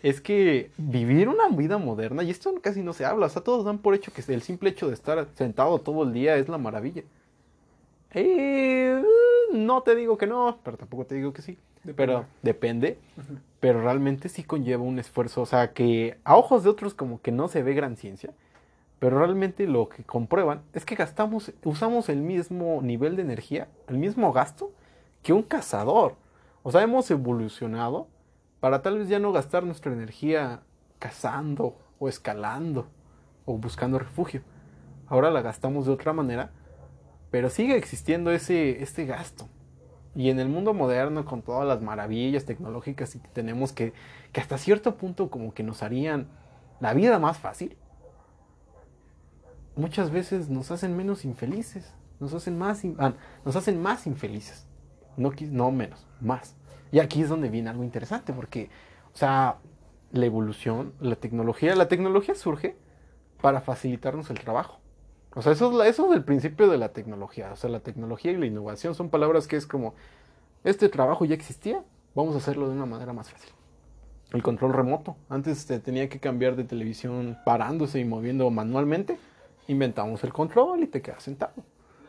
es 0.03 0.21
que 0.21 0.71
vivir 0.77 1.29
una 1.29 1.49
vida 1.49 1.79
moderna, 1.79 2.23
y 2.23 2.31
esto 2.31 2.55
casi 2.61 2.83
no 2.83 2.93
se 2.93 3.05
habla, 3.05 3.27
o 3.27 3.29
sea, 3.29 3.43
todos 3.43 3.65
dan 3.65 3.79
por 3.79 3.95
hecho 3.95 4.13
que 4.13 4.23
el 4.33 4.43
simple 4.43 4.71
hecho 4.71 4.89
de 4.89 4.95
estar 4.95 5.27
sentado 5.35 5.79
todo 5.81 6.05
el 6.05 6.13
día 6.13 6.37
es 6.37 6.49
la 6.49 6.59
maravilla. 6.59 7.03
Eh, 8.13 9.03
no 9.53 9.83
te 9.83 9.95
digo 9.95 10.17
que 10.17 10.27
no, 10.27 10.59
pero 10.63 10.77
tampoco 10.77 11.07
te 11.07 11.17
digo 11.17 11.33
que 11.33 11.43
sí. 11.43 11.59
Depende. 11.89 11.97
Pero 11.97 12.27
depende 12.43 12.99
pero 13.61 13.83
realmente 13.83 14.29
sí 14.29 14.45
conlleva 14.45 14.83
un 14.83 14.99
esfuerzo, 14.99 15.43
o 15.43 15.47
sea, 15.47 15.73
que 15.73 16.19
a 16.25 16.37
ojos 16.37 16.63
de 16.63 16.71
otros 16.71 16.95
como 16.95 17.21
que 17.21 17.33
no 17.33 17.49
se 17.49 17.63
ve 17.63 17.75
gran 17.75 17.97
ciencia, 17.97 18.33
pero 18.99 19.19
realmente 19.19 19.67
lo 19.67 19.89
que 19.89 20.05
comprueban 20.05 20.63
es 20.73 20.85
que 20.85 20.95
gastamos, 20.95 21.53
usamos 21.65 22.09
el 22.09 22.21
mismo 22.21 22.81
nivel 22.83 23.17
de 23.17 23.23
energía, 23.23 23.69
el 23.89 23.99
mismo 23.99 24.33
gasto 24.33 24.73
que 25.23 25.33
un 25.33 25.43
cazador. 25.43 26.17
O 26.63 26.71
sea, 26.73 26.83
hemos 26.83 27.11
evolucionado 27.11 28.09
para 28.61 28.83
tal 28.83 28.99
vez 28.99 29.09
ya 29.09 29.19
no 29.19 29.33
gastar 29.33 29.65
nuestra 29.65 29.93
energía 29.93 30.63
cazando 30.99 31.77
o 31.99 32.09
escalando 32.09 32.89
o 33.45 33.57
buscando 33.57 33.99
refugio. 33.99 34.43
Ahora 35.07 35.31
la 35.31 35.43
gastamos 35.43 35.87
de 35.87 35.93
otra 35.93 36.13
manera, 36.13 36.51
pero 37.31 37.51
sigue 37.51 37.77
existiendo 37.77 38.31
ese, 38.31 38.83
este 38.83 39.07
gasto. 39.07 39.49
Y 40.15 40.31
en 40.31 40.41
el 40.41 40.49
mundo 40.49 40.75
moderno, 40.75 41.25
con 41.25 41.43
todas 41.43 41.67
las 41.67 41.83
maravillas 41.83 42.45
tecnológicas 42.45 43.13
que 43.13 43.29
tenemos 43.33 43.73
que, 43.73 43.93
que 44.33 44.41
hasta 44.41 44.59
cierto 44.59 44.97
punto 44.97 45.31
como 45.31 45.55
que 45.55 45.63
nos 45.63 45.83
harían 45.83 46.29
la 46.81 46.95
vida 46.95 47.19
más 47.19 47.39
fácil, 47.39 47.77
muchas 49.77 50.11
veces 50.11 50.49
nos 50.49 50.71
hacen 50.71 50.97
menos 50.97 51.25
infelices, 51.25 51.95
nos 52.21 52.35
hacen 52.35 52.59
más, 52.59 52.83
ah, 52.99 53.13
nos 53.45 53.57
hacen 53.57 53.81
más 53.81 54.07
infelices, 54.07 54.67
no, 55.17 55.33
no 55.51 55.71
menos, 55.71 56.07
más. 56.21 56.57
Y 56.91 56.99
aquí 56.99 57.23
es 57.23 57.29
donde 57.29 57.49
viene 57.49 57.71
algo 57.71 57.85
interesante, 57.85 58.33
porque, 58.33 58.71
o 59.15 59.17
sea, 59.17 59.59
la 60.13 60.27
evolución, 60.27 60.95
la 61.01 61.17
tecnología, 61.17 61.75
la 61.77 61.89
tecnología 61.89 62.35
surge 62.35 62.77
para 63.41 63.61
facilitarnos 63.61 64.31
el 64.31 64.41
trabajo. 64.41 64.78
O 65.39 65.43
sea, 65.43 65.53
eso 65.53 65.85
es, 65.85 65.99
el 66.01 66.25
principio 66.25 66.69
de 66.69 66.79
la 66.79 66.89
tecnología. 66.89 67.53
O 67.53 67.57
sea, 67.57 67.71
la 67.71 67.79
tecnología 67.79 68.33
y 68.33 68.37
la 68.37 68.47
innovación 68.47 68.97
son 68.97 69.09
palabras 69.09 69.47
que 69.47 69.55
es 69.55 69.69
como, 69.69 69.95
este 70.65 70.89
trabajo 70.89 71.25
ya 71.25 71.37
existía, 71.37 71.85
vamos 72.17 72.35
a 72.35 72.39
hacerlo 72.39 72.67
de 72.67 72.75
una 72.75 72.87
manera 72.87 73.13
más 73.13 73.31
fácil. 73.31 73.53
El 74.33 74.43
control 74.43 74.73
remoto. 74.73 75.17
Antes 75.29 75.65
te 75.65 75.79
tenía 75.79 76.09
que 76.09 76.19
cambiar 76.19 76.57
de 76.57 76.65
televisión 76.65 77.39
parándose 77.45 78.01
y 78.01 78.05
moviendo 78.05 78.51
manualmente. 78.51 79.17
Inventamos 79.69 80.25
el 80.25 80.33
control 80.33 80.83
y 80.83 80.89
te 80.89 81.03
quedas 81.03 81.23
sentado. 81.23 81.53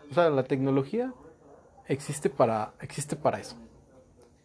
O 0.09 0.13
sea, 0.15 0.31
la 0.31 0.43
tecnología 0.43 1.13
existe 1.87 2.31
para, 2.31 2.73
eso. 3.39 3.57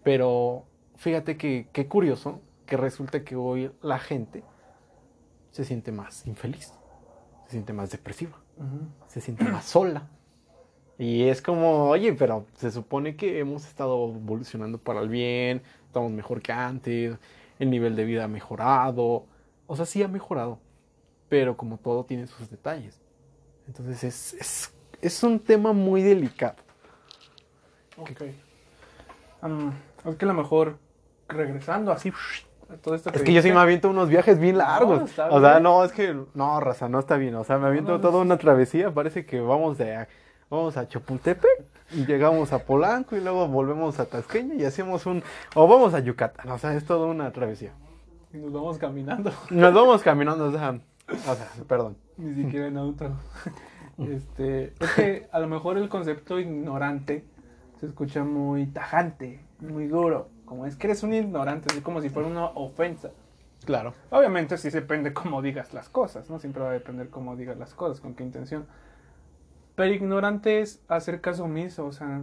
Pero 0.03 0.67
fíjate 0.97 1.39
que 1.39 1.69
qué 1.73 1.89
curioso 1.89 2.43
que 2.67 2.77
resulta 2.77 3.25
que 3.25 3.35
hoy 3.35 3.73
la 3.81 3.99
gente 3.99 4.45
se 5.53 5.65
siente 5.65 5.91
más 5.91 6.27
infeliz, 6.27 6.75
se 7.47 7.53
siente 7.53 7.73
más 7.73 7.91
depresiva, 7.91 8.44
se 9.07 9.21
siente 9.21 9.45
más 9.45 9.65
sola. 9.65 10.09
Y 10.99 11.25
es 11.25 11.43
como, 11.43 11.89
oye, 11.89 12.13
pero 12.13 12.47
se 12.55 12.71
supone 12.71 13.17
que 13.17 13.41
hemos 13.41 13.67
estado 13.67 14.11
evolucionando 14.11 14.79
para 14.79 15.01
el 15.01 15.09
bien, 15.09 15.63
estamos 15.87 16.13
mejor 16.13 16.41
que 16.41 16.53
antes, 16.53 17.19
el 17.59 17.71
nivel 17.71 17.97
de 17.97 18.05
vida 18.05 18.25
ha 18.25 18.29
mejorado. 18.29 19.27
O 19.67 19.77
sea, 19.77 19.87
sí 19.87 20.03
ha 20.03 20.09
mejorado, 20.09 20.59
pero 21.29 21.57
como 21.57 21.79
todo 21.79 22.05
tiene 22.05 22.27
sus 22.27 22.49
detalles. 22.51 23.01
Entonces 23.67 24.05
es, 24.05 24.35
es, 24.35 24.75
es 25.01 25.23
un 25.23 25.41
tema 25.41 25.73
muy 25.73 26.03
delicado. 26.03 26.57
Ok. 27.97 28.23
Es 30.05 30.17
que 30.17 30.25
a 30.25 30.29
lo 30.29 30.35
mejor 30.35 30.79
regresando 31.29 31.93
así 31.93 32.13
todo 32.83 32.95
esto 32.95 33.11
Es 33.13 33.23
que 33.23 33.33
yo 33.33 33.43
sí 33.43 33.53
me 33.53 33.59
aviento 33.59 33.89
unos 33.91 34.09
viajes 34.09 34.39
bien 34.39 34.59
largos. 34.59 34.99
No, 34.99 35.05
o 35.05 35.41
sea, 35.41 35.53
bien. 35.53 35.63
no, 35.63 35.85
es 35.85 35.93
que 35.93 36.17
no, 36.35 36.61
raza, 36.61 36.89
no 36.89 36.99
está 36.99 37.17
bien. 37.17 37.35
O 37.35 37.45
sea, 37.45 37.59
me 37.59 37.67
aviento 37.67 37.93
no, 37.93 38.01
toda 38.01 38.21
una 38.21 38.39
travesía. 38.39 38.93
Parece 38.93 39.27
que 39.27 39.41
vamos 39.41 39.79
de 39.79 40.07
vamos 40.51 40.77
a 40.77 40.87
Chapultepec 40.89 41.65
y 41.93 42.07
llegamos 42.07 42.53
a 42.53 42.61
Polanco 42.61 43.17
y 43.17 43.21
luego 43.21 43.49
volvemos 43.49 43.99
a 43.99 44.07
Tasqueña 44.07 44.55
y 44.55 44.65
hacemos 44.65 45.07
un 45.07 45.23
o 45.55 45.67
vamos 45.67 45.95
a 45.95 46.01
Yucatán. 46.01 46.51
O 46.51 46.59
sea, 46.59 46.75
es 46.75 46.85
toda 46.85 47.07
una 47.07 47.31
travesía. 47.33 47.73
Y 48.33 48.39
nos 48.39 48.53
vamos 48.53 48.79
caminando. 48.79 49.33
Nos 49.51 49.75
vamos 49.75 50.03
caminando, 50.03 50.47
o 50.47 50.53
sea, 50.53 50.79
o 51.09 51.35
sea, 51.35 51.49
perdón. 51.69 51.97
Ni 52.17 52.45
siquiera 52.45 52.69
en 52.69 52.79
auto. 52.79 53.11
Este, 53.97 54.73
es 54.81 54.91
que 54.97 55.29
a 55.31 55.39
lo 55.39 55.47
mejor 55.47 55.79
el 55.79 55.89
concepto 55.89 56.41
ignorante 56.41 57.25
se 57.79 57.87
escucha 57.87 58.25
muy 58.25 58.67
tajante, 58.67 59.45
muy 59.61 59.87
duro. 59.87 60.31
Como 60.45 60.67
es 60.67 60.77
que 60.77 60.87
eres 60.87 61.03
un 61.03 61.15
ignorante, 61.15 61.69
así 61.71 61.81
como 61.81 62.01
si 62.01 62.11
fuera 62.11 62.29
una 62.29 62.47
ofensa. 62.47 63.11
Claro. 63.65 63.95
Obviamente 64.11 64.59
sí 64.59 64.71
depende 64.71 65.13
cómo 65.13 65.41
digas 65.41 65.73
las 65.73 65.89
cosas, 65.89 66.29
¿no? 66.29 66.39
Siempre 66.39 66.63
va 66.63 66.71
a 66.71 66.73
depender 66.73 67.09
cómo 67.09 67.37
digas 67.37 67.57
las 67.57 67.75
cosas, 67.75 68.01
con 68.01 68.15
qué 68.15 68.23
intención. 68.23 68.67
Pero 69.75 69.93
ignorante 69.93 70.61
es 70.61 70.83
hacer 70.89 71.21
caso 71.21 71.45
omiso, 71.45 71.87
o 71.87 71.93
sea, 71.93 72.23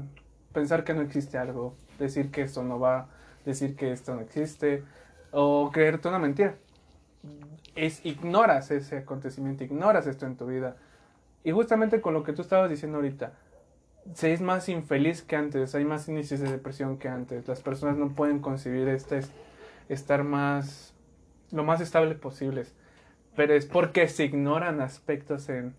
pensar 0.54 0.84
que 0.84 0.94
no 0.94 1.02
existe 1.02 1.38
algo, 1.38 1.76
decir 2.00 2.32
que 2.32 2.44
esto 2.44 2.64
no 2.64 2.80
va, 2.80 3.08
decir 3.46 3.76
que 3.76 3.92
esto 3.92 4.16
no 4.16 4.22
existe, 4.22 4.84
o 5.32 5.72
creerte 5.72 6.08
una 6.08 6.20
mentira. 6.20 6.56
Es, 7.76 8.06
ignoras 8.06 8.72
ese 8.72 9.00
acontecimiento, 9.00 9.64
ignoras 9.64 10.08
esto 10.08 10.26
en 10.26 10.38
tu 10.38 10.46
vida. 10.46 10.76
Y 11.44 11.52
justamente 11.52 12.02
con 12.02 12.14
lo 12.14 12.24
que 12.24 12.34
tú 12.34 12.42
estabas 12.42 12.70
diciendo 12.70 12.98
ahorita, 12.98 13.34
se 14.14 14.34
es 14.34 14.42
más 14.42 14.68
infeliz 14.70 15.22
que 15.22 15.36
antes, 15.36 15.76
hay 15.76 15.86
más 15.86 16.08
índices 16.10 16.40
de 16.42 16.50
depresión 16.52 16.98
que 16.98 17.08
antes, 17.08 17.48
las 17.48 17.62
personas 17.62 17.98
no 17.98 18.10
pueden 18.10 18.40
concebir 18.40 18.88
este 18.88 19.22
estar 19.90 20.24
más, 20.24 20.94
lo 21.52 21.64
más 21.64 21.82
estable 21.82 22.16
posibles, 22.16 22.74
pero 23.36 23.54
es 23.54 23.66
porque 23.66 24.08
se 24.08 24.26
ignoran 24.26 24.82
aspectos 24.82 25.50
en, 25.50 25.76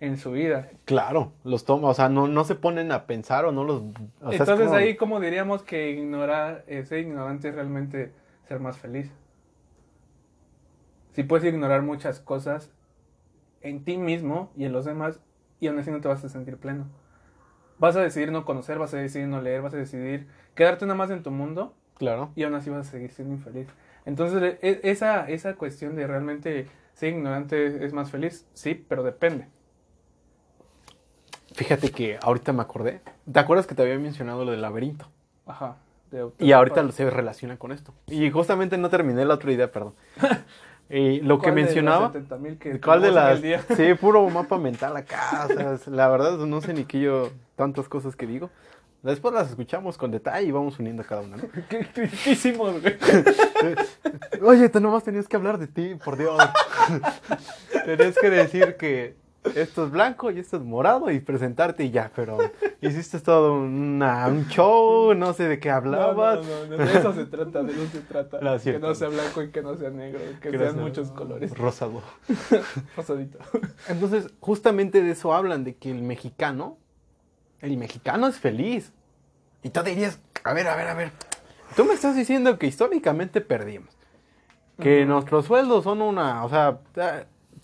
en 0.00 0.16
su 0.18 0.32
vida. 0.32 0.70
Claro, 0.84 1.32
los 1.44 1.64
toma, 1.64 1.88
o 1.88 1.94
sea, 1.94 2.08
no, 2.08 2.28
no 2.28 2.44
se 2.44 2.54
ponen 2.54 2.92
a 2.92 3.06
pensar 3.06 3.44
o 3.44 3.52
no 3.52 3.64
los... 3.64 3.82
o 3.82 4.32
sea, 4.32 4.32
es 4.32 4.40
Entonces 4.40 4.66
como- 4.66 4.76
ahí 4.78 4.96
como 4.96 5.20
diríamos 5.20 5.62
que 5.62 5.90
ignorar, 5.90 6.64
ese 6.66 7.00
ignorante 7.00 7.48
es 7.48 7.54
realmente 7.54 8.12
ser 8.48 8.60
más 8.60 8.78
feliz. 8.78 9.10
Si 11.12 11.22
puedes 11.22 11.46
ignorar 11.52 11.82
muchas 11.82 12.20
cosas 12.20 12.70
en 13.62 13.84
ti 13.84 13.96
mismo 13.96 14.50
y 14.56 14.64
en 14.64 14.72
los 14.72 14.84
demás 14.84 15.18
y 15.60 15.68
aún 15.68 15.78
así 15.78 15.90
no 15.90 16.00
te 16.00 16.08
vas 16.08 16.24
a 16.24 16.28
sentir 16.28 16.58
pleno. 16.58 16.86
Vas 17.78 17.96
a 17.96 18.00
decidir 18.00 18.32
no 18.32 18.44
conocer, 18.44 18.78
vas 18.78 18.94
a 18.94 18.96
decidir 18.98 19.28
no 19.28 19.40
leer, 19.42 19.62
vas 19.62 19.74
a 19.74 19.76
decidir 19.76 20.26
quedarte 20.54 20.86
nada 20.86 20.96
más 20.96 21.10
en 21.10 21.22
tu 21.22 21.30
mundo 21.30 21.74
Claro. 21.98 22.30
y 22.34 22.42
aún 22.44 22.54
así 22.54 22.70
vas 22.70 22.88
a 22.88 22.90
seguir 22.90 23.10
siendo 23.10 23.34
infeliz. 23.34 23.68
Entonces, 24.06 24.58
e- 24.62 24.80
esa, 24.84 25.28
esa 25.28 25.54
cuestión 25.56 25.96
de 25.96 26.06
realmente 26.06 26.68
ser 26.94 27.10
ignorante 27.12 27.84
es 27.84 27.92
más 27.92 28.10
feliz, 28.10 28.46
sí, 28.54 28.74
pero 28.88 29.02
depende. 29.02 29.48
Fíjate 31.54 31.90
que 31.90 32.18
ahorita 32.22 32.52
me 32.52 32.62
acordé. 32.62 33.00
¿Te 33.30 33.38
acuerdas 33.38 33.66
que 33.66 33.74
te 33.74 33.82
había 33.82 33.98
mencionado 33.98 34.44
lo 34.44 34.50
del 34.52 34.62
laberinto? 34.62 35.06
Ajá. 35.46 35.76
de- 36.10 36.30
Y 36.38 36.52
ahorita 36.52 36.82
lo 36.82 36.92
se 36.92 37.08
relaciona 37.10 37.56
con 37.58 37.72
esto. 37.72 37.92
Y 38.06 38.30
justamente 38.30 38.78
no 38.78 38.88
terminé 38.90 39.24
la 39.24 39.34
otra 39.34 39.52
idea, 39.52 39.70
perdón. 39.72 39.94
Y 40.88 41.20
lo 41.20 41.38
que 41.38 41.44
¿Cuál 41.44 41.54
de 41.56 41.60
las 41.62 41.66
mencionaba. 41.66 42.06
70,000 42.12 42.58
que 42.58 42.80
¿Cuál 42.80 43.02
de 43.02 43.10
las? 43.10 43.40
Sí, 43.76 43.94
puro 44.00 44.28
mapa 44.30 44.56
mental 44.58 44.96
acá. 44.96 45.46
o 45.50 45.52
sea, 45.52 45.78
la 45.92 46.08
verdad 46.08 46.38
no 46.38 46.60
sé 46.60 46.74
ni 46.74 46.84
qué 46.84 47.00
yo 47.00 47.30
tantas 47.56 47.88
cosas 47.88 48.14
que 48.14 48.26
digo. 48.26 48.50
Después 49.02 49.32
las 49.34 49.50
escuchamos 49.50 49.98
con 49.98 50.10
detalle 50.10 50.48
y 50.48 50.52
vamos 50.52 50.78
uniendo 50.80 51.04
cada 51.04 51.22
una, 51.22 51.36
¿no? 51.36 51.42
¿Qué, 51.68 51.86
qué- 51.94 52.08
qué 52.24 52.30
hicimos, 52.30 52.80
güey? 52.80 52.96
Oye, 54.42 54.68
tú 54.68 54.80
nomás 54.80 55.04
tenías 55.04 55.28
que 55.28 55.36
hablar 55.36 55.58
de 55.58 55.66
ti, 55.66 55.94
por 56.04 56.16
Dios. 56.16 56.36
tenías 57.84 58.16
que 58.18 58.30
decir 58.30 58.76
que 58.76 59.14
esto 59.54 59.84
es 59.86 59.90
blanco 59.90 60.30
y 60.30 60.38
esto 60.38 60.56
es 60.56 60.62
morado 60.62 61.10
y 61.10 61.20
presentarte 61.20 61.84
y 61.84 61.90
ya, 61.90 62.10
pero 62.14 62.38
hiciste 62.80 63.20
todo 63.20 63.54
una- 63.54 64.26
un 64.28 64.46
show, 64.48 65.14
no 65.14 65.32
sé 65.32 65.48
de 65.48 65.58
qué 65.60 65.70
hablabas. 65.70 66.44
no, 66.46 66.66
no, 66.66 66.76
no, 66.76 66.84
de 66.84 66.98
eso 66.98 67.12
se 67.12 67.26
trata, 67.26 67.62
de 67.62 67.72
eso 67.72 67.86
se 67.92 68.00
trata. 68.00 68.40
No, 68.40 68.58
que 68.58 68.78
no 68.78 68.94
sea 68.94 69.08
blanco 69.08 69.42
y 69.42 69.50
que 69.50 69.62
no 69.62 69.76
sea 69.76 69.90
negro, 69.90 70.20
que 70.40 70.50
sean 70.50 70.74
sea 70.74 70.82
muchos 70.82 71.10
colores. 71.12 71.56
Rosado. 71.56 72.02
Rosadito. 72.96 73.38
Entonces, 73.88 74.28
justamente 74.40 75.02
de 75.02 75.10
eso 75.12 75.32
hablan, 75.34 75.64
de 75.64 75.76
que 75.76 75.90
el 75.90 76.02
mexicano, 76.02 76.78
el 77.60 77.76
mexicano 77.76 78.26
es 78.26 78.38
feliz. 78.38 78.92
Y 79.62 79.70
tú 79.70 79.82
dirías, 79.82 80.20
a 80.44 80.52
ver, 80.52 80.68
a 80.68 80.76
ver, 80.76 80.88
a 80.88 80.94
ver, 80.94 81.10
tú 81.74 81.84
me 81.84 81.94
estás 81.94 82.14
diciendo 82.16 82.58
que 82.58 82.66
históricamente 82.66 83.40
perdimos. 83.40 83.90
Que 84.78 85.06
nuestros 85.06 85.46
sueldos 85.46 85.84
son 85.84 86.02
una, 86.02 86.44
o 86.44 86.50
sea, 86.50 86.80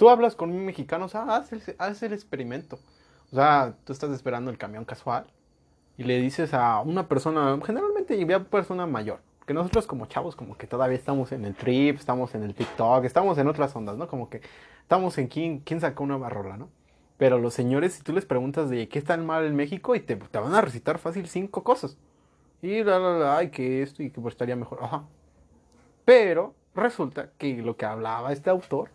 tú 0.03 0.11
hablas 0.11 0.35
con 0.35 0.51
un 0.51 0.65
mexicano, 0.65 1.05
o 1.05 1.09
sea, 1.09 1.23
haz 1.33 1.53
el, 1.53 1.63
haz 1.79 2.03
el 2.03 2.13
experimento. 2.13 2.81
O 3.31 3.37
sea, 3.37 3.77
tú 3.85 3.93
estás 3.93 4.11
esperando 4.11 4.51
el 4.51 4.59
camión 4.59 4.85
casual 4.85 5.27
y 5.97 6.03
le 6.03 6.21
dices 6.21 6.55
a 6.55 6.81
una 6.81 7.07
persona, 7.07 7.57
generalmente 7.65 8.19
ya 8.27 8.43
persona 8.43 8.85
mayor, 8.85 9.21
que 9.47 9.55
nosotros 9.55 9.87
como 9.87 10.07
chavos 10.07 10.35
como 10.35 10.59
que 10.59 10.67
todavía 10.67 10.99
estamos 10.99 11.31
en 11.31 11.45
el 11.45 11.55
trip, 11.55 12.01
estamos 12.01 12.35
en 12.35 12.43
el 12.43 12.53
TikTok, 12.53 13.05
estamos 13.05 13.39
en 13.39 13.47
otras 13.47 13.77
ondas, 13.77 13.97
¿no? 13.97 14.09
Como 14.09 14.29
que 14.29 14.41
estamos 14.81 15.17
en 15.19 15.29
quién, 15.29 15.61
quién 15.61 15.81
sacó 15.81 16.03
una 16.03 16.17
barrola, 16.17 16.57
¿no? 16.57 16.69
Pero 17.17 17.39
los 17.39 17.55
señores, 17.55 17.93
si 17.93 18.03
tú 18.03 18.13
les 18.13 18.27
preguntas 18.27 18.71
de 18.71 18.89
qué 18.89 18.99
está 18.99 19.17
mal 19.19 19.45
en 19.45 19.55
México, 19.55 19.95
y 19.95 20.01
te, 20.01 20.17
te 20.17 20.39
van 20.41 20.53
a 20.53 20.63
recitar 20.63 20.99
fácil 20.99 21.29
cinco 21.29 21.63
cosas. 21.63 21.97
Y 22.61 22.83
la, 22.83 22.99
la, 22.99 23.19
la, 23.19 23.37
ay, 23.37 23.51
que 23.51 23.83
esto 23.83 24.03
y 24.03 24.11
que 24.11 24.21
pues 24.21 24.33
estaría 24.33 24.57
mejor. 24.57 24.81
Ajá. 24.83 25.05
Pero 26.05 26.57
resulta 26.75 27.31
que 27.39 27.63
lo 27.63 27.77
que 27.77 27.87
hablaba 27.87 28.33
este 28.33 28.51
autor 28.51 28.91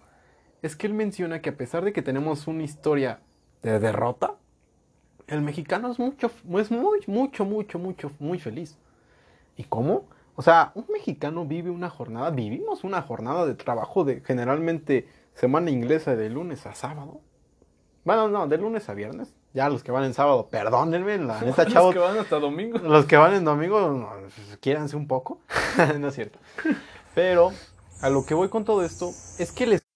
es 0.61 0.75
que 0.75 0.87
él 0.87 0.93
menciona 0.93 1.41
que 1.41 1.49
a 1.49 1.57
pesar 1.57 1.83
de 1.83 1.93
que 1.93 2.01
tenemos 2.01 2.47
una 2.47 2.63
historia 2.63 3.19
de 3.63 3.79
derrota, 3.79 4.35
el 5.27 5.41
mexicano 5.41 5.91
es 5.91 5.99
mucho, 5.99 6.31
es 6.57 6.71
muy, 6.71 6.99
mucho, 7.07 7.45
mucho, 7.45 7.79
mucho, 7.79 8.11
muy 8.19 8.39
feliz. 8.39 8.77
¿Y 9.55 9.63
cómo? 9.63 10.05
O 10.35 10.41
sea, 10.41 10.71
un 10.75 10.85
mexicano 10.91 11.45
vive 11.45 11.69
una 11.69 11.89
jornada, 11.89 12.29
vivimos 12.29 12.83
una 12.83 13.01
jornada 13.01 13.45
de 13.45 13.55
trabajo 13.55 14.03
de 14.03 14.21
generalmente 14.21 15.07
semana 15.33 15.69
inglesa 15.71 16.15
de 16.15 16.29
lunes 16.29 16.65
a 16.65 16.75
sábado. 16.75 17.21
Bueno, 18.05 18.29
no, 18.29 18.47
de 18.47 18.57
lunes 18.57 18.87
a 18.87 18.93
viernes. 18.93 19.33
Ya 19.53 19.69
los 19.69 19.83
que 19.83 19.91
van 19.91 20.03
en 20.03 20.13
sábado, 20.13 20.47
perdónenme, 20.49 21.17
la 21.17 21.41
neta, 21.41 21.63
Los 21.63 21.73
chavos. 21.73 21.93
que 21.93 21.99
van 21.99 22.17
hasta 22.19 22.39
domingo. 22.39 22.77
Los 22.77 23.05
que 23.05 23.17
van 23.17 23.33
en 23.33 23.43
domingo, 23.43 23.89
no, 23.89 24.09
quiéranse 24.59 24.95
un 24.95 25.07
poco. 25.07 25.39
no 25.99 26.07
es 26.07 26.15
cierto. 26.15 26.39
Pero 27.15 27.51
a 28.01 28.09
lo 28.09 28.25
que 28.25 28.33
voy 28.35 28.49
con 28.49 28.63
todo 28.63 28.83
esto 28.83 29.09
es 29.39 29.51
que 29.51 29.65
les... 29.65 29.86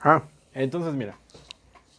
Ah, 0.00 0.24
entonces 0.54 0.94
mira, 0.94 1.18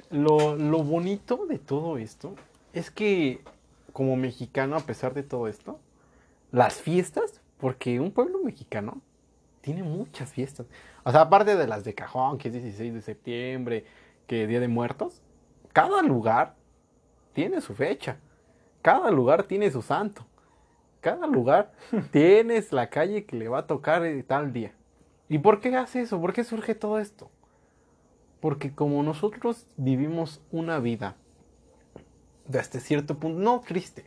lo, 0.10 0.56
lo 0.56 0.84
bonito 0.84 1.46
de 1.46 1.60
todo 1.60 1.98
esto 1.98 2.36
es 2.74 2.92
que 2.92 3.42
como 3.94 4.16
mexicano, 4.16 4.76
a 4.76 4.82
pesar 4.82 5.14
de 5.14 5.24
todo 5.24 5.48
esto, 5.48 5.80
las 6.52 6.76
fiestas, 6.76 7.42
porque 7.58 8.00
un 8.00 8.12
pueblo 8.12 8.40
mexicano 8.44 9.02
tiene 9.62 9.84
muchas 9.84 10.32
fiestas. 10.32 10.68
O 11.04 11.12
sea, 11.12 11.22
aparte 11.22 11.56
de 11.56 11.68
las 11.68 11.84
de 11.84 11.94
cajón, 11.94 12.38
que 12.38 12.48
es 12.48 12.54
16 12.54 12.94
de 12.94 13.02
septiembre, 13.02 13.86
que 14.28 14.48
Día 14.48 14.60
de 14.60 14.68
Muertos, 14.68 15.22
cada 15.74 16.02
lugar 16.02 16.56
tiene 17.34 17.62
su 17.62 17.76
fecha. 17.76 18.18
Cada 18.82 19.12
lugar 19.12 19.44
tiene 19.44 19.70
su 19.72 19.82
santo. 19.82 20.26
Cada 21.02 21.28
lugar 21.28 21.74
tienes 22.12 22.72
la 22.72 22.90
calle 22.90 23.26
que 23.26 23.36
le 23.36 23.50
va 23.50 23.60
a 23.60 23.68
tocar 23.68 24.04
tal 24.28 24.54
día. 24.54 24.74
¿Y 25.28 25.40
por 25.40 25.60
qué 25.60 25.76
hace 25.76 26.02
eso? 26.02 26.20
¿Por 26.20 26.34
qué 26.34 26.44
surge 26.44 26.74
todo 26.74 27.00
esto? 27.00 27.30
Porque 28.40 28.74
como 28.74 29.04
nosotros 29.04 29.68
vivimos 29.78 30.42
una 30.52 30.80
vida 30.80 31.16
de 32.48 32.60
hasta 32.60 32.80
cierto 32.80 33.20
punto, 33.20 33.40
no 33.40 33.60
triste, 33.62 34.06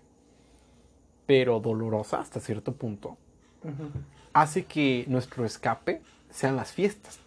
pero 1.27 1.61
dolorosa 1.61 2.21
hasta 2.21 2.41
cierto 2.41 2.75
punto, 2.75 3.17
hace 4.33 4.65
que 4.65 5.05
nuestro 5.09 5.45
escape 5.45 6.03
sean 6.31 6.57
las 6.57 6.73
fiestas. 6.73 7.21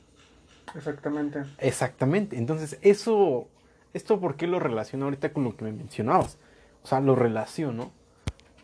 Exactamente. 0.76 1.44
Exactamente. 1.60 2.38
Entonces, 2.38 2.80
eso, 2.82 3.48
esto 3.94 4.20
por 4.20 4.36
qué 4.36 4.48
lo 4.48 4.60
relaciono 4.60 5.06
ahorita 5.06 5.32
con 5.32 5.44
lo 5.44 5.56
que 5.56 5.66
me 5.66 5.72
mencionabas. 5.72 6.38
O 6.84 6.88
sea, 6.88 7.00
lo 7.00 7.16
relaciono 7.16 7.92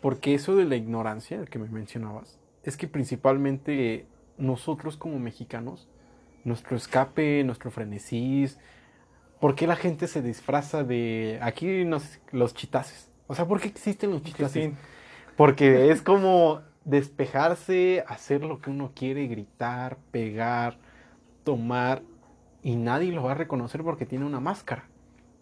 porque 0.02 0.34
eso 0.34 0.56
de 0.56 0.64
la 0.64 0.74
ignorancia, 0.74 1.38
el 1.38 1.48
que 1.48 1.60
me 1.60 1.68
mencionabas, 1.68 2.38
es 2.64 2.76
que 2.76 2.88
principalmente 2.88 4.06
nosotros 4.36 4.96
como 4.96 5.18
mexicanos, 5.20 5.88
nuestro 6.44 6.76
escape, 6.76 7.44
nuestro 7.44 7.70
frenesí, 7.70 8.46
¿por 9.40 9.54
qué 9.54 9.66
la 9.66 9.76
gente 9.76 10.06
se 10.06 10.22
disfraza 10.22 10.84
de 10.84 11.38
aquí 11.42 11.84
los 12.32 12.54
chitaces? 12.54 13.10
O 13.26 13.34
sea, 13.34 13.46
¿por 13.46 13.60
qué 13.60 13.68
existen 13.68 14.10
los 14.10 14.22
chitaces? 14.22 14.72
Porque 15.36 15.90
es 15.90 16.02
como 16.02 16.60
despejarse, 16.84 18.04
hacer 18.06 18.42
lo 18.42 18.60
que 18.60 18.70
uno 18.70 18.92
quiere, 18.94 19.26
gritar, 19.26 19.96
pegar, 20.10 20.78
tomar, 21.44 22.02
y 22.62 22.76
nadie 22.76 23.12
lo 23.12 23.24
va 23.24 23.32
a 23.32 23.34
reconocer 23.34 23.82
porque 23.82 24.06
tiene 24.06 24.24
una 24.24 24.40
máscara. 24.40 24.84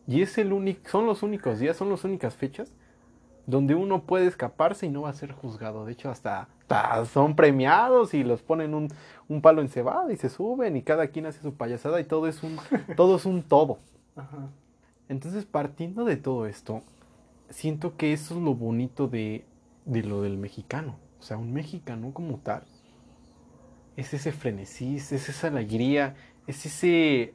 Y 0.07 0.23
es 0.23 0.39
el 0.39 0.53
único, 0.53 0.89
son 0.89 1.07
los 1.07 1.23
únicos 1.23 1.59
días, 1.59 1.77
son 1.77 1.91
las 1.91 2.05
únicas 2.05 2.35
fechas 2.35 2.73
donde 3.47 3.75
uno 3.75 4.03
puede 4.05 4.27
escaparse 4.27 4.87
y 4.87 4.91
no 4.91 5.03
va 5.03 5.11
a 5.11 5.15
ser 5.15 5.33
juzgado. 5.33 5.85
De 5.85 5.93
hecho, 5.93 6.11
hasta, 6.11 6.49
son 7.13 7.37
premiados 7.37 8.15
y 8.15 8.25
los 8.25 8.43
ponen 8.43 8.75
un, 8.75 8.89
un, 9.29 9.43
palo 9.43 9.63
encebado 9.63 10.11
y 10.11 10.17
se 10.17 10.29
suben 10.29 10.77
y 10.77 10.83
cada 10.83 11.09
quien 11.09 11.27
hace 11.27 11.41
su 11.41 11.55
payasada 11.55 12.01
y 12.01 12.05
todo 12.05 12.27
es 12.27 12.43
un 12.43 12.59
todo. 12.97 13.17
Es 13.17 13.27
un 13.27 13.43
todo. 13.43 13.79
Entonces, 15.09 15.45
partiendo 15.45 16.05
de 16.05 16.17
todo 16.17 16.47
esto, 16.47 16.83
siento 17.49 17.97
que 17.97 18.13
eso 18.13 18.37
es 18.37 18.43
lo 18.43 18.55
bonito 18.55 19.09
de, 19.09 19.45
de 19.85 20.03
lo 20.03 20.23
del 20.23 20.37
mexicano. 20.37 20.97
O 21.19 21.23
sea, 21.23 21.37
un 21.37 21.53
mexicano 21.53 22.13
como 22.13 22.39
tal 22.39 22.63
es 23.97 24.15
ese 24.15 24.33
frenesí, 24.33 24.97
es 24.97 25.13
esa 25.13 25.49
alegría, 25.49 26.15
es 26.47 26.67
ese 26.67 27.35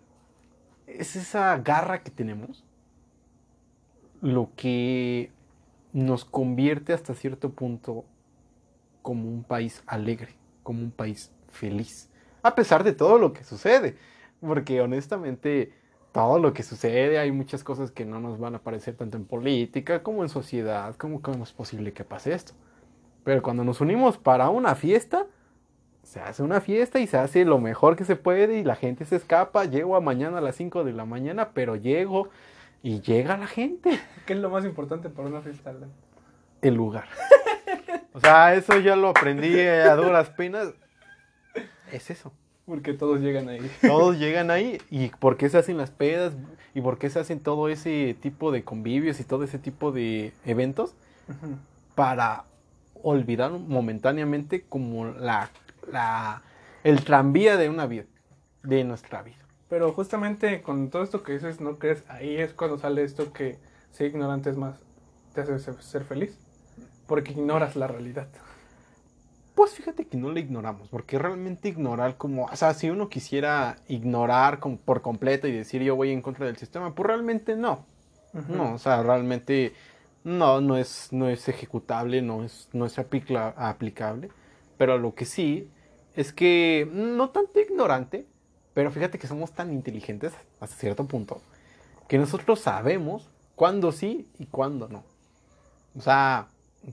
es 0.87 1.15
esa 1.15 1.57
garra 1.57 2.03
que 2.03 2.11
tenemos 2.11 2.63
lo 4.21 4.49
que 4.55 5.31
nos 5.93 6.25
convierte 6.25 6.93
hasta 6.93 7.13
cierto 7.13 7.51
punto 7.51 8.05
como 9.05 9.29
un 9.29 9.43
país 9.43 9.83
alegre, 9.85 10.29
como 10.63 10.81
un 10.81 10.89
país 10.89 11.31
feliz, 11.51 12.09
a 12.41 12.55
pesar 12.55 12.83
de 12.83 12.91
todo 12.91 13.19
lo 13.19 13.33
que 13.33 13.43
sucede, 13.43 13.97
porque 14.41 14.81
honestamente 14.81 15.73
todo 16.11 16.39
lo 16.39 16.53
que 16.53 16.63
sucede, 16.63 17.19
hay 17.19 17.31
muchas 17.31 17.63
cosas 17.63 17.91
que 17.91 18.03
no 18.03 18.19
nos 18.19 18.39
van 18.39 18.55
a 18.55 18.63
parecer 18.63 18.95
tanto 18.95 19.15
en 19.15 19.25
política 19.25 20.01
como 20.01 20.23
en 20.23 20.29
sociedad, 20.29 20.95
como 20.95 21.21
cómo 21.21 21.43
es 21.43 21.53
posible 21.53 21.93
que 21.93 22.03
pase 22.03 22.33
esto. 22.33 22.53
Pero 23.23 23.43
cuando 23.43 23.63
nos 23.63 23.79
unimos 23.79 24.17
para 24.17 24.49
una 24.49 24.73
fiesta, 24.73 25.27
se 26.01 26.19
hace 26.19 26.41
una 26.41 26.59
fiesta 26.59 26.99
y 26.99 27.05
se 27.05 27.17
hace 27.17 27.45
lo 27.45 27.59
mejor 27.59 27.95
que 27.95 28.05
se 28.05 28.15
puede 28.15 28.57
y 28.57 28.63
la 28.63 28.75
gente 28.75 29.05
se 29.05 29.17
escapa. 29.17 29.65
Llego 29.65 29.95
a 29.95 30.01
mañana 30.01 30.39
a 30.39 30.41
las 30.41 30.55
5 30.55 30.83
de 30.83 30.93
la 30.93 31.05
mañana, 31.05 31.49
pero 31.53 31.75
llego 31.75 32.29
y 32.81 33.01
llega 33.01 33.37
la 33.37 33.45
gente. 33.45 33.99
¿Qué 34.25 34.33
es 34.33 34.39
lo 34.39 34.49
más 34.49 34.65
importante 34.65 35.11
para 35.11 35.27
una 35.27 35.41
fiesta? 35.41 35.75
El 36.63 36.73
lugar. 36.73 37.05
o 38.13 38.19
sea, 38.19 38.55
eso 38.55 38.79
ya 38.79 38.95
lo 38.95 39.09
aprendí 39.09 39.59
a 39.59 39.95
duras 39.95 40.29
penas. 40.29 40.73
Es 41.91 42.09
eso. 42.09 42.31
Porque 42.65 42.93
todos 42.93 43.19
llegan 43.19 43.47
ahí. 43.47 43.71
Todos 43.81 44.17
llegan 44.17 44.49
ahí. 44.49 44.79
¿Y 44.89 45.09
por 45.09 45.37
qué 45.37 45.49
se 45.49 45.57
hacen 45.57 45.77
las 45.77 45.91
pedas? 45.91 46.33
¿Y 46.73 46.81
por 46.81 46.97
qué 46.97 47.09
se 47.09 47.19
hacen 47.19 47.39
todo 47.39 47.69
ese 47.69 48.15
tipo 48.19 48.51
de 48.51 48.63
convivios 48.63 49.19
y 49.19 49.23
todo 49.23 49.43
ese 49.43 49.59
tipo 49.59 49.91
de 49.91 50.33
eventos? 50.45 50.95
Para 51.93 52.45
olvidar 53.03 53.51
momentáneamente 53.51 54.63
como 54.63 55.05
la, 55.05 55.51
la, 55.91 56.41
el 56.83 57.03
tranvía 57.03 57.55
de 57.57 57.69
una 57.69 57.85
vida, 57.85 58.05
de 58.63 58.83
nuestra 58.83 59.21
vida. 59.21 59.37
Pero 59.69 59.91
justamente 59.93 60.61
con 60.61 60.89
todo 60.89 61.03
esto 61.03 61.21
que 61.21 61.33
dices, 61.33 61.61
¿no 61.61 61.77
crees? 61.77 62.03
Ahí 62.09 62.35
es 62.37 62.53
cuando 62.53 62.77
sale 62.79 63.03
esto 63.03 63.31
que 63.31 63.59
ser 63.91 64.07
ignorante 64.07 64.49
es 64.49 64.57
más, 64.57 64.83
te 65.33 65.41
hace 65.41 65.59
ser 65.59 66.03
feliz. 66.03 66.37
Porque 67.07 67.31
ignoras 67.31 67.75
la 67.75 67.87
realidad. 67.87 68.27
Pues 69.53 69.71
fíjate 69.71 70.05
que 70.05 70.17
no 70.17 70.31
la 70.31 70.39
ignoramos, 70.39 70.89
porque 70.89 71.17
realmente 71.17 71.69
ignorar 71.69 72.17
como, 72.17 72.45
o 72.45 72.55
sea, 72.55 72.73
si 72.73 72.89
uno 72.89 73.07
quisiera 73.07 73.77
ignorar 73.87 74.59
por 74.59 75.01
completo 75.01 75.47
y 75.47 75.53
decir 75.53 75.81
yo 75.81 75.95
voy 75.95 76.11
en 76.11 76.21
contra 76.21 76.45
del 76.45 76.57
sistema, 76.57 76.93
pues 76.93 77.07
realmente 77.07 77.55
no. 77.55 77.85
No, 78.49 78.73
o 78.73 78.77
sea, 78.77 79.01
realmente 79.01 79.73
no, 80.25 80.59
no 80.59 80.75
es, 80.75 81.07
no 81.11 81.29
es 81.29 81.47
ejecutable, 81.47 82.21
no 82.21 82.43
es, 82.43 82.67
no 82.73 82.85
es 82.85 82.99
aplicable. 82.99 84.29
Pero 84.77 84.97
lo 84.97 85.15
que 85.15 85.23
sí 85.23 85.69
es 86.17 86.33
que 86.33 86.85
no 86.91 87.29
tanto 87.29 87.61
ignorante, 87.61 88.25
pero 88.73 88.91
fíjate 88.91 89.17
que 89.17 89.27
somos 89.27 89.53
tan 89.53 89.71
inteligentes 89.71 90.33
hasta 90.59 90.75
cierto 90.75 91.05
punto 91.05 91.41
que 92.07 92.17
nosotros 92.17 92.59
sabemos 92.59 93.29
cuándo 93.55 93.91
sí 93.91 94.27
y 94.37 94.45
cuándo 94.45 94.87
no. 94.87 95.03
O 95.97 96.01
sea, 96.01 96.49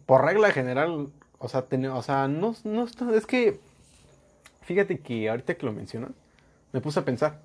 por 0.07 0.24
regla 0.24 0.51
general, 0.51 1.09
o 1.38 1.49
sea, 1.49 1.66
o 1.93 2.03
sea 2.03 2.28
no, 2.28 2.55
no 2.64 2.84
es 2.84 3.26
que, 3.26 3.61
fíjate 4.62 5.01
que 5.01 5.28
ahorita 5.28 5.55
que 5.55 5.66
lo 5.66 5.72
mencionas, 5.72 6.11
me 6.72 6.80
puse 6.80 7.01
a 7.01 7.05
pensar. 7.05 7.40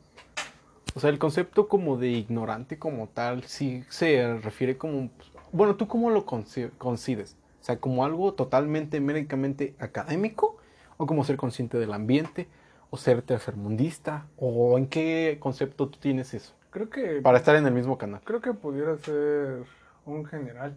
O 0.96 1.00
sea, 1.00 1.10
el 1.10 1.20
concepto 1.20 1.68
como 1.68 1.98
de 1.98 2.10
ignorante 2.10 2.80
como 2.80 3.08
tal, 3.08 3.44
sí 3.44 3.84
se 3.90 4.38
refiere 4.38 4.78
como 4.78 5.10
bueno, 5.52 5.76
¿tú 5.76 5.88
cómo 5.88 6.10
lo 6.10 6.26
concibes? 6.26 7.36
O 7.62 7.64
sea, 7.64 7.78
como 7.78 8.06
algo 8.06 8.34
totalmente 8.34 9.00
médicamente 9.00 9.76
académico 9.80 10.58
o 10.98 11.06
como 11.06 11.24
ser 11.24 11.38
consciente 11.38 11.78
del 11.78 11.94
ambiente 11.94 12.48
o 12.90 12.98
ser 12.98 13.22
tercermundista 13.22 14.26
o 14.38 14.78
en 14.78 14.88
qué 14.88 15.38
concepto 15.40 15.88
tú 15.88 16.00
tienes 16.00 16.34
eso? 16.34 16.54
Creo 16.70 16.90
que 16.90 17.22
para 17.22 17.38
estar 17.38 17.56
en 17.56 17.66
el 17.66 17.74
mismo 17.74 17.98
canal. 17.98 18.22
Creo 18.24 18.42
que 18.42 18.54
pudiera 18.54 18.98
ser 18.98 19.64
un 20.06 20.26
general 20.26 20.76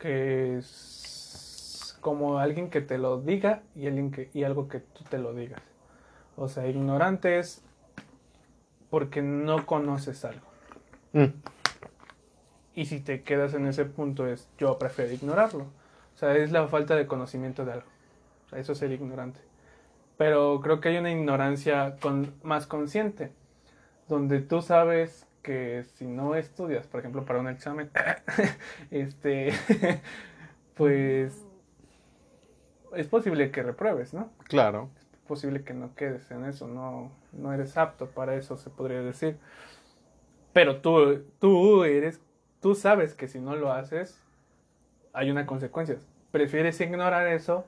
que 0.00 0.58
es 0.58 1.96
como 2.00 2.38
alguien 2.38 2.70
que 2.70 2.80
te 2.80 2.98
lo 2.98 3.20
diga 3.20 3.62
y 3.76 3.86
alguien 3.86 4.10
que 4.10 4.30
y 4.34 4.42
algo 4.42 4.66
que 4.66 4.80
tú 4.80 5.04
te 5.08 5.18
lo 5.18 5.34
digas. 5.34 5.62
O 6.36 6.48
sea, 6.48 6.66
ignorante 6.66 7.38
es 7.38 7.62
porque 8.88 9.22
no 9.22 9.66
conoces 9.66 10.24
algo. 10.24 10.46
Mm. 11.12 11.26
Y 12.74 12.86
si 12.86 13.00
te 13.00 13.22
quedas 13.22 13.54
en 13.54 13.66
ese 13.66 13.84
punto 13.84 14.26
es 14.26 14.48
yo 14.58 14.78
prefiero 14.78 15.12
ignorarlo. 15.12 15.64
O 16.14 16.18
sea, 16.18 16.36
es 16.36 16.50
la 16.50 16.66
falta 16.68 16.96
de 16.96 17.06
conocimiento 17.06 17.64
de 17.64 17.72
algo. 17.74 17.88
O 18.46 18.48
sea, 18.48 18.58
eso 18.58 18.72
es 18.72 18.78
ser 18.78 18.90
ignorante. 18.90 19.40
Pero 20.16 20.60
creo 20.60 20.80
que 20.80 20.90
hay 20.90 20.96
una 20.98 21.12
ignorancia 21.12 21.96
con, 22.00 22.34
más 22.42 22.66
consciente, 22.66 23.32
donde 24.08 24.40
tú 24.40 24.60
sabes 24.60 25.26
que 25.42 25.84
si 25.94 26.06
no 26.06 26.34
estudias, 26.34 26.86
por 26.86 27.00
ejemplo, 27.00 27.24
para 27.24 27.40
un 27.40 27.48
examen, 27.48 27.90
este, 28.90 29.52
pues 30.74 31.44
es 32.94 33.06
posible 33.06 33.50
que 33.50 33.62
repruebes, 33.62 34.14
¿no? 34.14 34.30
Claro. 34.44 34.90
Es 34.98 35.06
posible 35.26 35.62
que 35.62 35.74
no 35.74 35.94
quedes 35.94 36.30
en 36.30 36.44
eso, 36.44 36.66
no, 36.66 37.12
no 37.32 37.52
eres 37.52 37.76
apto 37.76 38.06
para 38.06 38.34
eso, 38.34 38.56
se 38.56 38.70
podría 38.70 39.00
decir. 39.00 39.38
Pero 40.52 40.80
tú, 40.80 41.24
tú 41.38 41.84
eres 41.84 42.20
tú 42.60 42.74
sabes 42.74 43.14
que 43.14 43.26
si 43.26 43.40
no 43.40 43.56
lo 43.56 43.72
haces, 43.72 44.22
hay 45.12 45.30
una 45.30 45.46
consecuencia. 45.46 45.96
Prefieres 46.30 46.80
ignorar 46.80 47.26
eso, 47.26 47.64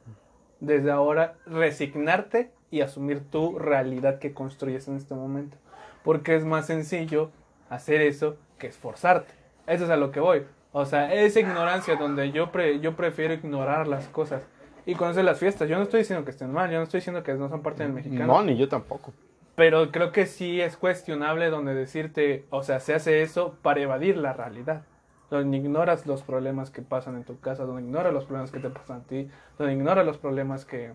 desde 0.60 0.90
ahora 0.90 1.34
resignarte 1.46 2.52
y 2.70 2.82
asumir 2.82 3.28
tu 3.28 3.58
realidad 3.58 4.18
que 4.18 4.32
construyes 4.32 4.86
en 4.88 4.96
este 4.96 5.14
momento. 5.14 5.56
Porque 6.04 6.36
es 6.36 6.44
más 6.44 6.66
sencillo 6.66 7.30
hacer 7.72 8.02
eso 8.02 8.36
que 8.58 8.66
esforzarte. 8.66 9.32
Eso 9.66 9.84
es 9.84 9.90
a 9.90 9.96
lo 9.96 10.10
que 10.10 10.20
voy. 10.20 10.44
O 10.72 10.84
sea, 10.84 11.12
esa 11.12 11.40
ignorancia 11.40 11.96
donde 11.96 12.32
yo, 12.32 12.50
yo 12.80 12.96
prefiero 12.96 13.34
ignorar 13.34 13.88
las 13.88 14.08
cosas 14.08 14.42
y 14.86 14.94
conoce 14.94 15.22
las 15.22 15.38
fiestas. 15.38 15.68
Yo 15.68 15.76
no 15.76 15.82
estoy 15.82 16.00
diciendo 16.00 16.24
que 16.24 16.30
estén 16.30 16.52
mal, 16.52 16.70
yo 16.70 16.78
no 16.78 16.84
estoy 16.84 16.98
diciendo 16.98 17.22
que 17.22 17.34
no 17.34 17.48
son 17.48 17.62
parte 17.62 17.82
del 17.82 17.92
mexicano. 17.92 18.26
No, 18.26 18.42
ni 18.42 18.56
yo 18.56 18.68
tampoco. 18.68 19.12
Pero 19.54 19.90
creo 19.90 20.12
que 20.12 20.26
sí 20.26 20.60
es 20.60 20.76
cuestionable 20.76 21.50
donde 21.50 21.74
decirte, 21.74 22.46
o 22.50 22.62
sea, 22.62 22.80
se 22.80 22.94
hace 22.94 23.22
eso 23.22 23.56
para 23.62 23.80
evadir 23.80 24.16
la 24.16 24.32
realidad. 24.32 24.82
Donde 25.30 25.56
ignoras 25.56 26.06
los 26.06 26.22
problemas 26.22 26.70
que 26.70 26.82
pasan 26.82 27.16
en 27.16 27.24
tu 27.24 27.40
casa, 27.40 27.64
donde 27.64 27.82
ignoras 27.82 28.12
los 28.12 28.24
problemas 28.24 28.50
que 28.50 28.60
te 28.60 28.68
pasan 28.68 29.00
a 29.00 29.04
ti, 29.04 29.28
donde 29.58 29.72
ignoras 29.72 30.04
los 30.04 30.18
problemas 30.18 30.66
que, 30.66 30.92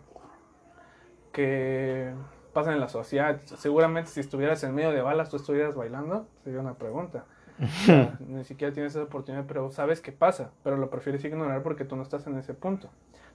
que 1.31 2.11
pasan 2.57 2.73
en 2.73 2.79
la 2.79 2.89
sociedad. 2.89 3.39
Seguramente 3.45 4.09
si 4.09 4.19
estuvieras 4.19 4.63
en 4.63 4.73
medio 4.73 4.91
de 4.91 4.99
balas, 4.99 5.29
tú 5.29 5.37
estuvieras 5.37 5.75
bailando, 5.75 6.25
sería 6.43 6.59
una 6.59 6.73
pregunta. 6.73 7.25
O 7.61 7.67
sea, 7.85 8.17
ni 8.27 8.43
siquiera 8.45 8.73
tienes 8.73 8.95
esa 8.95 9.03
oportunidad, 9.03 9.45
pero 9.47 9.69
sabes 9.69 10.01
qué 10.01 10.11
pasa, 10.11 10.49
pero 10.63 10.75
lo 10.75 10.89
prefieres 10.89 11.23
ignorar 11.23 11.61
porque 11.61 11.85
tú 11.85 11.95
no 11.95 12.01
estás 12.01 12.25
en 12.25 12.35
ese 12.35 12.55
punto. 12.55 12.89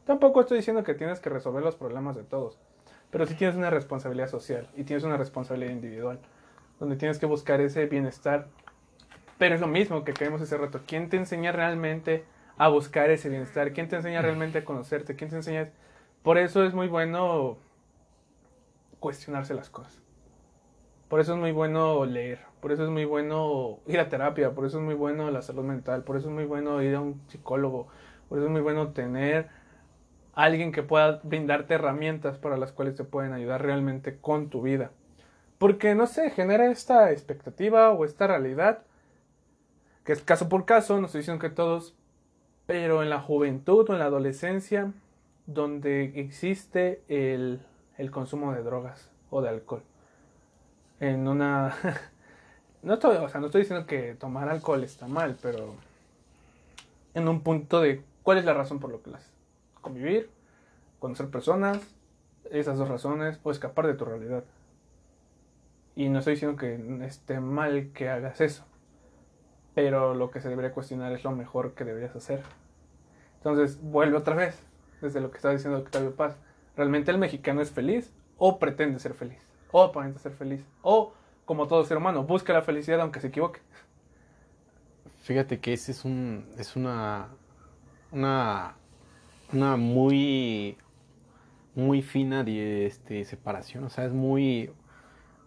Tampoco 0.06 0.40
estoy 0.40 0.56
diciendo 0.56 0.82
que 0.82 0.94
tienes 0.94 1.20
que 1.20 1.30
resolver 1.30 1.62
los 1.62 1.76
problemas 1.76 2.16
de 2.16 2.24
todos, 2.24 2.58
pero 3.12 3.24
sí 3.24 3.36
tienes 3.36 3.54
una 3.54 3.70
responsabilidad 3.70 4.26
social 4.26 4.68
y 4.76 4.82
tienes 4.82 5.04
una 5.04 5.16
responsabilidad 5.16 5.70
individual, 5.70 6.18
donde 6.80 6.96
tienes 6.96 7.20
que 7.20 7.26
buscar 7.26 7.60
ese 7.60 7.86
bienestar. 7.86 8.48
Pero 9.38 9.54
es 9.54 9.60
lo 9.60 9.68
mismo 9.68 10.02
que 10.02 10.14
queremos 10.14 10.40
ese 10.40 10.56
rato. 10.56 10.80
¿Quién 10.84 11.10
te 11.10 11.16
enseña 11.16 11.52
realmente 11.52 12.24
a 12.58 12.66
buscar 12.66 13.08
ese 13.10 13.28
bienestar? 13.28 13.72
¿Quién 13.72 13.88
te 13.88 13.94
enseña 13.94 14.20
realmente 14.20 14.58
a 14.58 14.64
conocerte? 14.64 15.14
¿Quién 15.14 15.30
te 15.30 15.36
enseña? 15.36 15.70
Por 16.24 16.38
eso 16.38 16.64
es 16.64 16.74
muy 16.74 16.88
bueno 16.88 17.56
cuestionarse 19.02 19.52
las 19.52 19.68
cosas. 19.68 20.00
Por 21.08 21.20
eso 21.20 21.34
es 21.34 21.38
muy 21.38 21.52
bueno 21.52 22.06
leer, 22.06 22.38
por 22.60 22.72
eso 22.72 22.84
es 22.84 22.88
muy 22.88 23.04
bueno 23.04 23.80
ir 23.86 24.00
a 24.00 24.08
terapia, 24.08 24.52
por 24.52 24.64
eso 24.64 24.78
es 24.78 24.84
muy 24.84 24.94
bueno 24.94 25.30
la 25.30 25.42
salud 25.42 25.64
mental, 25.64 26.04
por 26.04 26.16
eso 26.16 26.28
es 26.28 26.34
muy 26.34 26.46
bueno 26.46 26.80
ir 26.80 26.94
a 26.94 27.00
un 27.02 27.20
psicólogo, 27.28 27.88
por 28.30 28.38
eso 28.38 28.46
es 28.46 28.50
muy 28.50 28.62
bueno 28.62 28.92
tener 28.92 29.50
alguien 30.32 30.72
que 30.72 30.82
pueda 30.82 31.20
brindarte 31.22 31.74
herramientas 31.74 32.38
para 32.38 32.56
las 32.56 32.72
cuales 32.72 32.94
te 32.94 33.04
pueden 33.04 33.34
ayudar 33.34 33.60
realmente 33.60 34.16
con 34.18 34.48
tu 34.48 34.62
vida. 34.62 34.92
Porque, 35.58 35.94
no 35.94 36.06
sé, 36.06 36.30
genera 36.30 36.70
esta 36.70 37.10
expectativa 37.10 37.90
o 37.90 38.06
esta 38.06 38.26
realidad, 38.26 38.84
que 40.04 40.12
es 40.12 40.22
caso 40.22 40.48
por 40.48 40.64
caso, 40.64 40.98
no 40.98 41.06
estoy 41.06 41.20
diciendo 41.20 41.42
que 41.42 41.50
todos, 41.50 41.94
pero 42.64 43.02
en 43.02 43.10
la 43.10 43.20
juventud 43.20 43.90
o 43.90 43.92
en 43.92 43.98
la 43.98 44.06
adolescencia, 44.06 44.92
donde 45.46 46.18
existe 46.18 47.02
el, 47.08 47.60
el 47.98 48.10
consumo 48.10 48.52
de 48.52 48.62
drogas 48.62 49.10
o 49.30 49.42
de 49.42 49.48
alcohol. 49.48 49.82
En 51.00 51.28
una... 51.28 51.74
no, 52.82 52.94
estoy, 52.94 53.16
o 53.16 53.28
sea, 53.28 53.40
no 53.40 53.46
estoy 53.46 53.62
diciendo 53.62 53.86
que 53.86 54.14
tomar 54.14 54.48
alcohol 54.48 54.84
está 54.84 55.08
mal, 55.08 55.36
pero 55.40 55.74
en 57.14 57.28
un 57.28 57.40
punto 57.40 57.80
de 57.80 58.02
cuál 58.22 58.38
es 58.38 58.44
la 58.44 58.54
razón 58.54 58.78
por 58.78 58.90
lo 58.90 59.02
que 59.02 59.10
las 59.10 59.30
convivir, 59.80 60.30
conocer 60.98 61.28
personas, 61.28 61.80
esas 62.50 62.78
dos 62.78 62.88
razones, 62.88 63.40
o 63.42 63.50
escapar 63.50 63.86
de 63.86 63.94
tu 63.94 64.04
realidad. 64.04 64.44
Y 65.94 66.08
no 66.08 66.20
estoy 66.20 66.34
diciendo 66.34 66.56
que 66.56 67.04
esté 67.04 67.40
mal 67.40 67.90
que 67.92 68.08
hagas 68.08 68.40
eso, 68.40 68.64
pero 69.74 70.14
lo 70.14 70.30
que 70.30 70.40
se 70.40 70.48
debería 70.48 70.72
cuestionar 70.72 71.12
es 71.12 71.24
lo 71.24 71.32
mejor 71.32 71.74
que 71.74 71.84
deberías 71.84 72.16
hacer. 72.16 72.42
Entonces, 73.36 73.82
vuelve 73.82 74.16
otra 74.16 74.36
vez, 74.36 74.62
desde 75.00 75.20
lo 75.20 75.30
que 75.30 75.36
estaba 75.36 75.52
diciendo 75.52 75.80
Octavio 75.80 76.14
Paz. 76.14 76.36
¿Realmente 76.76 77.10
el 77.10 77.18
mexicano 77.18 77.60
es 77.60 77.70
feliz 77.70 78.12
o 78.38 78.58
pretende 78.58 78.98
ser 78.98 79.14
feliz? 79.14 79.38
O 79.70 79.82
aparenta 79.82 80.18
ser 80.18 80.32
feliz. 80.32 80.64
O, 80.82 81.12
como 81.44 81.66
todo 81.66 81.84
ser 81.84 81.96
humano, 81.96 82.24
busca 82.24 82.52
la 82.52 82.62
felicidad 82.62 83.00
aunque 83.00 83.20
se 83.20 83.28
equivoque. 83.28 83.60
Fíjate 85.22 85.60
que 85.60 85.72
ese 85.72 85.92
es 85.92 86.04
un 86.04 86.46
es 86.58 86.74
una 86.74 87.28
una 88.10 88.74
una 89.52 89.76
muy 89.76 90.76
muy 91.74 92.02
fina 92.02 92.42
de 92.42 92.86
este 92.86 93.24
separación, 93.24 93.84
o 93.84 93.88
sea, 93.88 94.04
es 94.04 94.12
muy 94.12 94.70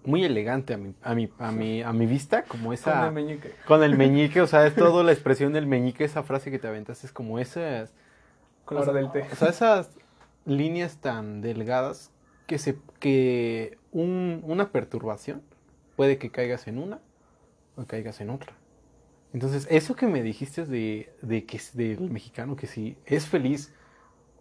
muy 0.06 0.24
elegante 0.24 0.74
a 0.74 0.78
mi, 0.78 0.94
a 1.02 1.16
mi, 1.16 1.30
a 1.40 1.52
mi, 1.52 1.82
a 1.82 1.92
mi 1.92 2.06
vista, 2.06 2.44
como 2.44 2.74
esa... 2.74 2.94
Con 2.94 3.06
el 3.06 3.12
meñique. 3.12 3.52
Con 3.68 3.84
el 3.84 3.98
meñique, 3.98 4.40
o 4.40 4.46
sea, 4.46 4.68
es 4.68 4.76
toda 4.76 5.04
la 5.04 5.12
expresión 5.14 5.52
del 5.52 5.66
meñique, 5.66 6.04
esa 6.04 6.22
frase 6.22 6.52
que 6.52 6.60
te 6.60 6.68
aventas, 6.68 7.04
es 7.04 7.12
como 7.12 7.40
esas... 7.40 7.92
Con 8.66 8.78
la 8.78 8.84
hora 8.84 8.94
del 8.94 9.12
té. 9.12 9.26
O 9.32 9.36
sea, 9.36 9.50
esas 9.50 9.90
líneas 10.46 10.98
tan 10.98 11.42
delgadas 11.42 12.12
que, 12.48 12.58
se, 12.58 12.78
que 13.00 13.78
un, 13.92 14.42
una 14.44 14.72
perturbación 14.72 15.42
puede 15.96 16.18
que 16.18 16.32
caigas 16.32 16.68
en 16.68 16.78
una 16.78 17.00
o 17.76 17.86
caigas 17.86 18.22
en 18.22 18.30
otra. 18.30 18.54
Entonces, 19.34 19.68
eso 19.70 19.96
que 19.96 20.08
me 20.08 20.24
dijiste 20.24 20.66
de, 20.66 21.14
de 21.22 21.46
que 21.46 21.60
del 21.74 22.10
mexicano 22.10 22.56
que 22.56 22.68
si 22.68 22.98
es 23.06 23.28
feliz 23.28 23.74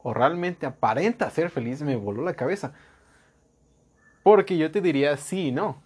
o 0.02 0.14
realmente 0.14 0.66
aparenta 0.66 1.30
ser 1.30 1.50
feliz, 1.50 1.82
me 1.82 1.96
voló 1.96 2.22
la 2.22 2.34
cabeza. 2.34 2.74
Porque 4.22 4.57
yo 4.57 4.70
te 4.70 4.80
diría 4.80 5.16
sí 5.16 5.48
y 5.48 5.52
no. 5.52 5.82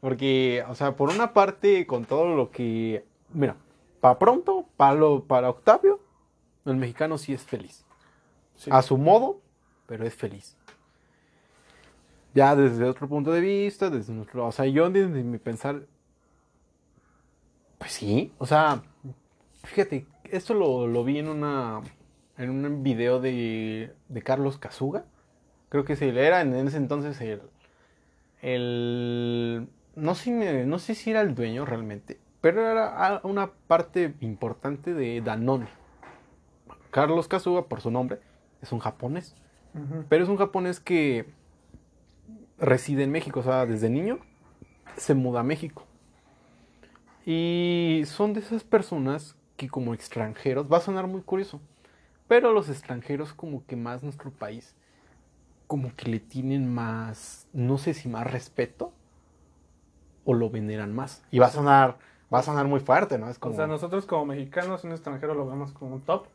Porque, 0.00 0.64
o 0.68 0.74
sea, 0.74 0.96
por 0.96 1.10
una 1.10 1.32
parte, 1.32 1.86
con 1.86 2.04
todo 2.04 2.34
lo 2.34 2.50
que. 2.50 3.04
Mira, 3.32 3.56
para 4.00 4.18
pronto, 4.18 4.66
para, 4.76 4.94
lo, 4.94 5.24
para 5.24 5.50
Octavio, 5.50 6.00
el 6.64 6.76
mexicano 6.76 7.18
sí 7.18 7.32
es 7.32 7.42
feliz. 7.42 7.84
A 8.70 8.82
su 8.82 8.98
modo, 8.98 9.40
pero 9.86 10.04
es 10.06 10.14
feliz. 10.14 10.56
Ya 12.34 12.54
desde 12.54 12.84
otro 12.84 13.08
punto 13.08 13.32
de 13.32 13.40
vista, 13.40 13.90
desde 13.90 14.12
nuestro. 14.12 14.46
O 14.46 14.52
sea, 14.52 14.66
yo 14.66 14.90
desde 14.90 15.22
mi 15.22 15.38
pensar. 15.38 15.82
Pues 17.78 17.92
sí, 17.92 18.32
o 18.38 18.46
sea, 18.46 18.82
fíjate, 19.64 20.06
esto 20.24 20.54
lo, 20.54 20.86
lo 20.86 21.04
vi 21.04 21.18
en 21.18 21.28
una. 21.28 21.80
En 22.36 22.50
un 22.50 22.82
video 22.82 23.20
de, 23.20 23.92
de 24.08 24.22
Carlos 24.22 24.58
Casuga. 24.58 25.04
Creo 25.68 25.84
que 25.84 25.96
sí, 25.96 26.06
era 26.06 26.40
en 26.40 26.54
ese 26.54 26.76
entonces 26.76 27.20
el. 27.20 27.42
El. 28.42 29.68
No 29.96 30.14
sé, 30.14 30.64
no 30.66 30.78
sé 30.78 30.94
si 30.94 31.10
era 31.10 31.20
el 31.20 31.34
dueño 31.34 31.64
realmente, 31.64 32.18
pero 32.40 32.70
era 32.70 33.20
una 33.24 33.50
parte 33.66 34.14
importante 34.20 34.94
de 34.94 35.20
Danone. 35.20 35.68
Carlos 36.90 37.28
Casuga, 37.28 37.66
por 37.66 37.80
su 37.80 37.90
nombre, 37.90 38.20
es 38.60 38.72
un 38.72 38.78
japonés. 38.78 39.34
Pero 40.08 40.24
es 40.24 40.28
un 40.28 40.36
japonés 40.36 40.80
que 40.80 41.26
reside 42.58 43.04
en 43.04 43.12
México, 43.12 43.40
o 43.40 43.42
sea, 43.42 43.66
desde 43.66 43.88
niño 43.88 44.18
se 44.96 45.14
muda 45.14 45.40
a 45.40 45.44
México. 45.44 45.86
Y 47.24 48.02
son 48.06 48.32
de 48.32 48.40
esas 48.40 48.64
personas 48.64 49.36
que 49.56 49.68
como 49.68 49.94
extranjeros, 49.94 50.72
va 50.72 50.78
a 50.78 50.80
sonar 50.80 51.06
muy 51.06 51.20
curioso, 51.20 51.60
pero 52.26 52.52
los 52.52 52.68
extranjeros 52.68 53.34
como 53.34 53.64
que 53.66 53.76
más 53.76 54.02
nuestro 54.02 54.30
país, 54.30 54.74
como 55.66 55.94
que 55.94 56.10
le 56.10 56.18
tienen 56.18 56.72
más, 56.72 57.46
no 57.52 57.76
sé 57.76 57.94
si 57.94 58.08
más 58.08 58.30
respeto 58.30 58.92
o 60.24 60.34
lo 60.34 60.50
veneran 60.50 60.94
más. 60.94 61.22
Y 61.30 61.38
va 61.38 61.46
a 61.46 61.50
sonar, 61.50 61.98
va 62.32 62.38
a 62.38 62.42
sonar 62.42 62.66
muy 62.66 62.80
fuerte, 62.80 63.18
¿no? 63.18 63.28
Es 63.28 63.38
como... 63.38 63.54
O 63.54 63.56
sea, 63.56 63.66
nosotros 63.66 64.06
como 64.06 64.26
mexicanos, 64.26 64.82
un 64.84 64.92
extranjero 64.92 65.34
lo 65.34 65.46
vemos 65.46 65.72
como 65.72 65.94
un 65.96 66.00
top. 66.00 66.26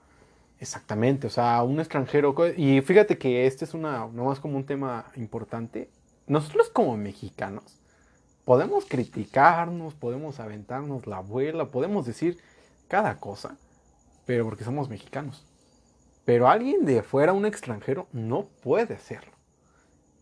Exactamente, 0.59 1.27
o 1.27 1.29
sea, 1.29 1.61
un 1.63 1.79
extranjero. 1.79 2.35
Y 2.55 2.81
fíjate 2.81 3.17
que 3.17 3.45
este 3.45 3.65
es 3.65 3.73
una, 3.73 4.07
nomás 4.07 4.39
como 4.39 4.57
un 4.57 4.65
tema 4.65 5.11
importante. 5.15 5.89
Nosotros 6.27 6.69
como 6.69 6.97
mexicanos 6.97 7.79
podemos 8.45 8.85
criticarnos, 8.85 9.95
podemos 9.95 10.39
aventarnos 10.39 11.07
la 11.07 11.17
abuela, 11.17 11.65
podemos 11.65 12.05
decir 12.05 12.37
cada 12.87 13.19
cosa, 13.19 13.57
pero 14.25 14.45
porque 14.45 14.63
somos 14.63 14.87
mexicanos. 14.87 15.43
Pero 16.23 16.47
alguien 16.47 16.85
de 16.85 17.03
fuera, 17.03 17.33
un 17.33 17.45
extranjero, 17.45 18.07
no 18.13 18.47
puede 18.63 18.95
hacerlo. 18.95 19.33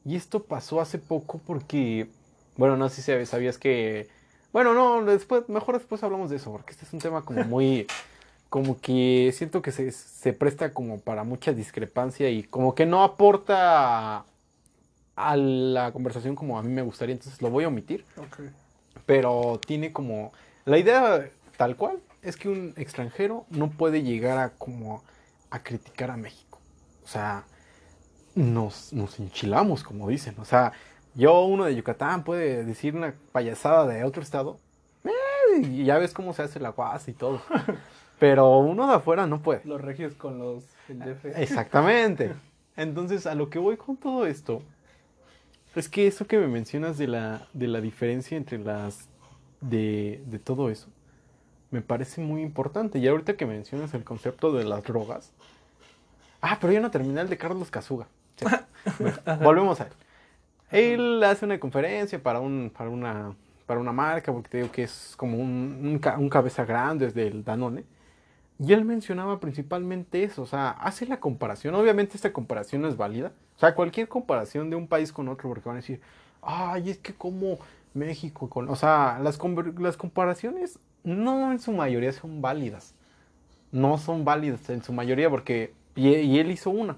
Y 0.05 0.15
esto 0.15 0.43
pasó 0.43 0.81
hace 0.81 0.97
poco 0.97 1.39
porque, 1.45 2.09
bueno, 2.57 2.75
no 2.75 2.89
sé 2.89 3.01
si 3.01 3.25
sabías 3.25 3.57
que, 3.57 4.09
bueno, 4.51 4.73
no, 4.73 5.03
después, 5.05 5.47
mejor 5.47 5.77
después 5.77 6.03
hablamos 6.03 6.29
de 6.29 6.37
eso, 6.37 6.51
porque 6.51 6.71
este 6.71 6.85
es 6.85 6.93
un 6.93 6.99
tema 6.99 7.23
como 7.23 7.43
muy, 7.43 7.87
como 8.53 8.79
que 8.79 9.33
siento 9.35 9.63
que 9.63 9.71
se, 9.71 9.91
se 9.91 10.31
presta 10.31 10.73
como 10.73 10.99
para 10.99 11.23
mucha 11.23 11.53
discrepancia 11.53 12.29
y 12.29 12.43
como 12.43 12.75
que 12.75 12.85
no 12.85 13.03
aporta 13.03 14.25
a, 15.15 15.35
la 15.35 15.91
conversación 15.91 16.35
como 16.35 16.59
a 16.59 16.61
mí 16.61 16.71
me 16.71 16.83
gustaría, 16.83 17.15
entonces 17.15 17.41
lo 17.41 17.49
voy 17.49 17.63
a 17.63 17.69
omitir, 17.69 18.05
pero 19.07 19.59
tiene 19.65 19.91
como, 19.91 20.33
la 20.65 20.77
idea 20.77 21.31
tal 21.57 21.75
cual 21.77 21.99
es 22.21 22.37
que 22.37 22.47
un 22.47 22.75
extranjero 22.77 23.47
no 23.49 23.71
puede 23.71 24.03
llegar 24.03 24.37
a 24.37 24.49
como 24.51 25.03
a 25.49 25.63
criticar 25.63 26.11
a 26.11 26.17
México, 26.17 26.59
o 27.03 27.07
sea, 27.07 27.45
nos, 28.35 28.93
nos 28.93 29.19
enchilamos 29.19 29.83
como 29.83 30.09
dicen, 30.09 30.35
o 30.37 30.45
sea, 30.45 30.73
yo 31.15 31.43
uno 31.45 31.65
de 31.65 31.75
Yucatán 31.75 32.23
puede 32.23 32.63
decir 32.63 32.95
una 32.95 33.15
payasada 33.31 33.87
de 33.87 34.03
otro 34.03 34.21
estado, 34.21 34.59
eh, 35.05 35.57
y 35.59 35.85
ya 35.85 35.97
ves 35.97 36.13
cómo 36.13 36.33
se 36.33 36.43
hace 36.43 36.59
la 36.59 36.69
guasa 36.69 37.09
y 37.09 37.15
todo. 37.15 37.41
Pero 38.19 38.57
uno 38.59 38.87
de 38.87 38.93
afuera 38.95 39.27
no 39.27 39.41
puede. 39.41 39.61
Los 39.65 39.81
regios 39.81 40.13
con 40.15 40.39
los 40.39 40.63
el 40.89 40.99
DF. 40.99 41.25
Exactamente. 41.37 42.33
Entonces, 42.77 43.25
a 43.27 43.35
lo 43.35 43.49
que 43.49 43.59
voy 43.59 43.77
con 43.77 43.97
todo 43.97 44.25
esto 44.25 44.61
es 45.75 45.89
que 45.89 46.07
eso 46.07 46.25
que 46.27 46.37
me 46.37 46.47
mencionas 46.47 46.97
de 46.97 47.07
la, 47.07 47.47
de 47.53 47.67
la 47.67 47.81
diferencia 47.81 48.37
entre 48.37 48.57
las. 48.59 49.09
De, 49.61 50.21
de 50.25 50.39
todo 50.39 50.69
eso, 50.69 50.87
me 51.71 51.81
parece 51.81 52.19
muy 52.19 52.41
importante. 52.41 52.99
Y 52.99 53.07
ahorita 53.07 53.37
que 53.37 53.45
mencionas 53.45 53.93
el 53.93 54.03
concepto 54.03 54.51
de 54.51 54.65
las 54.65 54.83
drogas, 54.83 55.31
Ah, 56.41 56.57
pero 56.59 56.73
ya 56.73 56.81
no 56.81 56.91
terminé 56.91 57.21
el 57.21 57.29
de 57.29 57.37
Carlos 57.37 57.71
Casuga. 57.71 58.07
Sí. 58.35 58.45
Bueno, 58.99 59.17
volvemos 59.41 59.79
a 59.79 59.85
él. 59.85 59.91
Él 60.71 61.23
hace 61.23 61.45
una 61.45 61.57
conferencia 61.57 62.21
para, 62.21 62.41
un, 62.41 62.69
para, 62.75 62.89
una, 62.89 63.33
para 63.65 63.79
una 63.79 63.93
marca, 63.93 64.33
porque 64.33 64.49
te 64.49 64.57
digo 64.57 64.69
que 64.71 64.83
es 64.83 65.13
como 65.15 65.37
un, 65.37 65.79
un, 65.81 65.99
ca- 65.99 66.17
un 66.17 66.27
cabeza 66.27 66.65
grande 66.65 67.05
desde 67.05 67.27
el 67.27 67.45
Danone. 67.45 67.85
Y 68.59 68.73
él 68.73 68.85
mencionaba 68.85 69.39
principalmente 69.39 70.23
eso, 70.23 70.43
o 70.43 70.45
sea, 70.45 70.69
hace 70.69 71.05
la 71.05 71.19
comparación. 71.19 71.75
Obviamente 71.75 72.15
esta 72.15 72.31
comparación 72.31 72.81
no 72.81 72.87
es 72.87 72.97
válida. 72.97 73.31
O 73.55 73.59
sea, 73.59 73.75
cualquier 73.75 74.07
comparación 74.07 74.69
de 74.69 74.75
un 74.75 74.87
país 74.87 75.11
con 75.11 75.27
otro, 75.27 75.49
porque 75.49 75.67
van 75.67 75.77
a 75.77 75.81
decir, 75.81 76.01
ay, 76.41 76.91
es 76.91 76.97
que 76.99 77.13
como 77.13 77.57
México 77.93 78.49
con... 78.49 78.69
O 78.69 78.75
sea, 78.75 79.19
las, 79.21 79.39
las 79.79 79.97
comparaciones 79.97 80.79
no 81.03 81.51
en 81.51 81.59
su 81.59 81.71
mayoría 81.71 82.11
son 82.11 82.41
válidas. 82.41 82.95
No 83.71 83.97
son 83.97 84.23
válidas 84.23 84.69
en 84.69 84.83
su 84.83 84.93
mayoría 84.93 85.29
porque... 85.29 85.73
Y, 85.95 86.39
él 86.39 86.49
hizo 86.51 86.71
una, 86.71 86.97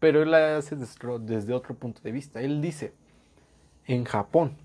pero 0.00 0.22
él 0.22 0.30
la 0.30 0.58
hace 0.58 0.76
desde 0.76 1.54
otro 1.54 1.74
punto 1.74 2.02
de 2.02 2.12
vista. 2.12 2.42
Él 2.42 2.60
dice, 2.60 2.92
en 3.86 4.04
Japón, 4.04 4.56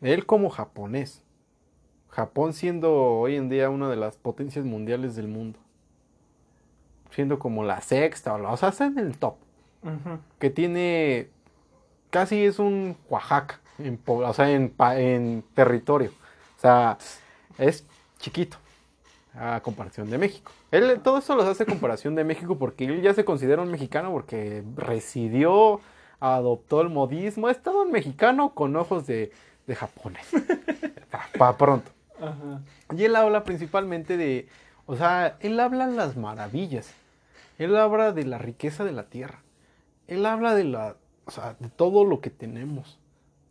él 0.00 0.24
como 0.24 0.48
japonés, 0.48 1.22
Japón 2.16 2.54
siendo 2.54 2.94
hoy 2.94 3.36
en 3.36 3.50
día 3.50 3.68
una 3.68 3.90
de 3.90 3.96
las 3.96 4.16
potencias 4.16 4.64
mundiales 4.64 5.14
del 5.16 5.28
mundo, 5.28 5.58
siendo 7.10 7.38
como 7.38 7.62
la 7.62 7.80
sexta, 7.82 8.32
o, 8.34 8.38
la, 8.38 8.50
o 8.50 8.56
sea, 8.56 8.70
está 8.70 8.86
en 8.86 8.98
el 8.98 9.18
top, 9.18 9.34
que 10.38 10.48
tiene, 10.50 11.28
casi 12.10 12.44
es 12.44 12.58
un 12.58 12.96
Oaxaca, 13.10 13.60
en, 13.78 14.00
o 14.06 14.32
sea, 14.32 14.50
en, 14.50 14.70
pa- 14.70 14.98
en 14.98 15.44
territorio, 15.54 16.10
o 16.56 16.60
sea, 16.60 16.96
es 17.58 17.84
chiquito 18.18 18.56
a 19.38 19.60
comparación 19.62 20.08
de 20.08 20.16
México. 20.16 20.50
Él 20.70 20.98
todo 21.04 21.18
eso 21.18 21.36
los 21.36 21.44
hace 21.44 21.64
a 21.64 21.66
comparación 21.66 22.14
de 22.14 22.24
México 22.24 22.56
porque 22.58 22.86
él 22.86 23.02
ya 23.02 23.12
se 23.12 23.26
considera 23.26 23.60
un 23.60 23.70
mexicano 23.70 24.10
porque 24.10 24.64
residió, 24.76 25.80
adoptó 26.20 26.80
el 26.80 26.88
modismo, 26.88 27.50
es 27.50 27.62
todo 27.62 27.82
un 27.82 27.92
mexicano 27.92 28.54
con 28.54 28.74
ojos 28.76 29.06
de, 29.06 29.30
de 29.66 29.74
japonés. 29.76 30.26
Para 31.38 31.56
pronto. 31.56 31.90
Y 32.96 33.04
él 33.04 33.16
habla 33.16 33.44
principalmente 33.44 34.16
de, 34.16 34.48
o 34.86 34.96
sea, 34.96 35.36
él 35.40 35.58
habla 35.60 35.86
las 35.86 36.16
maravillas. 36.16 36.92
Él 37.58 37.76
habla 37.76 38.12
de 38.12 38.24
la 38.24 38.38
riqueza 38.38 38.84
de 38.84 38.92
la 38.92 39.04
tierra. 39.04 39.42
Él 40.06 40.26
habla 40.26 40.54
de 40.54 40.64
la, 40.64 40.96
o 41.24 41.30
sea, 41.30 41.56
de 41.58 41.68
todo 41.68 42.04
lo 42.04 42.20
que 42.20 42.30
tenemos, 42.30 42.98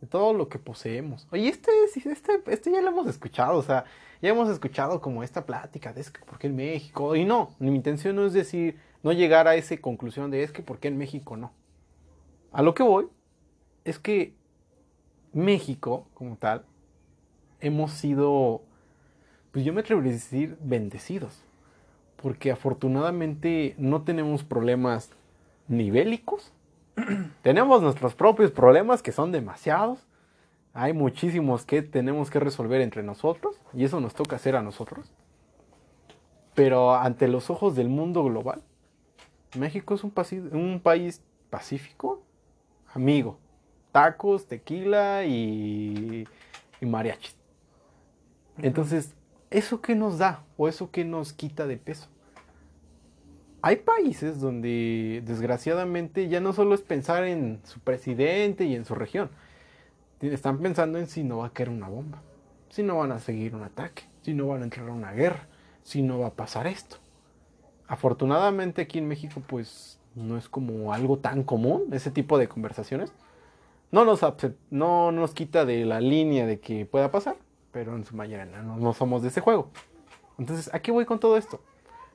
de 0.00 0.06
todo 0.06 0.32
lo 0.32 0.48
que 0.48 0.58
poseemos. 0.58 1.26
Oye, 1.30 1.48
este, 1.48 1.70
este, 1.94 2.42
este 2.46 2.72
ya 2.72 2.80
lo 2.80 2.88
hemos 2.88 3.06
escuchado, 3.06 3.58
o 3.58 3.62
sea, 3.62 3.84
ya 4.22 4.30
hemos 4.30 4.48
escuchado 4.48 5.00
como 5.00 5.22
esta 5.22 5.44
plática 5.44 5.92
de 5.92 6.00
es 6.00 6.10
que 6.10 6.24
por 6.24 6.38
qué 6.38 6.46
en 6.46 6.56
México. 6.56 7.16
Y 7.16 7.24
no, 7.24 7.54
mi 7.58 7.74
intención 7.74 8.16
no 8.16 8.24
es 8.24 8.32
decir, 8.32 8.78
no 9.02 9.12
llegar 9.12 9.48
a 9.48 9.56
esa 9.56 9.76
conclusión 9.76 10.30
de 10.30 10.42
es 10.42 10.52
que 10.52 10.62
por 10.62 10.78
qué 10.78 10.88
en 10.88 10.98
México 10.98 11.36
no. 11.36 11.52
A 12.52 12.62
lo 12.62 12.74
que 12.74 12.82
voy 12.82 13.08
es 13.84 13.98
que 13.98 14.34
México, 15.32 16.06
como 16.14 16.36
tal, 16.36 16.64
hemos 17.60 17.92
sido, 17.92 18.62
pues 19.52 19.64
yo 19.64 19.72
me 19.72 19.80
atrevería 19.80 20.12
a 20.12 20.14
decir, 20.14 20.56
bendecidos. 20.60 21.42
Porque 22.16 22.50
afortunadamente 22.50 23.74
no 23.78 24.02
tenemos 24.02 24.42
problemas 24.42 25.10
ni 25.68 25.90
bélicos. 25.90 26.52
tenemos 27.42 27.82
nuestros 27.82 28.14
propios 28.14 28.50
problemas 28.50 29.02
que 29.02 29.12
son 29.12 29.32
demasiados. 29.32 30.06
Hay 30.72 30.92
muchísimos 30.92 31.64
que 31.64 31.82
tenemos 31.82 32.30
que 32.30 32.40
resolver 32.40 32.80
entre 32.80 33.02
nosotros 33.02 33.60
y 33.72 33.84
eso 33.84 34.00
nos 34.00 34.14
toca 34.14 34.36
hacer 34.36 34.56
a 34.56 34.62
nosotros. 34.62 35.10
Pero 36.54 36.94
ante 36.94 37.28
los 37.28 37.50
ojos 37.50 37.76
del 37.76 37.88
mundo 37.88 38.24
global, 38.24 38.62
México 39.58 39.94
es 39.94 40.04
un, 40.04 40.12
un 40.52 40.80
país 40.82 41.22
pacífico, 41.50 42.22
amigo. 42.94 43.38
Tacos, 43.92 44.46
tequila 44.46 45.24
y, 45.24 46.26
y 46.80 46.86
mariachis. 46.86 47.35
Entonces, 48.62 49.14
¿eso 49.50 49.80
qué 49.80 49.94
nos 49.94 50.18
da 50.18 50.44
o 50.56 50.68
eso 50.68 50.90
qué 50.90 51.04
nos 51.04 51.32
quita 51.32 51.66
de 51.66 51.76
peso? 51.76 52.08
Hay 53.62 53.76
países 53.76 54.40
donde 54.40 55.22
desgraciadamente 55.26 56.28
ya 56.28 56.40
no 56.40 56.52
solo 56.52 56.74
es 56.74 56.82
pensar 56.82 57.24
en 57.24 57.60
su 57.64 57.80
presidente 57.80 58.64
y 58.64 58.74
en 58.76 58.84
su 58.84 58.94
región, 58.94 59.30
están 60.20 60.58
pensando 60.58 60.98
en 60.98 61.06
si 61.06 61.24
no 61.24 61.38
va 61.38 61.46
a 61.46 61.52
caer 61.52 61.70
una 61.70 61.88
bomba, 61.88 62.22
si 62.70 62.82
no 62.82 62.98
van 62.98 63.12
a 63.12 63.18
seguir 63.18 63.54
un 63.54 63.62
ataque, 63.62 64.04
si 64.22 64.34
no 64.34 64.46
van 64.46 64.62
a 64.62 64.64
entrar 64.64 64.88
a 64.88 64.92
una 64.92 65.12
guerra, 65.12 65.48
si 65.82 66.02
no 66.02 66.20
va 66.20 66.28
a 66.28 66.34
pasar 66.34 66.66
esto. 66.66 66.96
Afortunadamente 67.88 68.82
aquí 68.82 68.98
en 68.98 69.08
México 69.08 69.42
pues 69.46 69.98
no 70.14 70.36
es 70.36 70.48
como 70.48 70.92
algo 70.92 71.18
tan 71.18 71.42
común 71.42 71.84
ese 71.92 72.10
tipo 72.10 72.38
de 72.38 72.48
conversaciones. 72.48 73.12
No 73.92 74.04
nos, 74.04 74.20
no 74.70 75.12
nos 75.12 75.34
quita 75.34 75.64
de 75.64 75.84
la 75.84 76.00
línea 76.00 76.46
de 76.46 76.58
que 76.58 76.86
pueda 76.86 77.10
pasar, 77.10 77.36
pero 77.76 77.94
en 77.94 78.06
su 78.06 78.16
mayoría 78.16 78.46
no, 78.46 78.94
somos 78.94 79.20
de 79.20 79.28
ese 79.28 79.42
juego. 79.42 79.68
Entonces, 80.38 80.72
¿a 80.72 80.78
qué 80.78 80.92
voy 80.92 81.04
con 81.04 81.20
todo 81.20 81.36
esto? 81.36 81.60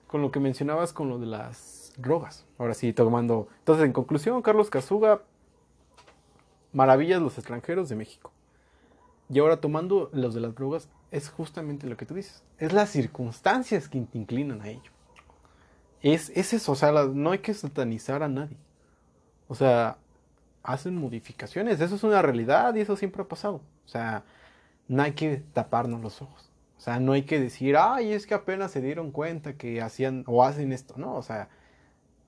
Con 0.07 0.23
lo 0.23 0.31
que 0.31 0.39
mencionabas 0.39 0.91
con 0.91 1.07
lo 1.07 1.19
de 1.19 1.27
las 1.27 1.93
drogas. 1.97 2.47
Ahora 2.57 2.73
sí, 2.73 2.93
tomando... 2.93 3.47
Entonces, 3.59 3.85
en 3.85 3.93
conclusión, 3.93 4.41
Carlos 4.41 4.71
Casuga, 4.71 5.21
maravillas 6.73 7.21
los 7.21 7.37
extranjeros 7.37 7.89
de 7.89 7.95
México. 7.95 8.31
Y 9.29 9.37
ahora 9.37 9.61
tomando 9.61 10.09
los 10.13 10.33
de 10.33 10.41
las 10.41 10.55
drogas, 10.55 10.89
es 11.11 11.29
justamente 11.29 11.85
lo 11.85 11.95
que 11.95 12.07
tú 12.07 12.15
dices. 12.15 12.41
Es 12.57 12.73
las 12.73 12.89
circunstancias 12.89 13.87
que 13.87 14.01
te 14.01 14.17
inclinan 14.17 14.63
a 14.63 14.69
ello. 14.69 14.91
Es, 16.01 16.31
es 16.33 16.53
eso, 16.53 16.71
o 16.71 16.75
sea, 16.75 16.91
no 16.91 17.29
hay 17.29 17.39
que 17.39 17.53
satanizar 17.53 18.23
a 18.23 18.27
nadie. 18.27 18.57
O 19.47 19.53
sea, 19.53 19.97
hacen 20.63 20.95
modificaciones, 20.95 21.79
eso 21.79 21.93
es 21.93 22.03
una 22.03 22.23
realidad 22.23 22.73
y 22.73 22.79
eso 22.79 22.95
siempre 22.95 23.21
ha 23.21 23.27
pasado. 23.27 23.61
O 23.85 23.87
sea, 23.87 24.23
no 24.91 25.03
hay 25.03 25.13
que 25.13 25.37
taparnos 25.37 26.01
los 26.01 26.21
ojos. 26.21 26.51
O 26.77 26.81
sea, 26.81 26.99
no 26.99 27.13
hay 27.13 27.23
que 27.23 27.39
decir, 27.39 27.77
ay, 27.77 28.11
es 28.11 28.27
que 28.27 28.33
apenas 28.33 28.71
se 28.71 28.81
dieron 28.81 29.11
cuenta 29.11 29.53
que 29.53 29.81
hacían 29.81 30.25
o 30.27 30.43
hacen 30.43 30.73
esto. 30.73 30.95
No, 30.97 31.15
o 31.15 31.21
sea, 31.21 31.47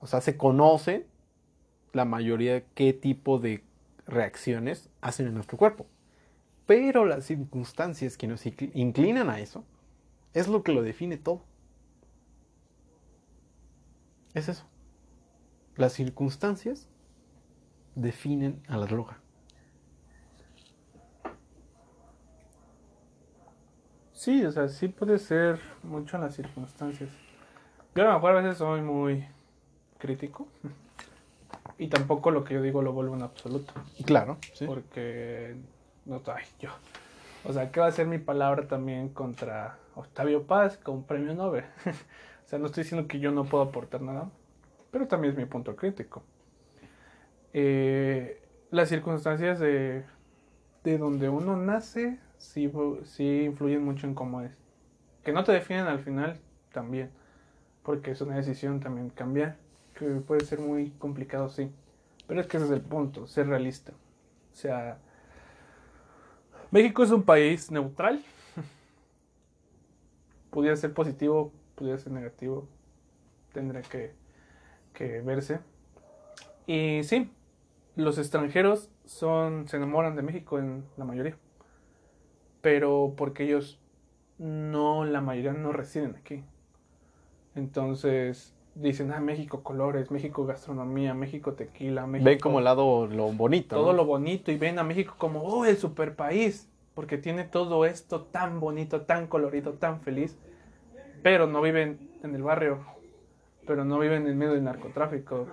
o 0.00 0.06
sea, 0.06 0.22
se 0.22 0.38
conocen 0.38 1.04
la 1.92 2.06
mayoría 2.06 2.64
qué 2.74 2.94
tipo 2.94 3.38
de 3.38 3.62
reacciones 4.06 4.88
hacen 5.02 5.26
en 5.26 5.34
nuestro 5.34 5.58
cuerpo. 5.58 5.86
Pero 6.64 7.04
las 7.04 7.26
circunstancias 7.26 8.16
que 8.16 8.28
nos 8.28 8.46
incli- 8.46 8.70
inclinan 8.72 9.28
a 9.28 9.40
eso 9.40 9.62
es 10.32 10.48
lo 10.48 10.62
que 10.62 10.72
lo 10.72 10.82
define 10.82 11.18
todo. 11.18 11.42
Es 14.32 14.48
eso. 14.48 14.64
Las 15.76 15.92
circunstancias 15.92 16.88
definen 17.94 18.62
a 18.68 18.78
la 18.78 18.86
droga. 18.86 19.20
Sí, 24.24 24.42
o 24.46 24.50
sea, 24.50 24.68
sí 24.68 24.88
puede 24.88 25.18
ser 25.18 25.60
mucho 25.82 26.16
en 26.16 26.22
las 26.22 26.34
circunstancias. 26.34 27.10
Yo 27.94 28.04
a 28.04 28.06
lo 28.06 28.14
mejor 28.14 28.30
a 28.30 28.40
veces 28.40 28.56
soy 28.56 28.80
muy 28.80 29.22
crítico 29.98 30.48
y 31.78 31.88
tampoco 31.88 32.30
lo 32.30 32.42
que 32.42 32.54
yo 32.54 32.62
digo 32.62 32.80
lo 32.80 32.94
vuelvo 32.94 33.16
en 33.16 33.22
absoluto. 33.22 33.74
Claro, 34.06 34.38
sí. 34.54 34.64
Porque 34.64 35.56
no 36.06 36.22
ay, 36.34 36.44
yo. 36.58 36.70
O 37.44 37.52
sea, 37.52 37.70
¿qué 37.70 37.80
va 37.80 37.86
a 37.88 37.92
ser 37.92 38.06
mi 38.06 38.16
palabra 38.16 38.66
también 38.66 39.10
contra 39.10 39.76
Octavio 39.94 40.44
Paz 40.44 40.78
con 40.78 41.04
premio 41.04 41.34
Nobel? 41.34 41.66
o 41.84 42.48
sea, 42.48 42.58
no 42.58 42.64
estoy 42.64 42.84
diciendo 42.84 43.06
que 43.06 43.20
yo 43.20 43.30
no 43.30 43.44
puedo 43.44 43.64
aportar 43.64 44.00
nada, 44.00 44.30
pero 44.90 45.06
también 45.06 45.32
es 45.34 45.38
mi 45.38 45.44
punto 45.44 45.76
crítico. 45.76 46.22
Eh, 47.52 48.40
las 48.70 48.88
circunstancias 48.88 49.58
de, 49.58 50.02
de 50.82 50.96
donde 50.96 51.28
uno 51.28 51.58
nace 51.58 52.23
sí, 52.44 52.70
sí 53.04 53.42
influyen 53.44 53.84
mucho 53.84 54.06
en 54.06 54.14
cómo 54.14 54.42
es. 54.42 54.52
Que 55.24 55.32
no 55.32 55.44
te 55.44 55.52
definen 55.52 55.86
al 55.86 56.00
final 56.00 56.38
también, 56.72 57.10
porque 57.82 58.12
es 58.12 58.20
una 58.20 58.36
decisión 58.36 58.80
también 58.80 59.10
cambiar, 59.10 59.56
que 59.98 60.06
puede 60.06 60.44
ser 60.44 60.60
muy 60.60 60.90
complicado, 60.98 61.48
sí. 61.48 61.70
Pero 62.26 62.40
es 62.40 62.46
que 62.46 62.56
ese 62.56 62.66
es 62.66 62.72
el 62.72 62.80
punto, 62.80 63.26
ser 63.26 63.48
realista. 63.48 63.92
O 63.92 64.56
sea, 64.56 64.98
México 66.70 67.02
es 67.02 67.10
un 67.10 67.22
país 67.22 67.70
neutral. 67.70 68.22
pudiera 70.50 70.76
ser 70.76 70.92
positivo, 70.92 71.52
pudiera 71.74 71.98
ser 71.98 72.12
negativo. 72.12 72.68
Tendrá 73.52 73.82
que, 73.82 74.12
que 74.92 75.20
verse. 75.20 75.60
Y 76.66 77.02
sí, 77.04 77.30
los 77.96 78.18
extranjeros 78.18 78.90
son, 79.04 79.68
se 79.68 79.76
enamoran 79.76 80.16
de 80.16 80.22
México 80.22 80.58
en 80.58 80.84
la 80.96 81.04
mayoría. 81.04 81.36
Pero 82.64 83.12
porque 83.16 83.44
ellos 83.44 83.78
no, 84.38 85.04
la 85.04 85.20
mayoría 85.20 85.52
no 85.52 85.70
residen 85.70 86.16
aquí. 86.16 86.42
Entonces 87.54 88.56
dicen, 88.74 89.12
ah, 89.12 89.20
México 89.20 89.62
colores, 89.62 90.10
México 90.10 90.44
gastronomía, 90.46 91.14
México 91.14 91.52
tequila, 91.52 92.06
México... 92.06 92.24
Ven 92.24 92.40
como 92.40 92.58
el 92.58 92.64
lado 92.64 93.06
lo 93.06 93.30
bonito. 93.32 93.76
todo 93.76 93.92
¿no? 93.92 93.98
lo 93.98 94.04
bonito 94.06 94.50
y 94.50 94.56
ven 94.56 94.80
a 94.80 94.82
México 94.82 95.14
como, 95.18 95.42
oh, 95.42 95.64
el 95.66 95.76
super 95.76 96.16
país, 96.16 96.68
porque 96.94 97.18
tiene 97.18 97.44
todo 97.44 97.84
esto 97.84 98.22
tan 98.22 98.58
bonito, 98.58 99.02
tan 99.02 99.28
colorido, 99.28 99.74
tan 99.74 100.00
feliz, 100.00 100.36
pero 101.22 101.46
no 101.46 101.62
viven 101.62 102.10
en 102.24 102.34
el 102.34 102.42
barrio 102.42 102.80
pero 103.66 103.84
no 103.84 103.98
viven 103.98 104.26
en 104.26 104.36
medio 104.36 104.52
del 104.52 104.64
narcotráfico, 104.64 105.46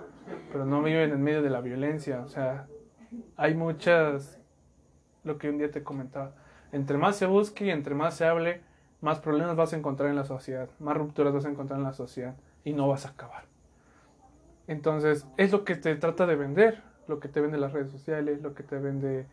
pero 0.50 0.64
no 0.64 0.82
viven 0.82 1.12
en 1.12 1.22
medio 1.22 1.42
de 1.42 1.50
la 1.50 1.60
violencia. 1.60 2.20
O 2.20 2.28
sea, 2.28 2.66
hay 3.36 3.54
muchas, 3.54 4.40
lo 5.24 5.38
que 5.38 5.48
un 5.48 5.58
día 5.58 5.70
te 5.70 5.82
comentaba, 5.82 6.34
entre 6.72 6.98
más 6.98 7.16
se 7.16 7.26
busque 7.26 7.66
y 7.66 7.70
entre 7.70 7.94
más 7.94 8.16
se 8.16 8.24
hable, 8.24 8.60
más 9.00 9.20
problemas 9.20 9.56
vas 9.56 9.72
a 9.72 9.76
encontrar 9.76 10.10
en 10.10 10.16
la 10.16 10.24
sociedad, 10.24 10.68
más 10.78 10.96
rupturas 10.96 11.32
vas 11.32 11.44
a 11.44 11.50
encontrar 11.50 11.78
en 11.78 11.84
la 11.84 11.92
sociedad 11.92 12.34
y 12.64 12.72
no 12.72 12.88
vas 12.88 13.04
a 13.06 13.10
acabar. 13.10 13.44
Entonces, 14.66 15.26
es 15.36 15.52
lo 15.52 15.64
que 15.64 15.74
te 15.74 15.94
trata 15.96 16.26
de 16.26 16.36
vender, 16.36 16.82
lo 17.08 17.20
que 17.20 17.28
te 17.28 17.40
vende 17.40 17.58
las 17.58 17.72
redes 17.72 17.90
sociales, 17.90 18.42
lo 18.42 18.54
que 18.54 18.62
te 18.62 18.78
vende 18.78 19.26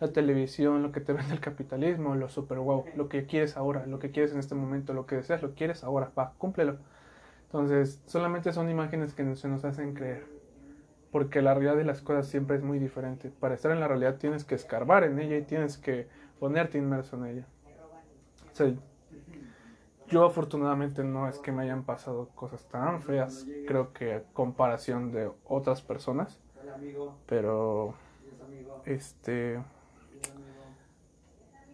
la 0.00 0.08
televisión, 0.08 0.82
lo 0.82 0.92
que 0.92 1.00
te 1.00 1.12
vende 1.12 1.34
el 1.34 1.40
capitalismo, 1.40 2.14
lo 2.14 2.28
super 2.28 2.58
wow, 2.58 2.84
lo 2.96 3.08
que 3.08 3.26
quieres 3.26 3.56
ahora, 3.56 3.86
lo 3.86 3.98
que 3.98 4.10
quieres 4.10 4.32
en 4.32 4.38
este 4.38 4.54
momento, 4.54 4.94
lo 4.94 5.06
que 5.06 5.16
deseas, 5.16 5.42
lo 5.42 5.54
quieres 5.54 5.84
ahora, 5.84 6.12
va, 6.18 6.34
cúmplelo. 6.38 6.76
Entonces, 7.46 8.02
solamente 8.06 8.52
son 8.52 8.70
imágenes 8.70 9.12
que 9.12 9.36
se 9.36 9.48
nos 9.48 9.64
hacen 9.64 9.94
creer, 9.94 10.24
porque 11.10 11.42
la 11.42 11.54
realidad 11.54 11.76
de 11.76 11.84
las 11.84 12.00
cosas 12.00 12.28
siempre 12.28 12.56
es 12.56 12.62
muy 12.62 12.78
diferente. 12.78 13.30
Para 13.40 13.54
estar 13.54 13.72
en 13.72 13.80
la 13.80 13.88
realidad 13.88 14.16
tienes 14.16 14.44
que 14.44 14.54
escarbar 14.54 15.04
en 15.04 15.18
ella 15.18 15.36
y 15.36 15.42
tienes 15.42 15.78
que 15.78 16.06
ponerte 16.38 16.78
inmerso 16.78 17.16
en 17.16 17.26
ella. 17.26 17.46
Sea, 18.52 18.72
yo 20.08 20.24
afortunadamente 20.24 21.02
no 21.02 21.28
es 21.28 21.38
que 21.38 21.52
me 21.52 21.62
hayan 21.62 21.84
pasado 21.84 22.28
cosas 22.34 22.64
tan 22.68 23.02
feas, 23.02 23.46
creo 23.66 23.92
que 23.92 24.14
a 24.14 24.22
comparación 24.32 25.10
de 25.10 25.30
otras 25.44 25.82
personas, 25.82 26.40
pero 27.26 27.94
este 28.84 29.60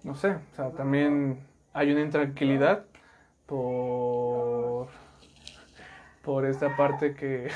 no 0.03 0.15
sé, 0.15 0.31
o 0.31 0.55
sea, 0.57 0.71
también 0.71 1.47
hay 1.73 1.93
una 1.93 2.01
intranquilidad 2.01 2.87
por 3.47 4.89
por 6.23 6.47
esta 6.47 6.77
parte 6.77 7.15
que 7.15 7.51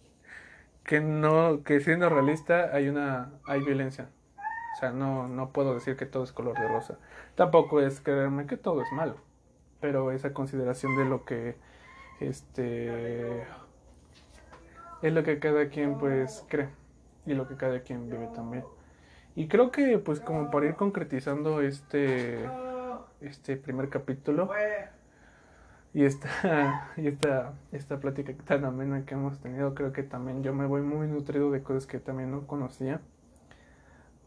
que 0.84 1.00
no 1.00 1.62
que 1.62 1.80
siendo 1.80 2.08
realista 2.08 2.74
hay 2.74 2.88
una 2.88 3.32
hay 3.46 3.60
violencia. 3.60 4.08
Sea, 4.82 4.90
no 4.90 5.28
no 5.28 5.52
puedo 5.52 5.74
decir 5.74 5.96
que 5.96 6.06
todo 6.06 6.24
es 6.24 6.32
color 6.32 6.58
de 6.58 6.66
rosa. 6.66 6.98
Tampoco 7.36 7.80
es 7.80 8.00
creerme 8.00 8.46
que 8.46 8.56
todo 8.56 8.82
es 8.82 8.90
malo, 8.90 9.14
pero 9.80 10.10
esa 10.10 10.34
consideración 10.34 10.96
de 10.96 11.04
lo 11.04 11.24
que 11.24 11.54
este 12.18 13.42
es 15.02 15.12
lo 15.12 15.22
que 15.22 15.38
cada 15.38 15.68
quien 15.68 15.98
pues 15.98 16.44
cree 16.48 16.68
y 17.26 17.34
lo 17.34 17.46
que 17.46 17.54
cada 17.54 17.82
quien 17.82 18.10
vive 18.10 18.28
también. 18.34 18.64
Y 19.36 19.46
creo 19.46 19.70
que 19.70 19.98
pues 19.98 20.18
como 20.18 20.50
para 20.50 20.66
ir 20.66 20.74
concretizando 20.74 21.62
este 21.62 22.40
este 23.20 23.56
primer 23.56 23.88
capítulo 23.88 24.50
y 25.94 26.04
esta 26.04 26.90
y 26.96 27.06
esta 27.06 27.52
esta 27.70 28.00
plática 28.00 28.32
tan 28.44 28.64
amena 28.64 29.04
que 29.04 29.14
hemos 29.14 29.38
tenido, 29.38 29.76
creo 29.76 29.92
que 29.92 30.02
también 30.02 30.42
yo 30.42 30.52
me 30.52 30.66
voy 30.66 30.82
muy 30.82 31.06
nutrido 31.06 31.52
de 31.52 31.62
cosas 31.62 31.86
que 31.86 32.00
también 32.00 32.32
no 32.32 32.48
conocía. 32.48 33.00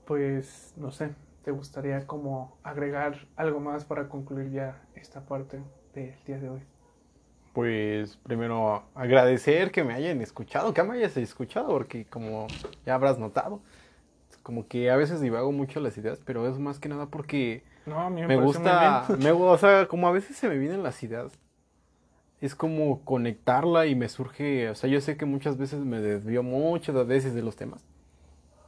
Pues 0.05 0.73
no 0.77 0.91
sé, 0.91 1.09
¿te 1.43 1.51
gustaría 1.51 2.05
como 2.05 2.57
agregar 2.63 3.27
algo 3.35 3.59
más 3.59 3.85
para 3.85 4.07
concluir 4.07 4.51
ya 4.51 4.81
esta 4.95 5.25
parte 5.25 5.61
del 5.93 6.15
día 6.25 6.39
de 6.39 6.49
hoy? 6.49 6.61
Pues 7.53 8.17
primero 8.17 8.83
agradecer 8.93 9.71
que 9.71 9.83
me 9.83 9.93
hayan 9.93 10.21
escuchado, 10.21 10.73
que 10.73 10.83
me 10.83 10.95
hayas 10.95 11.15
escuchado, 11.17 11.69
porque 11.69 12.05
como 12.05 12.47
ya 12.85 12.95
habrás 12.95 13.17
notado, 13.17 13.61
como 14.43 14.67
que 14.67 14.91
a 14.91 14.95
veces 14.95 15.21
divago 15.21 15.51
mucho 15.51 15.79
las 15.79 15.97
ideas, 15.97 16.19
pero 16.23 16.47
es 16.47 16.59
más 16.59 16.79
que 16.79 16.89
nada 16.89 17.07
porque 17.07 17.63
No, 17.85 18.09
me, 18.09 18.35
gusta, 18.35 19.07
me, 19.17 19.31
o 19.31 19.57
sea, 19.57 19.87
como 19.87 20.07
a 20.07 20.11
veces 20.11 20.35
se 20.35 20.47
me 20.49 20.57
vienen 20.57 20.83
las 20.83 21.01
ideas, 21.01 21.31
es 22.41 22.53
como 22.53 23.03
conectarla 23.05 23.87
y 23.87 23.95
me 23.95 24.09
surge, 24.09 24.69
o 24.69 24.75
sea, 24.75 24.89
yo 24.89 25.01
sé 25.01 25.17
que 25.17 25.25
muchas 25.25 25.57
veces 25.57 25.79
me 25.79 25.99
desvío 25.99 26.43
muchas 26.43 27.07
veces 27.07 27.33
de 27.33 27.41
los 27.41 27.55
temas, 27.55 27.83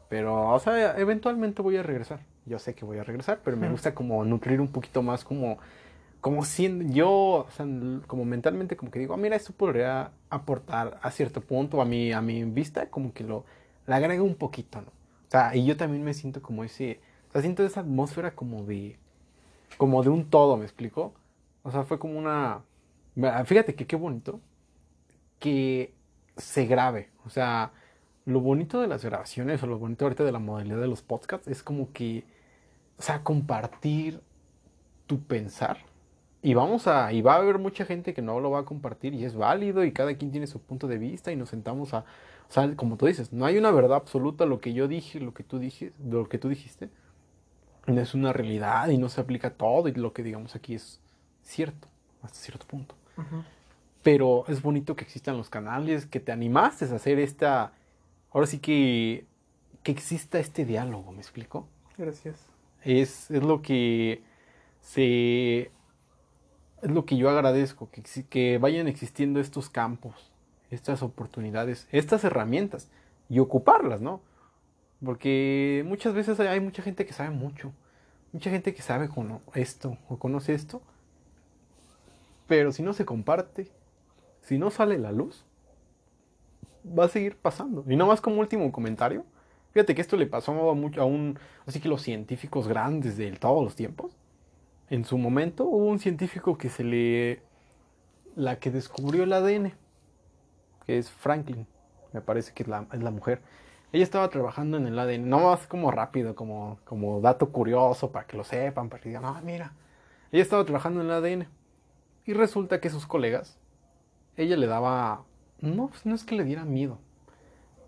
pero, 0.10 0.50
o 0.50 0.60
sea, 0.60 0.98
eventualmente 0.98 1.62
voy 1.62 1.78
a 1.78 1.84
regresar, 1.84 2.20
yo 2.46 2.60
sé 2.60 2.74
que 2.76 2.86
voy 2.86 2.98
a 2.98 3.04
regresar, 3.04 3.40
pero 3.44 3.58
me 3.58 3.70
gusta 3.70 3.94
como 3.94 4.24
nutrir 4.24 4.62
un 4.62 4.70
poquito 4.70 5.02
más 5.02 5.24
como, 5.24 5.58
como 6.22 6.46
si 6.46 6.70
yo, 6.92 7.10
o 7.12 7.48
sea, 7.52 7.66
como 8.08 8.26
mentalmente 8.26 8.76
como 8.78 8.92
que 8.92 9.00
digo, 9.00 9.14
"Ah, 9.14 9.18
mira, 9.18 9.36
esto 9.36 9.54
podría 9.54 10.12
aportar 10.30 11.00
a 11.02 11.12
cierto 11.12 11.42
punto 11.42 11.82
a 11.82 11.86
mi, 11.86 12.12
a 12.14 12.22
mi 12.22 12.44
vista, 12.46 12.90
como 12.90 13.14
que 13.14 13.24
lo, 13.24 13.44
le 13.86 13.94
agrega 13.96 14.24
un 14.24 14.36
poquito, 14.36 14.82
¿no? 14.82 14.88
O 14.88 15.30
sea, 15.32 15.56
y 15.56 15.66
yo 15.66 15.76
también 15.76 16.04
me 16.04 16.14
siento 16.14 16.42
como 16.42 16.64
ese, 16.64 17.00
o 17.30 17.32
sea, 17.34 17.42
siento 17.42 17.66
esa 17.66 17.82
atmósfera 17.82 18.32
como 18.34 18.64
de, 18.64 18.98
como 19.78 20.02
de 20.04 20.10
un 20.10 20.30
todo, 20.30 20.56
¿me 20.58 20.64
explico? 20.64 21.14
O 21.64 21.72
sea, 21.72 21.84
fue 21.84 22.00
como 22.00 22.18
una, 22.18 22.62
fíjate 23.46 23.76
que 23.76 23.86
qué 23.86 23.98
bonito 23.98 24.40
que 25.40 25.94
se 26.38 26.66
grabe, 26.66 27.10
o 27.26 27.30
sea, 27.30 27.72
lo 28.28 28.42
bonito 28.42 28.82
de 28.82 28.88
las 28.88 29.06
grabaciones 29.06 29.64
o 29.64 29.68
lo 29.68 29.80
bonito 29.80 30.04
ahorita 30.04 30.26
de 30.26 30.34
la 30.34 30.40
modalidad 30.40 30.82
de 30.82 30.88
los 30.88 31.02
podcasts 31.02 31.48
es 31.48 31.64
como 31.64 31.94
que, 31.94 32.26
o 33.00 33.02
sea, 33.02 33.24
compartir 33.24 34.20
tu 35.08 35.22
pensar. 35.22 35.78
Y 36.42 36.54
vamos 36.54 36.88
a, 36.88 37.14
y 37.14 37.22
va 37.22 37.36
a 37.36 37.38
haber 37.38 37.58
mucha 37.58 37.86
gente 37.86 38.14
que 38.14 38.22
no 38.22 38.42
lo 38.42 38.52
va 38.52 38.60
a 38.60 38.66
compartir 38.66 39.14
y 39.14 39.24
es 39.24 39.34
válido 39.34 39.86
y 39.86 39.94
cada 39.94 40.14
quien 40.16 40.32
tiene 40.32 40.46
su 40.46 40.60
punto 40.60 40.90
de 40.90 40.98
vista 40.98 41.32
y 41.32 41.38
nos 41.38 41.50
sentamos 41.50 41.94
a, 41.94 42.00
o 42.00 42.52
sea, 42.52 42.76
como 42.76 42.98
tú 42.98 43.06
dices, 43.06 43.32
no 43.32 43.46
hay 43.46 43.58
una 43.58 43.72
verdad 43.72 43.96
absoluta, 43.96 44.46
lo 44.46 44.60
que 44.60 44.74
yo 44.74 44.90
dije, 44.90 45.22
lo 45.22 45.34
que 45.34 45.44
tú 45.44 45.58
dije, 45.58 45.94
lo 46.06 46.28
que 46.28 46.38
tú 46.38 46.50
dijiste, 46.50 46.90
no 47.86 48.02
es 48.02 48.14
una 48.14 48.34
realidad 48.34 48.90
y 48.90 48.98
no 48.98 49.08
se 49.08 49.22
aplica 49.22 49.48
a 49.48 49.52
todo 49.52 49.88
y 49.88 49.94
lo 49.94 50.12
que 50.12 50.24
digamos 50.24 50.54
aquí 50.54 50.76
es 50.76 51.00
cierto, 51.44 51.88
hasta 52.22 52.38
cierto 52.40 52.68
punto. 52.68 52.94
Ujú. 53.16 53.44
Pero 54.04 54.44
es 54.50 54.62
bonito 54.62 54.98
que 54.98 55.06
existan 55.06 55.38
los 55.38 55.50
canales, 55.50 56.06
que 56.06 56.20
te 56.20 56.34
animaste 56.34 56.84
a 56.86 56.96
hacer 56.96 57.20
esta, 57.20 57.72
ahora 58.32 58.48
sí 58.48 58.60
que, 58.60 59.26
que 59.84 59.92
exista 59.92 60.40
este 60.40 60.66
diálogo, 60.66 61.12
¿me 61.12 61.20
explico? 61.20 61.68
Gracias. 61.98 62.46
Es, 62.84 63.32
es 63.32 63.44
lo 63.44 63.62
que 63.62 64.22
se 64.82 65.72
es 66.82 66.92
lo 66.92 67.06
que 67.06 67.18
yo 67.18 67.30
agradezco, 67.30 67.90
que, 67.90 68.04
que 68.30 68.58
vayan 68.60 68.88
existiendo 68.88 69.40
estos 69.40 69.70
campos, 69.70 70.32
estas 70.70 71.02
oportunidades, 71.02 71.88
estas 71.92 72.24
herramientas 72.24 72.90
y 73.30 73.40
ocuparlas, 73.40 74.02
¿no? 74.02 74.22
Porque 75.04 75.84
muchas 75.88 76.14
veces 76.14 76.40
hay, 76.40 76.60
mucha 76.60 76.82
gente 76.84 77.06
que 77.06 77.14
sabe 77.14 77.32
mucho, 77.32 77.72
mucha 78.32 78.50
gente 78.50 78.74
que 78.74 78.82
sabe 78.82 79.10
esto 79.54 79.98
o 80.10 80.18
conoce 80.18 80.54
esto, 80.54 80.82
pero 82.48 82.72
si 82.72 82.84
no 82.84 82.94
se 82.94 83.06
comparte, 83.06 83.68
si 84.42 84.58
no 84.58 84.72
sale 84.72 84.98
la 84.98 85.12
luz, 85.12 85.46
va 86.86 87.06
a 87.06 87.10
seguir 87.10 87.36
pasando. 87.36 87.84
Y 87.88 87.96
no 87.96 88.08
más 88.08 88.22
como 88.22 88.40
último 88.40 88.72
comentario, 88.72 89.26
fíjate 89.74 89.96
que 89.96 90.02
esto 90.02 90.18
le 90.18 90.28
pasó 90.28 90.52
a 90.52 91.06
un, 91.06 91.40
así 91.66 91.80
que 91.80 91.90
los 91.90 92.02
científicos 92.02 92.68
grandes 92.68 93.18
de 93.18 93.32
todos 93.32 93.64
los 93.64 93.76
tiempos, 93.76 94.16
en 94.90 95.06
su 95.06 95.18
momento 95.18 95.66
hubo 95.66 95.86
un 95.86 96.00
científico 96.00 96.58
que 96.58 96.70
se 96.70 96.84
le, 96.84 97.42
la 98.36 98.60
que 98.60 98.72
descubrió 98.72 99.24
el 99.24 99.34
ADN, 99.34 99.74
que 100.86 100.98
es 100.98 101.10
Franklin, 101.10 101.68
me 102.14 102.22
parece 102.22 102.54
que 102.54 102.64
es 102.64 102.70
la, 102.70 102.88
es 102.94 103.04
la 103.04 103.12
mujer. 103.12 103.42
Ella 103.92 104.04
estaba 104.04 104.30
trabajando 104.30 104.78
en 104.78 104.88
el 104.88 105.00
ADN, 105.00 105.30
no 105.30 105.40
más 105.40 105.66
como 105.68 105.92
rápido, 105.92 106.36
como, 106.36 106.80
como 106.84 107.22
dato 107.22 107.52
curioso 107.52 108.12
para 108.12 108.28
que 108.28 108.36
lo 108.36 108.44
sepan, 108.44 108.90
para 108.90 109.02
que 109.02 109.10
digan, 109.10 109.26
ah, 109.26 109.42
mira. 109.44 109.74
Ella 110.32 110.44
estaba 110.44 110.66
trabajando 110.66 111.02
en 111.02 111.08
el 111.08 111.14
ADN. 111.14 111.48
Y 112.26 112.34
resulta 112.34 112.82
que 112.82 112.90
sus 112.90 113.08
colegas, 113.08 113.58
ella 114.36 114.58
le 114.58 114.68
daba, 114.68 115.24
no, 115.62 115.88
pues 115.88 116.06
no 116.06 116.16
es 116.16 116.24
que 116.24 116.36
le 116.36 116.44
diera 116.44 116.66
miedo, 116.66 117.00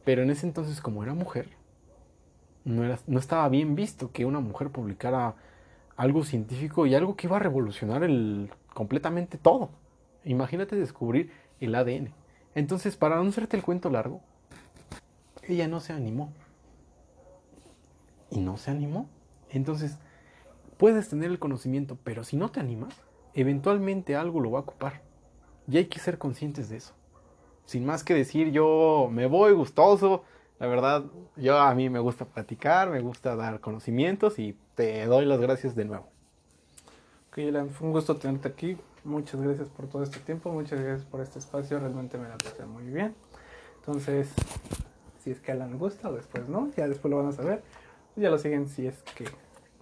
pero 0.06 0.24
en 0.24 0.30
ese 0.30 0.48
entonces 0.48 0.82
como 0.82 1.04
era 1.04 1.14
mujer, 1.14 1.50
no, 2.66 2.84
era, 2.84 3.00
no 3.08 3.20
estaba 3.20 3.48
bien 3.50 3.76
visto 3.76 4.12
que 4.12 4.26
una 4.26 4.40
mujer 4.40 4.70
publicara 4.70 5.36
algo 5.96 6.24
científico 6.24 6.86
y 6.86 6.96
algo 6.96 7.16
que 7.16 7.28
iba 7.28 7.36
a 7.38 7.42
revolucionar 7.42 8.04
el, 8.04 8.52
completamente 8.74 9.38
todo. 9.38 9.70
Imagínate 10.24 10.76
descubrir 10.76 11.32
el 11.60 11.76
ADN. 11.76 12.14
Entonces, 12.56 12.96
para 12.96 13.18
no 13.18 13.28
hacerte 13.28 13.58
el 13.58 13.64
cuento 13.64 13.90
largo, 13.90 14.22
ella 15.44 15.68
no 15.68 15.80
se 15.80 15.94
animó. 15.94 16.32
Y 18.32 18.40
no 18.40 18.58
se 18.58 18.72
animó. 18.72 19.10
Entonces, 19.50 19.98
puedes 20.78 21.10
tener 21.10 21.32
el 21.32 21.40
conocimiento, 21.40 21.98
pero 22.04 22.24
si 22.24 22.38
no 22.38 22.50
te 22.50 22.60
animas, 22.60 22.96
eventualmente 23.34 24.16
algo 24.16 24.40
lo 24.40 24.52
va 24.52 24.60
a 24.60 24.62
ocupar. 24.64 25.02
Y 25.68 25.78
hay 25.78 25.86
que 25.86 26.00
ser 26.00 26.18
conscientes 26.18 26.70
de 26.70 26.78
eso. 26.78 26.94
Sin 27.70 27.86
más 27.86 28.04
que 28.04 28.16
decir, 28.16 28.52
yo 28.52 29.10
me 29.12 29.28
voy 29.28 29.54
gustoso. 29.54 30.24
La 30.58 30.66
verdad, 30.66 31.04
yo 31.36 31.60
a 31.60 31.76
mí 31.76 31.88
me 31.88 32.00
gusta 32.00 32.26
platicar, 32.26 32.90
me 32.90 33.00
gusta 33.00 33.36
dar 33.36 33.60
conocimientos 33.60 34.40
y 34.40 34.58
te 34.74 35.06
doy 35.06 35.26
las 35.26 35.40
gracias 35.40 35.76
de 35.76 35.86
nuevo. 35.86 36.08
Ok, 37.30 37.38
Alan, 37.48 37.70
fue 37.70 37.86
un 37.86 37.94
gusto 37.94 38.16
tenerte 38.16 38.48
aquí. 38.48 38.76
Muchas 39.04 39.40
gracias 39.40 39.70
por 39.70 39.86
todo 39.86 40.02
este 40.02 40.18
tiempo, 40.18 40.52
muchas 40.52 40.80
gracias 40.82 41.06
por 41.08 41.22
este 41.22 41.38
espacio, 41.38 41.80
realmente 41.80 42.18
me 42.18 42.28
la 42.28 42.40
pasé 42.40 42.66
muy 42.66 42.86
bien. 42.86 43.14
Entonces, 43.78 44.34
si 45.24 45.30
es 45.30 45.40
que 45.40 45.52
Alan 45.52 45.78
gusta 45.78 46.10
o 46.10 46.14
después 46.14 46.50
no, 46.50 46.72
ya 46.76 46.88
después 46.88 47.12
lo 47.12 47.18
van 47.18 47.28
a 47.28 47.34
saber. 47.34 47.62
Ya 48.16 48.32
lo 48.32 48.40
siguen 48.40 48.68
si 48.68 48.88
es 48.88 49.04
que 49.16 49.26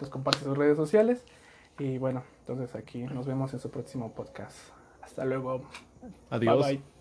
nos 0.02 0.10
comparte 0.10 0.44
sus 0.44 0.58
redes 0.58 0.76
sociales. 0.76 1.24
Y 1.80 2.00
bueno, 2.00 2.24
entonces 2.42 2.76
aquí 2.76 3.04
nos 3.04 3.26
vemos 3.28 3.54
en 3.54 3.62
su 3.62 3.72
próximo 3.72 4.12
podcast. 4.12 4.58
Hasta 5.02 5.24
luego. 5.24 5.62
Adiós. 6.30 6.66
Bye 6.68 6.76
bye. 6.80 6.97